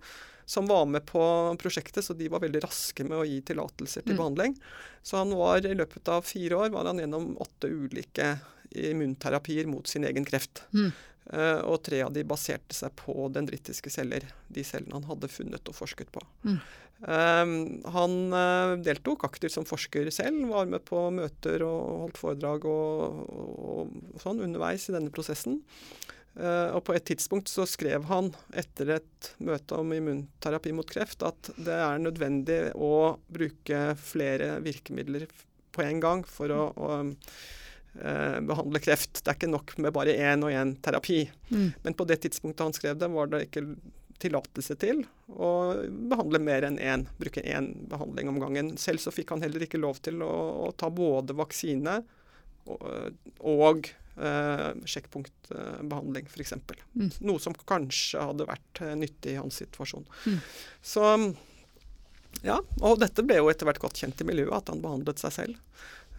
som 0.48 0.68
var 0.68 0.86
med 0.88 1.04
på 1.08 1.22
prosjektet, 1.60 2.04
så 2.04 2.16
de 2.16 2.30
var 2.32 2.40
veldig 2.40 2.62
raske 2.64 3.04
med 3.04 3.18
å 3.18 3.26
gi 3.28 3.42
tillatelser 3.50 4.06
til 4.06 4.16
mm. 4.16 4.20
behandling. 4.20 4.54
Så 5.04 5.20
han 5.20 5.34
var 5.36 5.60
i 5.60 5.76
løpet 5.76 6.08
av 6.08 6.24
fire 6.24 6.62
år 6.64 6.72
var 6.72 6.88
han 6.88 7.02
gjennom 7.02 7.34
åtte 7.44 7.68
ulike 7.68 8.38
immunterapier 8.70 9.68
mot 9.68 9.86
sin 9.88 10.04
egen 10.08 10.24
kreft. 10.28 10.62
Mm. 10.72 10.90
Uh, 11.28 11.60
og 11.68 11.82
tre 11.84 12.00
av 12.00 12.12
de 12.14 12.24
baserte 12.24 12.72
seg 12.72 12.94
på 12.96 13.12
dendritiske 13.34 13.92
celler, 13.92 14.24
de 14.48 14.64
cellene 14.64 14.96
han 14.96 15.08
hadde 15.10 15.28
funnet 15.28 15.68
og 15.68 15.76
forsket 15.76 16.12
på. 16.14 16.22
Mm. 16.48 16.60
Um, 16.98 17.52
han 17.94 18.14
uh, 18.32 18.74
deltok 18.82 19.26
aktivt 19.28 19.54
som 19.54 19.66
forsker 19.68 20.08
selv, 20.14 20.48
var 20.50 20.70
med 20.70 20.82
på 20.88 21.04
møter 21.14 21.62
og 21.66 22.06
holdt 22.06 22.22
foredrag 22.22 22.64
og, 22.66 23.20
og, 23.28 23.82
og 23.84 24.22
sånn 24.24 24.40
underveis 24.48 24.88
i 24.88 24.96
denne 24.96 25.12
prosessen. 25.14 25.60
Uh, 26.38 26.70
og 26.76 26.84
på 26.86 26.94
et 26.94 27.06
tidspunkt 27.08 27.50
så 27.50 27.64
skrev 27.66 28.04
han 28.06 28.30
etter 28.54 28.92
et 29.00 29.30
møte 29.42 29.74
om 29.74 29.90
immunterapi 29.94 30.70
mot 30.76 30.86
kreft 30.86 31.24
at 31.26 31.50
det 31.56 31.74
er 31.74 32.02
nødvendig 32.02 32.60
å 32.78 33.18
bruke 33.26 33.80
flere 33.98 34.52
virkemidler 34.62 35.26
på 35.74 35.82
en 35.82 36.02
gang 36.02 36.22
for 36.28 36.54
å, 36.54 36.68
å 36.78 36.92
eh, 37.00 37.32
behandle 37.98 38.80
kreft. 38.82 39.18
Det 39.20 39.32
er 39.32 39.38
ikke 39.38 39.50
nok 39.50 39.72
med 39.82 39.94
bare 39.96 40.12
én 40.14 40.44
og 40.46 40.54
én 40.54 40.76
terapi. 40.84 41.24
Mm. 41.50 41.70
Men 41.82 41.96
på 41.98 42.06
det 42.06 42.20
tidspunktet 42.22 42.62
han 42.62 42.76
skrev 42.76 43.00
det, 43.00 43.08
var 43.10 43.30
det 43.32 43.46
ikke 43.48 43.64
tillatelse 44.22 44.74
til 44.80 45.04
å 45.30 45.50
behandle 46.10 46.40
mer 46.42 46.66
enn 46.66 46.78
én, 46.82 47.06
bruke 47.20 47.42
én 47.42 47.70
behandling 47.90 48.30
om 48.32 48.40
gangen. 48.42 48.72
Selv 48.80 49.02
så 49.02 49.14
fikk 49.14 49.32
han 49.34 49.44
heller 49.44 49.64
ikke 49.64 49.80
lov 49.80 50.00
til 50.04 50.22
å, 50.26 50.32
å 50.66 50.70
ta 50.78 50.90
både 50.90 51.36
vaksine 51.38 52.00
og, 52.68 52.86
og 53.38 53.90
eh, 53.90 54.70
sjekkpunktbehandling, 54.94 56.30
f.eks. 56.30 56.56
Mm. 56.94 57.12
Noe 57.30 57.42
som 57.42 57.56
kanskje 57.68 58.26
hadde 58.30 58.48
vært 58.48 58.82
eh, 58.84 58.96
nyttig 58.98 59.36
i 59.36 59.38
hans 59.40 59.60
situasjon. 59.62 60.06
Mm. 60.26 60.40
Så 60.94 61.06
ja, 62.44 62.58
og 62.84 63.00
dette 63.02 63.24
ble 63.26 63.40
jo 63.40 63.48
etter 63.50 63.66
hvert 63.66 63.80
godt 63.82 63.98
kjent 64.02 64.20
i 64.22 64.26
miljøet, 64.28 64.54
at 64.60 64.74
han 64.74 64.82
behandlet 64.82 65.22
seg 65.22 65.34
selv. 65.34 65.62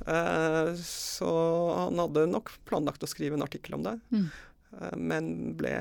Eh, 0.07 0.73
så 0.85 1.31
han 1.75 1.99
hadde 1.99 2.27
nok 2.31 2.51
planlagt 2.69 3.03
å 3.03 3.09
skrive 3.09 3.37
en 3.37 3.45
artikkel 3.45 3.79
om 3.79 3.87
det, 3.87 3.97
mm. 4.13 4.29
Eh, 4.69 4.97
men 5.01 5.55
ble 5.57 5.73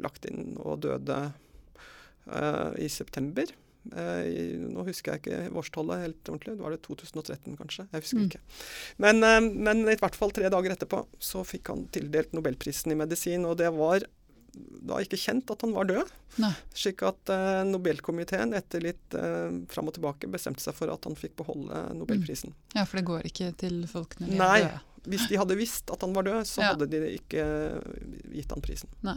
lagt 0.00 0.24
inn 0.24 0.54
og 0.56 0.78
døde 0.86 1.16
uh, 2.32 2.70
i 2.80 2.86
september. 2.88 3.50
I, 3.92 4.44
nå 4.56 4.84
husker 4.86 5.12
jeg 5.12 5.20
ikke 5.20 5.58
årstallet 5.60 6.06
helt 6.06 6.30
ordentlig. 6.32 6.54
Var 6.56 6.72
det 6.72 6.78
2013, 6.86 7.58
kanskje? 7.58 7.84
Jeg 7.92 8.04
husker 8.06 8.22
mm. 8.22 8.24
ikke. 8.30 8.40
Men, 9.04 9.20
men, 9.60 9.82
i 9.92 9.98
hvert 10.00 10.16
fall 10.16 10.32
tre 10.36 10.48
dager 10.52 10.72
etterpå 10.72 11.02
så 11.20 11.44
fikk 11.44 11.68
han 11.72 11.84
tildelt 11.92 12.32
nobelprisen 12.36 12.92
i 12.92 12.98
medisin. 13.00 13.44
Og 13.48 13.58
det 13.60 13.68
var 13.76 14.08
da 14.52 14.98
ikke 15.02 15.18
kjent 15.20 15.50
at 15.52 15.64
han 15.64 15.74
var 15.74 15.88
død. 15.90 16.12
Nei. 16.42 16.52
Slik 16.76 17.02
at 17.06 17.32
uh, 17.32 17.62
Nobelkomiteen 17.68 18.54
etter 18.56 18.84
litt 18.84 19.16
uh, 19.18 19.50
fram 19.72 19.90
og 19.90 19.96
tilbake 19.96 20.30
bestemte 20.30 20.64
seg 20.64 20.76
for 20.76 20.92
at 20.92 21.08
han 21.08 21.18
fikk 21.18 21.36
beholde 21.40 21.82
nobelprisen. 21.98 22.54
Mm. 22.54 22.78
Ja, 22.78 22.86
for 22.86 23.00
det 23.00 23.06
går 23.10 23.28
ikke 23.30 23.50
til 23.60 23.82
folk 23.90 24.16
når 24.20 24.32
de 24.32 24.40
Nei. 24.40 24.54
er 24.60 24.68
døde? 24.68 24.86
Hvis 25.10 25.30
de 25.30 25.38
hadde 25.40 25.56
visst 25.56 25.88
at 25.88 26.02
han 26.04 26.12
var 26.12 26.26
død, 26.26 26.42
så 26.44 26.60
ja. 26.60 26.72
hadde 26.74 26.90
de 26.92 26.98
ikke 27.16 27.44
gitt 28.34 28.50
han 28.52 28.64
prisen. 28.64 28.90
Nei. 29.06 29.16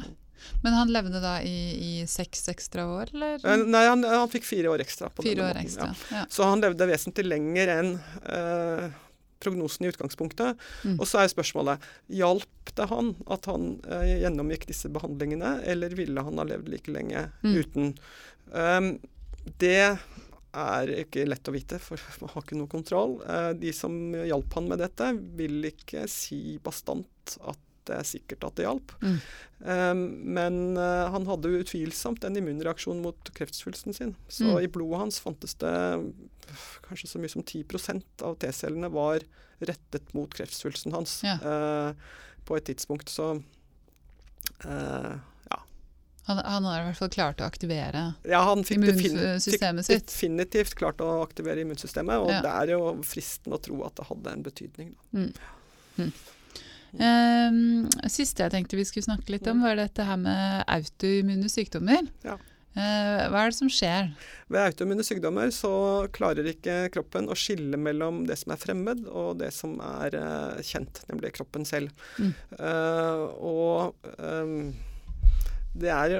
Men 0.64 0.76
han 0.76 0.92
levde 0.92 1.20
da 1.24 1.38
i, 1.44 1.58
i 1.76 1.92
seks 2.08 2.48
ekstra 2.52 2.86
år, 2.88 3.12
eller? 3.12 3.44
Uh, 3.44 3.66
nei, 3.68 3.84
han, 3.90 4.04
han, 4.08 4.32
fikk 4.32 4.48
fire 4.48 4.72
år 4.72 4.84
ekstra. 4.84 5.12
fire 5.20 5.50
år 5.50 5.60
ekstra, 5.60 5.92
ja. 5.92 6.22
Ja. 6.22 6.26
Så 6.32 6.48
han 6.48 6.64
levde 6.64 6.88
vesentlig 6.88 7.28
lenger 7.28 7.74
enn 7.78 7.96
prognosen 9.44 9.86
i 9.86 9.92
utgangspunktet. 9.92 10.60
Mm. 10.84 10.98
Og 10.98 11.08
så 11.10 11.22
er 11.22 11.32
spørsmålet 11.32 11.88
hjalp 12.12 12.74
det 12.78 12.90
han 12.90 13.14
at 13.34 13.48
han 13.52 13.76
eh, 13.92 14.18
gjennomgikk 14.24 14.68
disse 14.70 14.92
behandlingene, 14.94 15.58
eller 15.70 15.96
ville 16.00 16.26
han 16.26 16.40
ha 16.42 16.48
levd 16.48 16.72
like 16.74 16.94
lenge 16.94 17.28
mm. 17.44 17.56
uten? 17.60 17.94
Um, 18.54 18.96
det 19.60 19.98
er 20.54 20.92
ikke 21.02 21.26
lett 21.26 21.50
å 21.50 21.54
vite, 21.56 21.80
for 21.82 22.02
man 22.22 22.34
har 22.34 22.46
ikke 22.46 22.60
noe 22.60 22.72
kontroll. 22.72 23.20
Uh, 23.28 23.52
de 23.58 23.74
som 23.76 23.96
hjalp 24.16 24.60
han 24.60 24.72
med 24.72 24.84
dette, 24.84 25.12
vil 25.38 25.72
ikke 25.74 26.08
si 26.12 26.58
bastant 26.64 27.38
at 27.42 27.60
det 27.84 27.98
er 27.98 28.08
sikkert 28.08 28.46
at 28.48 28.56
det 28.56 28.64
hjalp. 28.64 28.94
Mm. 29.04 29.18
Um, 29.64 30.04
men 30.38 30.60
uh, 30.78 31.10
han 31.12 31.28
hadde 31.28 31.52
utvilsomt 31.60 32.24
en 32.24 32.40
immunreaksjon 32.40 33.02
mot 33.04 33.32
kreftsvulsten 33.36 33.96
sin. 33.96 34.14
Så 34.32 34.48
mm. 34.48 34.62
i 34.64 34.70
blodet 34.72 35.02
hans 35.02 35.20
fantes 35.24 35.58
det 35.60 35.74
kanskje 36.88 37.10
så 37.10 37.22
mye 37.22 37.32
som 37.32 37.44
10% 37.44 38.24
av 38.28 38.38
T-cellene 38.42 38.90
var 38.94 39.26
rettet 39.64 40.14
mot 40.18 40.32
kreftsvulsten 40.34 40.96
hans 40.96 41.20
ja. 41.26 41.38
eh, 41.40 42.18
på 42.46 42.58
et 42.58 42.68
tidspunkt. 42.70 43.10
Så 43.10 43.30
eh, 44.66 45.14
ja. 45.50 45.60
Han, 46.30 46.38
han, 46.38 46.68
har 46.70 46.82
i 46.82 46.86
hvert 46.90 47.02
fall 47.02 47.14
klart 47.14 47.42
å 47.44 47.48
aktivere 47.48 48.06
ja, 48.28 48.44
immunsystemet 48.54 49.88
sitt? 49.88 50.08
definitivt 50.08 50.78
klart 50.80 51.04
å 51.04 51.16
aktivere 51.24 51.64
immunsystemet. 51.66 52.24
Og 52.24 52.32
ja. 52.34 52.44
det 52.46 52.54
er 52.54 52.76
jo 52.76 52.94
fristende 53.08 53.60
å 53.60 53.64
tro 53.64 53.82
at 53.88 53.98
det 54.00 54.08
hadde 54.12 54.38
en 54.38 54.48
betydning. 54.48 54.96
Mm. 55.16 55.34
Mm. 55.98 56.14
Um, 56.94 57.88
siste 58.06 58.46
jeg 58.46 58.54
tenkte 58.54 58.78
vi 58.78 58.86
skulle 58.86 59.08
snakke 59.08 59.34
litt 59.34 59.48
om, 59.50 59.64
var 59.66 59.80
dette 59.80 60.06
her 60.06 60.20
med 60.22 60.66
autoimmune 60.70 61.50
sykdommer. 61.50 62.06
Ja. 62.26 62.38
Uh, 62.74 63.30
hva 63.30 63.44
er 63.44 63.52
det 63.52 63.58
som 63.58 63.70
skjer? 63.70 64.08
Ved 64.50 64.64
autoimmune 64.64 65.06
sykdommer 65.06 65.52
så 65.54 65.74
klarer 66.16 66.48
ikke 66.50 66.88
kroppen 66.94 67.30
å 67.30 67.38
skille 67.38 67.78
mellom 67.78 68.24
det 68.30 68.40
som 68.42 68.56
er 68.56 68.62
fremmed 68.62 69.04
og 69.10 69.38
det 69.44 69.52
som 69.54 69.76
er 69.86 70.18
uh, 70.18 70.62
kjent, 70.66 71.04
nemlig 71.12 71.36
kroppen 71.38 71.68
selv. 71.70 71.94
Mm. 72.18 72.32
Uh, 72.58 73.26
og 73.38 74.10
um, 74.18 74.74
det 75.74 75.94
er 75.94 76.20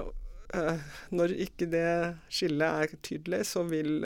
Når 1.10 1.32
ikke 1.48 1.66
det 1.66 1.90
skillet 2.30 2.84
er 2.86 2.92
tydelig, 3.02 3.40
så 3.50 3.64
vil 3.66 4.04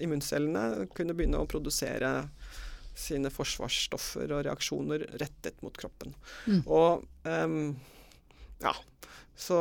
immuncellene 0.00 0.86
kunne 0.96 1.12
begynne 1.12 1.42
å 1.42 1.48
produsere 1.50 2.12
sine 2.96 3.28
forsvarsstoffer 3.28 4.32
og 4.32 4.46
reaksjoner 4.46 5.04
rettet 5.20 5.60
mot 5.60 5.76
kroppen. 5.76 6.14
Mm. 6.48 6.62
Og 6.64 7.04
um, 7.28 7.76
ja, 8.64 8.72
så 9.36 9.58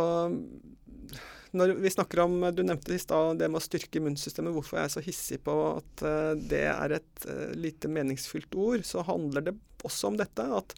når 1.55 1.75
vi 1.79 1.89
snakker 1.89 2.19
om 2.25 2.33
Du 2.55 2.63
nevnte 2.63 2.93
i 2.93 2.99
stad 2.99 3.39
det 3.39 3.47
med 3.51 3.61
å 3.61 3.63
styrke 3.63 3.99
immunsystemet. 4.01 4.53
Hvorfor 4.55 4.79
jeg 4.79 4.89
er 4.89 4.95
så 4.95 5.03
hissig 5.05 5.39
på 5.45 5.55
at 5.71 6.03
uh, 6.03 6.33
det 6.35 6.65
er 6.71 6.97
et 6.97 7.27
uh, 7.29 7.53
lite 7.55 7.91
meningsfylt 7.91 8.55
ord. 8.59 8.83
Så 8.87 9.05
handler 9.07 9.49
det 9.49 9.55
også 9.85 10.11
om 10.11 10.19
dette. 10.19 10.43
At 10.43 10.75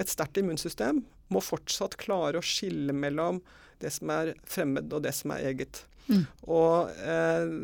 et 0.00 0.12
sterkt 0.12 0.38
immunsystem 0.40 1.02
må 1.30 1.42
fortsatt 1.42 1.98
klare 2.00 2.40
å 2.40 2.46
skille 2.46 2.94
mellom 2.94 3.42
det 3.80 3.92
som 3.96 4.12
er 4.12 4.34
fremmed 4.48 4.92
og 4.92 5.02
det 5.06 5.14
som 5.16 5.34
er 5.34 5.50
eget. 5.50 5.84
Mm. 6.10 6.26
Og 6.46 6.90
uh, 7.00 7.54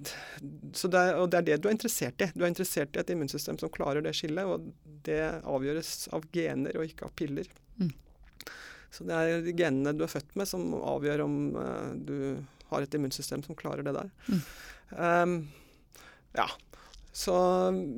det 0.00 0.96
er, 0.96 1.16
og 1.20 1.30
det 1.32 1.40
er 1.40 1.48
det 1.48 1.58
du 1.62 1.68
er 1.68 1.76
interessert 1.76 2.22
i. 2.24 2.30
Du 2.34 2.44
er 2.44 2.52
interessert 2.52 2.96
i 2.96 3.02
et 3.02 3.12
immunsystem 3.12 3.58
som 3.60 3.72
klarer 3.72 4.04
det 4.04 4.14
skillet, 4.16 4.48
og 4.48 4.70
det 5.06 5.22
avgjøres 5.48 6.08
av 6.16 6.24
gener 6.34 6.76
og 6.76 6.88
ikke 6.88 7.08
av 7.08 7.16
piller. 7.16 7.48
Mm. 7.80 7.92
Så 8.90 9.06
det 9.06 9.16
er 9.16 9.52
genene 9.54 9.94
du 9.96 10.04
er 10.06 10.10
født 10.10 10.34
med 10.38 10.48
som 10.50 10.72
avgjør 10.74 11.24
om 11.26 11.36
uh, 11.56 11.92
du 11.94 12.16
har 12.70 12.86
et 12.86 12.96
immunsystem 12.96 13.42
som 13.46 13.58
klarer 13.58 13.86
det 13.86 13.94
der. 13.96 14.10
Mm. 14.30 14.42
Um, 14.94 15.36
ja. 16.38 16.48
Så, 17.12 17.36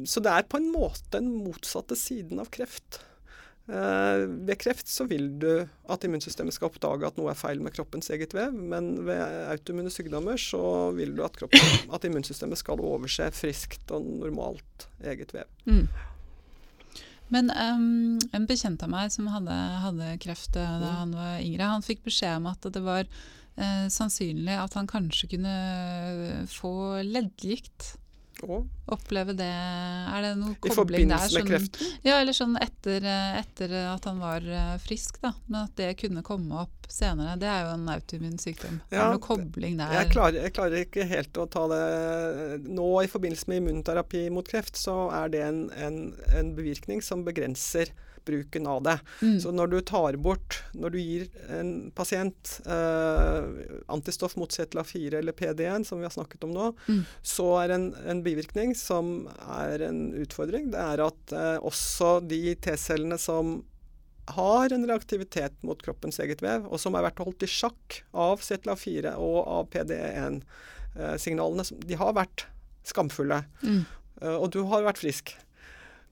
så, 0.09 0.21
det 0.25 0.33
er 0.33 0.49
på 0.49 0.61
en 0.61 0.71
måte 0.73 1.05
den 1.13 1.29
motsatte 1.45 1.97
siden 1.99 2.41
av 2.41 2.49
kreft. 2.53 3.03
Uh, 3.69 4.25
ved 4.49 4.57
kreft 4.59 4.89
så 4.91 5.05
vil 5.07 5.29
du 5.39 5.51
at 5.63 6.05
immunsystemet 6.05 6.57
skal 6.57 6.73
oppdage 6.73 7.07
at 7.07 7.21
noe 7.21 7.31
er 7.31 7.39
feil 7.39 7.61
med 7.63 7.77
kroppens 7.77 8.11
eget 8.11 8.35
vev, 8.35 8.57
men 8.57 8.95
ved 9.07 9.21
autoimmune 9.53 9.93
sykdommer 9.93 10.41
så 10.41 10.91
vil 10.97 11.15
du 11.17 11.23
at, 11.25 11.37
kroppen, 11.39 11.93
at 11.95 12.09
immunsystemet 12.09 12.61
skal 12.61 12.83
overse 12.83 13.29
friskt 13.37 13.93
og 13.95 14.09
normalt 14.25 14.89
eget 15.05 15.37
vev. 15.37 15.47
Mm. 15.69 15.87
Men 17.33 17.49
um, 17.51 18.19
en 18.37 18.49
bekjent 18.49 18.83
av 18.85 18.91
meg 18.93 19.13
som 19.15 19.31
hadde, 19.33 19.55
hadde 19.87 20.11
kreft 20.21 20.57
uh, 20.59 20.67
da 20.83 20.91
mm. 20.91 20.99
han 20.99 21.15
var 21.17 21.39
yngre, 21.41 21.71
han 21.79 21.87
fikk 21.87 22.05
beskjed 22.05 22.43
om 22.43 22.51
at 22.51 22.69
det 22.75 22.83
var 22.85 23.09
uh, 23.09 23.87
sannsynlig 23.93 24.59
at 24.59 24.77
han 24.77 24.91
kanskje 24.91 25.33
kunne 25.35 25.57
få 26.53 26.75
leddgikt. 27.09 27.95
Oppleve 28.93 29.35
det 29.39 29.49
Er 29.49 30.25
det 30.25 30.33
noe 30.41 30.57
kobling 30.59 30.67
der? 30.67 30.73
I 30.73 30.77
forbindelse 30.77 31.39
med 31.39 31.51
kreften? 31.51 31.93
Ja, 32.07 32.19
eller 32.21 32.37
sånn 32.37 32.57
etter, 32.61 33.07
etter, 33.39 33.75
at 33.93 34.07
han 34.09 34.23
var 34.23 34.47
eh, 34.47 34.75
frisk, 34.83 35.21
da. 35.23 35.33
Men 35.47 35.67
at 35.67 35.77
det 35.79 35.93
kunne 36.01 36.25
komme 36.27 36.65
opp 36.65 36.89
senere. 36.93 37.37
Det 37.41 37.49
er 37.49 37.67
jo 37.67 37.75
en 37.77 37.89
autoimmun 37.93 38.39
sykdom. 38.43 38.81
Ja, 38.91 38.97
er 38.97 39.03
det 39.05 39.19
noe 39.19 39.25
kobling 39.25 39.79
der? 39.81 39.97
Jeg 40.01 40.13
klarer, 40.13 40.41
jeg 40.47 40.57
klarer, 40.59 40.87
ikke 40.87 41.09
helt 41.09 41.41
å 41.41 41.49
ta 41.51 41.67
det 41.73 41.83
Nå 42.67 42.89
i 43.03 43.11
forbindelse 43.11 43.51
med 43.51 43.63
immunterapi 43.63 44.27
mot 44.35 44.49
kreft, 44.49 44.79
så 44.81 45.07
er 45.17 45.33
det 45.33 45.45
en, 45.47 45.63
en, 45.77 46.01
en 46.37 46.55
bevirkning 46.57 47.03
som 47.05 47.25
begrenser 47.27 47.93
bruken 48.29 48.67
av 48.71 48.83
det. 48.87 48.97
Mm. 49.23 49.41
Så 49.41 49.53
når 49.55 49.73
du 49.73 49.79
tar 49.87 50.17
bort 50.23 50.61
Når 50.73 50.95
du 50.95 50.99
gir 51.01 51.27
en 51.53 51.91
pasient 51.95 52.53
eh, 52.67 53.49
antistoff 53.93 54.37
mot 54.41 54.51
CTLA4 54.51 55.19
eller 55.21 55.37
PD1, 55.37 55.85
som 55.89 56.01
vi 56.01 56.07
har 56.09 56.15
snakket 56.15 56.45
om 56.47 56.55
nå, 56.55 56.71
mm. 56.87 57.03
så 57.23 57.49
er 57.63 57.75
en, 57.77 57.91
en, 58.09 58.23
bivirkning 58.23 58.75
som 58.79 59.29
er 59.59 59.83
en 59.89 60.13
utfordring, 60.23 60.71
det 60.73 60.81
er 60.81 61.03
at 61.05 61.35
eh, 61.37 61.59
også 61.63 62.21
de 62.25 62.55
T-cellene 62.63 63.19
som 63.21 63.61
har 64.33 64.73
en 64.73 64.87
reaktivitet 64.87 65.55
mot 65.67 65.81
kroppens 65.83 66.21
eget 66.23 66.43
vev, 66.45 66.67
og 66.71 66.81
som 66.81 66.95
har 66.95 67.05
vært 67.09 67.23
holdt 67.25 67.43
i 67.43 67.51
sjakk 67.51 68.03
av 68.15 68.41
CTLA4 68.45 69.17
og 69.19 69.39
av 69.43 69.67
PD1-signalene, 69.75 71.67
eh, 71.67 71.87
de 71.91 71.99
har 71.99 72.15
vært 72.17 72.47
skamfulle. 72.87 73.43
Mm. 73.63 73.83
Uh, 74.23 74.37
og 74.37 74.53
du 74.55 74.63
har 74.71 74.87
vært 74.87 75.03
frisk. 75.03 75.35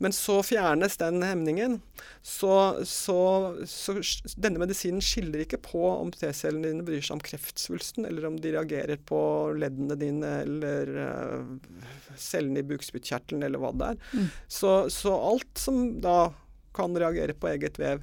Men 0.01 0.15
så 0.17 0.39
fjernes 0.43 0.97
den 0.97 1.21
hemningen. 1.23 1.77
Så, 2.23 2.53
så, 2.89 3.21
så, 3.69 3.95
denne 4.41 4.63
medisinen 4.63 5.03
skiller 5.05 5.45
ikke 5.45 5.61
på 5.61 5.83
om 5.93 6.13
T-cellene 6.15 6.71
dine 6.71 6.87
bryr 6.87 7.05
seg 7.05 7.19
om 7.19 7.25
kreftsvulsten, 7.25 8.07
eller 8.09 8.29
om 8.31 8.39
de 8.41 8.55
reagerer 8.55 8.97
på 9.05 9.21
leddene 9.61 9.99
dine 10.01 10.31
eller 10.47 10.93
uh, 10.97 11.51
cellene 12.17 12.63
i 12.63 12.69
bukspyttkjertelen, 12.73 13.45
eller 13.45 13.61
hva 13.61 13.75
det 13.77 13.91
er. 13.93 14.01
Mm. 14.17 14.31
Så, 14.49 14.73
så 14.95 15.13
alt 15.17 15.61
som 15.61 15.83
da 16.01 16.19
kan 16.77 16.97
reagere 16.97 17.37
på 17.37 17.51
eget 17.53 17.77
vev, 17.83 18.01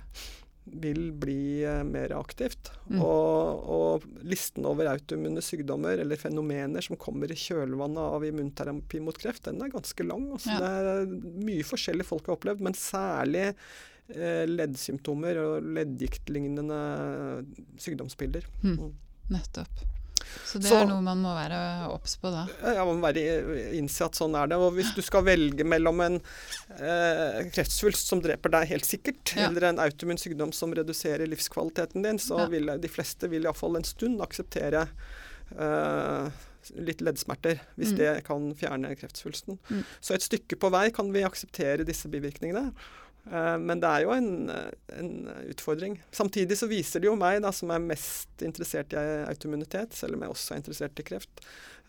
vil 0.73 1.11
bli 1.15 1.63
eh, 1.65 1.83
mer 1.87 2.13
aktivt. 2.17 2.71
Mm. 2.89 3.01
Og, 3.01 3.67
og, 3.77 4.07
listen 4.27 4.67
over 4.67 4.89
autoimmune 4.91 5.43
sykdommer 5.43 6.01
eller 6.03 6.19
fenomener 6.19 6.83
som 6.83 6.99
kommer 6.99 7.31
i 7.31 7.37
kjølvannet 7.39 8.01
av 8.03 8.25
immunterapi 8.27 9.01
mot 9.03 9.17
kreft, 9.19 9.45
den 9.47 9.61
er 9.63 9.73
ganske 9.73 10.07
lang. 10.07 10.29
Altså, 10.37 10.55
ja. 10.55 10.59
Det 10.61 10.95
er 10.95 11.45
mye 11.47 11.67
forskjellig 11.67 12.07
folk 12.07 12.27
har 12.29 12.37
opplevd, 12.37 12.63
men 12.67 12.77
særlig 12.77 13.45
eh, 13.51 14.45
leddsymptomer 14.49 15.43
og 15.43 15.69
leddgiktlignende 15.77 16.81
sykdomsbilder. 17.83 18.49
Mm. 18.63 18.75
Mm. 18.75 18.97
Nettopp. 19.35 19.85
Så 20.47 20.61
det 20.61 20.69
så, 20.69 20.81
er 20.81 20.89
noe 20.89 21.03
man 21.03 21.21
må 21.23 21.33
være 21.35 21.59
obs 21.91 22.17
på 22.21 22.31
da? 22.33 22.45
Ja, 22.63 22.85
man 22.87 22.99
må 22.99 23.09
være 23.09 23.73
innse 23.77 24.07
at 24.07 24.17
sånn 24.17 24.35
er 24.39 24.49
det. 24.51 24.59
Og 24.61 24.75
hvis 24.77 24.93
du 24.95 25.01
skal 25.05 25.25
velge 25.27 25.65
mellom 25.67 26.01
en 26.05 26.19
eh, 26.77 27.39
kreftsvulst 27.53 28.11
som 28.11 28.23
dreper 28.23 28.53
deg 28.57 28.67
helt 28.73 28.87
sikkert, 28.87 29.35
ja. 29.35 29.49
eller 29.49 29.69
en 29.69 29.81
autoimmun 29.83 30.21
sykdom 30.21 30.53
som 30.55 30.75
reduserer 30.77 31.29
livskvaliteten 31.29 32.05
din, 32.05 32.21
så 32.21 32.43
ja. 32.43 32.51
vil 32.53 32.73
de 32.81 32.91
fleste 32.91 33.29
vil 33.31 33.47
iallfall 33.47 33.79
en 33.79 33.87
stund 33.87 34.23
akseptere 34.23 34.87
eh, 35.55 36.45
litt 36.75 37.01
leddsmerter, 37.01 37.61
hvis 37.79 37.93
mm. 37.93 37.97
det 37.99 38.13
kan 38.27 38.47
fjerne 38.59 38.93
kreftsvulsten. 38.99 39.59
Mm. 39.69 39.83
Så 39.99 40.15
et 40.15 40.25
stykke 40.25 40.59
på 40.59 40.71
vei 40.73 40.87
kan 40.95 41.11
vi 41.13 41.23
akseptere 41.27 41.87
disse 41.87 42.09
bivirkningene. 42.11 42.71
Eh, 43.31 43.55
men 43.59 43.81
det 43.83 43.89
er 43.89 44.05
jo 44.05 44.13
en, 44.15 44.51
en, 44.95 45.11
utfordring. 45.51 45.97
Samtidig 46.15 46.57
så 46.59 46.69
viser 46.71 47.03
det 47.03 47.09
jo 47.09 47.17
meg, 47.19 47.41
da, 47.43 47.51
som 47.55 47.71
er 47.73 47.83
mest 47.83 48.45
interessert 48.45 48.95
i 48.95 49.03
autoimmunitet, 49.27 49.95
selv 49.97 50.17
om 50.17 50.23
jeg 50.23 50.35
også 50.35 50.53
er 50.53 50.61
interessert 50.61 51.01
i 51.01 51.07
kreft, 51.07 51.43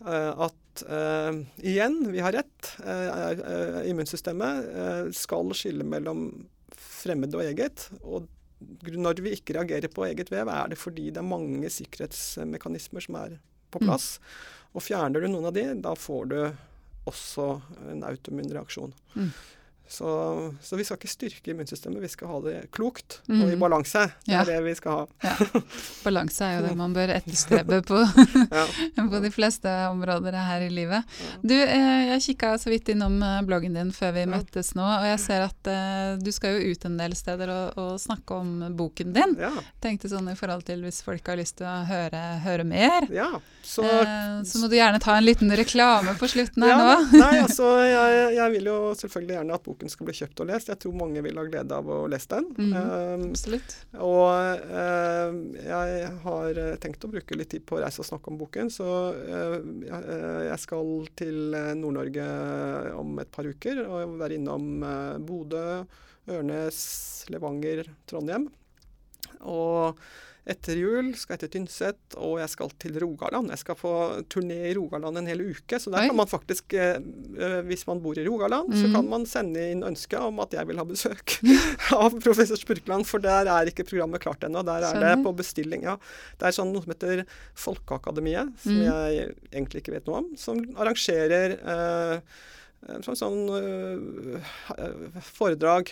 eh, 0.05 0.45
at 0.47 0.83
uh, 0.87 1.39
igjen, 1.59 2.01
vi 2.13 2.23
har 2.23 2.35
rett. 2.35 2.73
Uh, 2.83 3.81
immunsystemet 3.89 5.15
skal 5.17 5.55
skille 5.57 5.87
mellom 5.87 6.29
fremmed 6.75 7.35
og 7.35 7.43
eget. 7.47 7.89
og 8.03 8.27
når 8.59 9.21
vi 9.23 9.37
ikke 9.37 9.55
reagerer 9.55 9.91
på 9.91 10.03
eget 10.03 10.31
vev, 10.33 10.49
er 10.51 10.71
det 10.71 10.77
fordi 10.79 11.09
det 11.15 11.21
er 11.21 11.27
mange 11.27 11.69
sikkerhetsmekanismer 11.71 13.05
som 13.05 13.15
er 13.15 13.37
på 13.71 13.79
mm. 13.79 13.85
plass. 13.85 14.07
Mm. 14.19 14.73
Og 14.75 14.83
fjerner 14.83 15.23
du 15.23 15.29
noen 15.29 15.47
av 15.47 15.55
de, 15.55 15.63
da 15.79 15.93
får 15.95 16.25
du 16.33 16.39
også 17.07 17.45
en 17.93 18.03
autoimmun 18.03 18.51
reaksjon. 18.51 18.91
Mm. 19.15 19.31
Så, 19.89 20.53
så, 20.61 20.75
vi 20.75 20.83
skal 20.85 20.99
ikke 20.99 21.09
styrke 21.09 21.49
immunsystemet, 21.49 21.97
vi 22.03 22.09
skal 22.11 22.29
ha 22.29 22.39
det 22.43 22.57
klokt 22.75 23.23
mm. 23.25 23.39
og 23.39 23.47
i 23.49 23.55
mm. 23.55 23.63
balanse. 23.63 24.03
Det 24.21 24.35
ja. 24.35 24.43
er 24.43 24.51
det 24.51 24.57
vi 24.67 24.73
skal 24.77 24.99
ha. 24.99 25.05
Ja. 25.25 25.61
Balanse 26.03 26.45
er 26.45 26.59
jo 26.59 26.67
det 26.67 26.73
man 26.83 26.93
bør 26.93 27.09
etterstrebe 27.15 27.79
på, 27.87 28.03
på 29.15 29.21
de 29.23 29.31
fleste 29.33 29.73
områder 29.89 30.37
her 30.37 30.67
i 30.67 30.69
livet. 30.69 31.17
Du, 31.41 31.55
eh, 31.57 32.11
jeg 32.11 32.21
kikka 32.27 32.51
så 32.61 32.69
vidt 32.69 32.91
innom 32.93 33.17
eh, 33.25 33.39
bloggen 33.47 33.79
din 33.79 33.89
før 33.95 34.13
vi 34.19 34.27
møttes 34.29 34.75
nå, 34.77 34.85
og 34.85 35.07
jeg 35.09 35.23
ser 35.23 35.47
at 35.47 35.71
uh, 35.73 36.21
du 36.21 36.29
skal 36.37 36.59
jo 36.59 36.69
ut 36.69 36.85
en 36.85 37.01
del 37.01 37.17
steder 37.17 37.49
og, 37.49 37.81
og 37.81 37.97
snakke 37.97 38.37
om 38.37 38.53
boken 38.77 39.17
din. 39.17 39.35
Tenkte 39.81 40.13
sånn 40.13 40.29
i 40.29 40.37
forhold 40.37 40.67
til 40.69 40.85
hvis 40.85 41.01
folk 41.01 41.33
har 41.33 41.41
lyst 41.41 41.57
til 41.63 41.65
å 41.65 41.79
høre, 41.89 42.23
høre 42.45 42.67
mer. 42.67 43.09
Ja, 43.09 43.31
så, 43.65 43.87
så 44.45 44.61
må 44.61 44.69
du 44.69 44.77
gjerne 44.77 45.01
ta 45.01 45.17
en 45.17 45.25
liten 45.25 45.49
reklame 45.57 46.13
på 46.21 46.29
slutten 46.29 46.69
her 46.69 46.77
nå. 46.77 46.93
Nei, 47.17 47.33
altså 47.41 47.73
jeg, 47.89 48.23
jeg 48.37 48.57
vil 48.59 48.69
jo 48.69 48.79
selvfølgelig 49.01 49.39
gjerne 49.39 49.57
at 49.57 49.65
boken 49.65 49.78
boken 49.79 49.91
skal 49.91 50.07
bli 50.09 50.15
kjøpt 50.17 50.41
og 50.43 50.49
lest. 50.49 50.69
Jeg 50.69 50.79
tror 50.83 50.97
mange 50.99 51.23
vil 51.23 51.39
ha 51.39 51.45
glede 51.47 51.77
av 51.79 51.87
å 51.87 51.99
lese 52.11 52.27
den. 52.33 52.49
Mm, 52.59 52.73
um, 52.75 53.23
absolutt. 53.31 53.75
Og 53.95 54.27
uh, 54.67 55.31
jeg 55.55 56.11
har 56.25 56.59
tenkt 56.83 57.05
å 57.07 57.11
bruke 57.13 57.37
litt 57.39 57.53
tid 57.53 57.63
på 57.63 57.77
å 57.77 57.81
reise 57.85 58.03
og 58.03 58.09
snakke 58.09 58.33
om 58.33 58.39
boken, 58.41 58.71
så 58.73 58.89
uh, 59.15 59.57
jeg 60.49 60.59
skal 60.65 60.93
til 61.19 61.55
Nord-Norge 61.79 62.27
om 62.99 63.19
et 63.23 63.31
par 63.31 63.47
uker 63.47 63.85
og 63.85 64.19
være 64.19 64.35
innom 64.35 64.83
Bodø, 65.23 65.83
Ørnes, 66.29 66.81
Levanger, 67.31 67.87
Trondheim. 68.09 68.49
Og 69.47 69.95
etter 70.49 70.79
jul 70.79 71.11
skal 71.17 71.35
jeg 71.35 71.43
til 71.43 71.51
Tynset, 71.53 71.99
og 72.17 72.39
jeg 72.41 72.51
skal 72.51 72.71
til 72.81 72.97
Rogaland. 73.03 73.51
Jeg 73.53 73.61
skal 73.61 73.77
på 73.79 73.91
turné 74.31 74.57
i 74.69 74.73
Rogaland 74.77 75.21
en 75.21 75.29
hel 75.29 75.43
uke. 75.45 75.79
Så 75.79 75.91
der 75.93 76.03
Oi. 76.03 76.09
kan 76.09 76.17
man 76.17 76.29
faktisk, 76.31 76.73
eh, 76.73 76.97
eh, 77.37 77.59
hvis 77.67 77.85
man 77.89 78.01
bor 78.03 78.17
i 78.17 78.25
Rogaland, 78.25 78.71
mm. 78.73 78.77
så 78.81 78.91
kan 78.95 79.09
man 79.11 79.27
sende 79.29 79.65
inn 79.73 79.85
ønske 79.85 80.19
om 80.19 80.41
at 80.43 80.55
jeg 80.57 80.69
vil 80.69 80.81
ha 80.81 80.87
besøk 80.89 81.37
av 82.01 82.17
professor 82.23 82.59
Spurkland. 82.59 83.07
For 83.09 83.23
der 83.23 83.49
er 83.51 83.69
ikke 83.69 83.87
programmet 83.87 84.23
klart 84.25 84.45
ennå. 84.47 84.65
Der 84.67 84.81
er 84.83 84.95
Skjønner. 84.95 85.15
det 85.15 85.27
på 85.27 85.35
bestilling. 85.41 85.87
Ja. 85.89 85.97
Det 86.39 86.49
er 86.49 86.59
sånn 86.59 86.73
noe 86.73 86.85
som 86.85 86.95
heter 86.95 87.25
Folkeakademiet, 87.57 88.55
som 88.63 88.79
mm. 88.79 88.85
jeg 88.87 89.33
egentlig 89.51 89.83
ikke 89.83 89.97
vet 89.99 90.09
noe 90.09 90.23
om, 90.23 90.31
som 90.39 90.63
arrangerer 90.79 91.59
eh, 91.59 92.39
sånn, 93.05 93.17
sånn 93.19 93.39
uh, 93.51 95.19
foredrag 95.25 95.91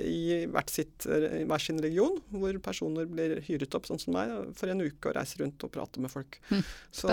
i 0.00 0.46
hvert 0.48 0.72
sitt, 0.72 1.06
i 1.06 1.44
hver 1.48 1.62
sin 1.62 1.82
region, 1.84 2.16
hvor 2.32 2.56
personer 2.64 3.08
blir 3.10 3.38
hyret 3.46 3.76
opp, 3.76 3.88
sånn 3.88 4.00
som 4.02 4.16
meg, 4.16 4.32
for 4.58 4.72
en 4.72 4.82
uke 4.84 5.10
og 5.10 5.18
reiser 5.18 5.44
rundt 5.44 5.64
og 5.66 5.72
prater 5.74 6.04
med 6.04 6.12
folk. 6.12 6.40
Mm. 6.48 6.64
Så 6.94 7.12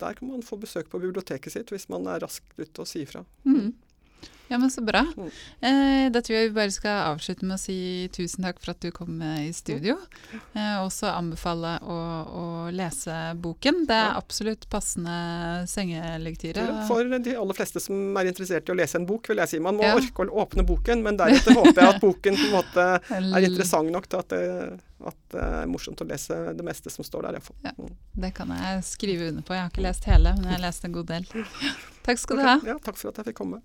der 0.00 0.16
kan 0.16 0.30
man 0.30 0.44
få 0.46 0.56
besøk 0.60 0.88
på 0.90 1.00
biblioteket 1.02 1.52
sitt 1.52 1.70
hvis 1.72 1.88
man 1.92 2.08
er 2.08 2.22
raskt 2.24 2.56
ute 2.56 2.82
og 2.82 2.88
sier 2.88 3.08
fra. 3.10 3.24
Mm. 3.44 3.74
Ja, 4.50 4.58
men 4.58 4.70
Så 4.70 4.82
bra. 4.82 5.06
Mm. 5.16 5.30
Eh, 5.60 6.10
da 6.10 6.20
tror 6.22 6.34
jeg 6.36 6.48
vi 6.48 6.54
bare 6.56 6.72
skal 6.74 7.04
avslutte 7.12 7.46
med 7.46 7.54
å 7.54 7.60
si 7.62 8.08
tusen 8.10 8.42
takk 8.42 8.58
for 8.58 8.72
at 8.72 8.82
du 8.82 8.90
kom 8.90 9.20
i 9.22 9.52
studio. 9.54 9.94
Eh, 10.34 10.80
også 10.82 11.06
anbefale 11.12 11.76
å, 11.86 11.98
å, 12.26 12.46
lese 12.74 13.14
boken. 13.38 13.84
Det 13.86 13.94
er 13.94 14.18
absolutt 14.18 14.66
passende 14.72 15.14
sengelektyre. 15.70 16.66
For 16.90 17.06
de 17.06 17.36
aller 17.38 17.58
fleste 17.60 17.82
som 17.84 18.18
er 18.18 18.32
interessert 18.32 18.66
i 18.66 18.74
å 18.74 18.78
lese 18.80 18.98
en 18.98 19.06
bok, 19.06 19.30
vil 19.30 19.38
jeg 19.44 19.54
si. 19.54 19.62
Man 19.62 19.78
må 19.78 19.86
ja. 19.86 19.94
orke 20.00 20.26
å 20.26 20.42
åpne 20.42 20.66
boken, 20.66 21.06
men 21.06 21.22
deretter 21.22 21.54
håper 21.54 21.78
jeg 21.78 21.94
at 21.94 22.02
boken 22.08 22.42
på 22.42 22.50
en 22.50 22.54
måte 22.58 22.90
er 23.22 23.50
interessant 23.52 23.94
nok 23.94 24.10
til 24.10 24.24
at 24.24 24.34
det, 24.34 24.44
at 25.14 25.18
det 25.30 25.48
er 25.62 25.70
morsomt 25.70 26.02
å 26.02 26.10
lese 26.10 26.42
det 26.58 26.66
meste 26.66 26.90
som 26.90 27.06
står 27.06 27.30
der. 27.30 27.42
Ja, 27.62 27.76
mm. 27.78 27.94
det 28.26 28.34
kan 28.34 28.50
jeg 28.58 28.86
skrive 28.90 29.30
under 29.30 29.46
på. 29.46 29.54
Jeg 29.54 29.68
har 29.68 29.70
ikke 29.70 29.86
lest 29.86 30.10
hele, 30.10 30.34
men 30.40 30.50
jeg 30.50 30.58
har 30.58 30.66
lest 30.66 30.90
en 30.90 30.98
god 30.98 31.14
del. 31.14 31.34
Takk 32.02 32.18
skal 32.18 32.40
okay. 32.40 32.42
du 32.42 32.50
ha. 32.50 32.72
Ja, 32.74 32.80
takk 32.82 32.98
for 32.98 33.14
at 33.14 33.22
jeg 33.22 33.30
fikk 33.30 33.44
komme. 33.44 33.62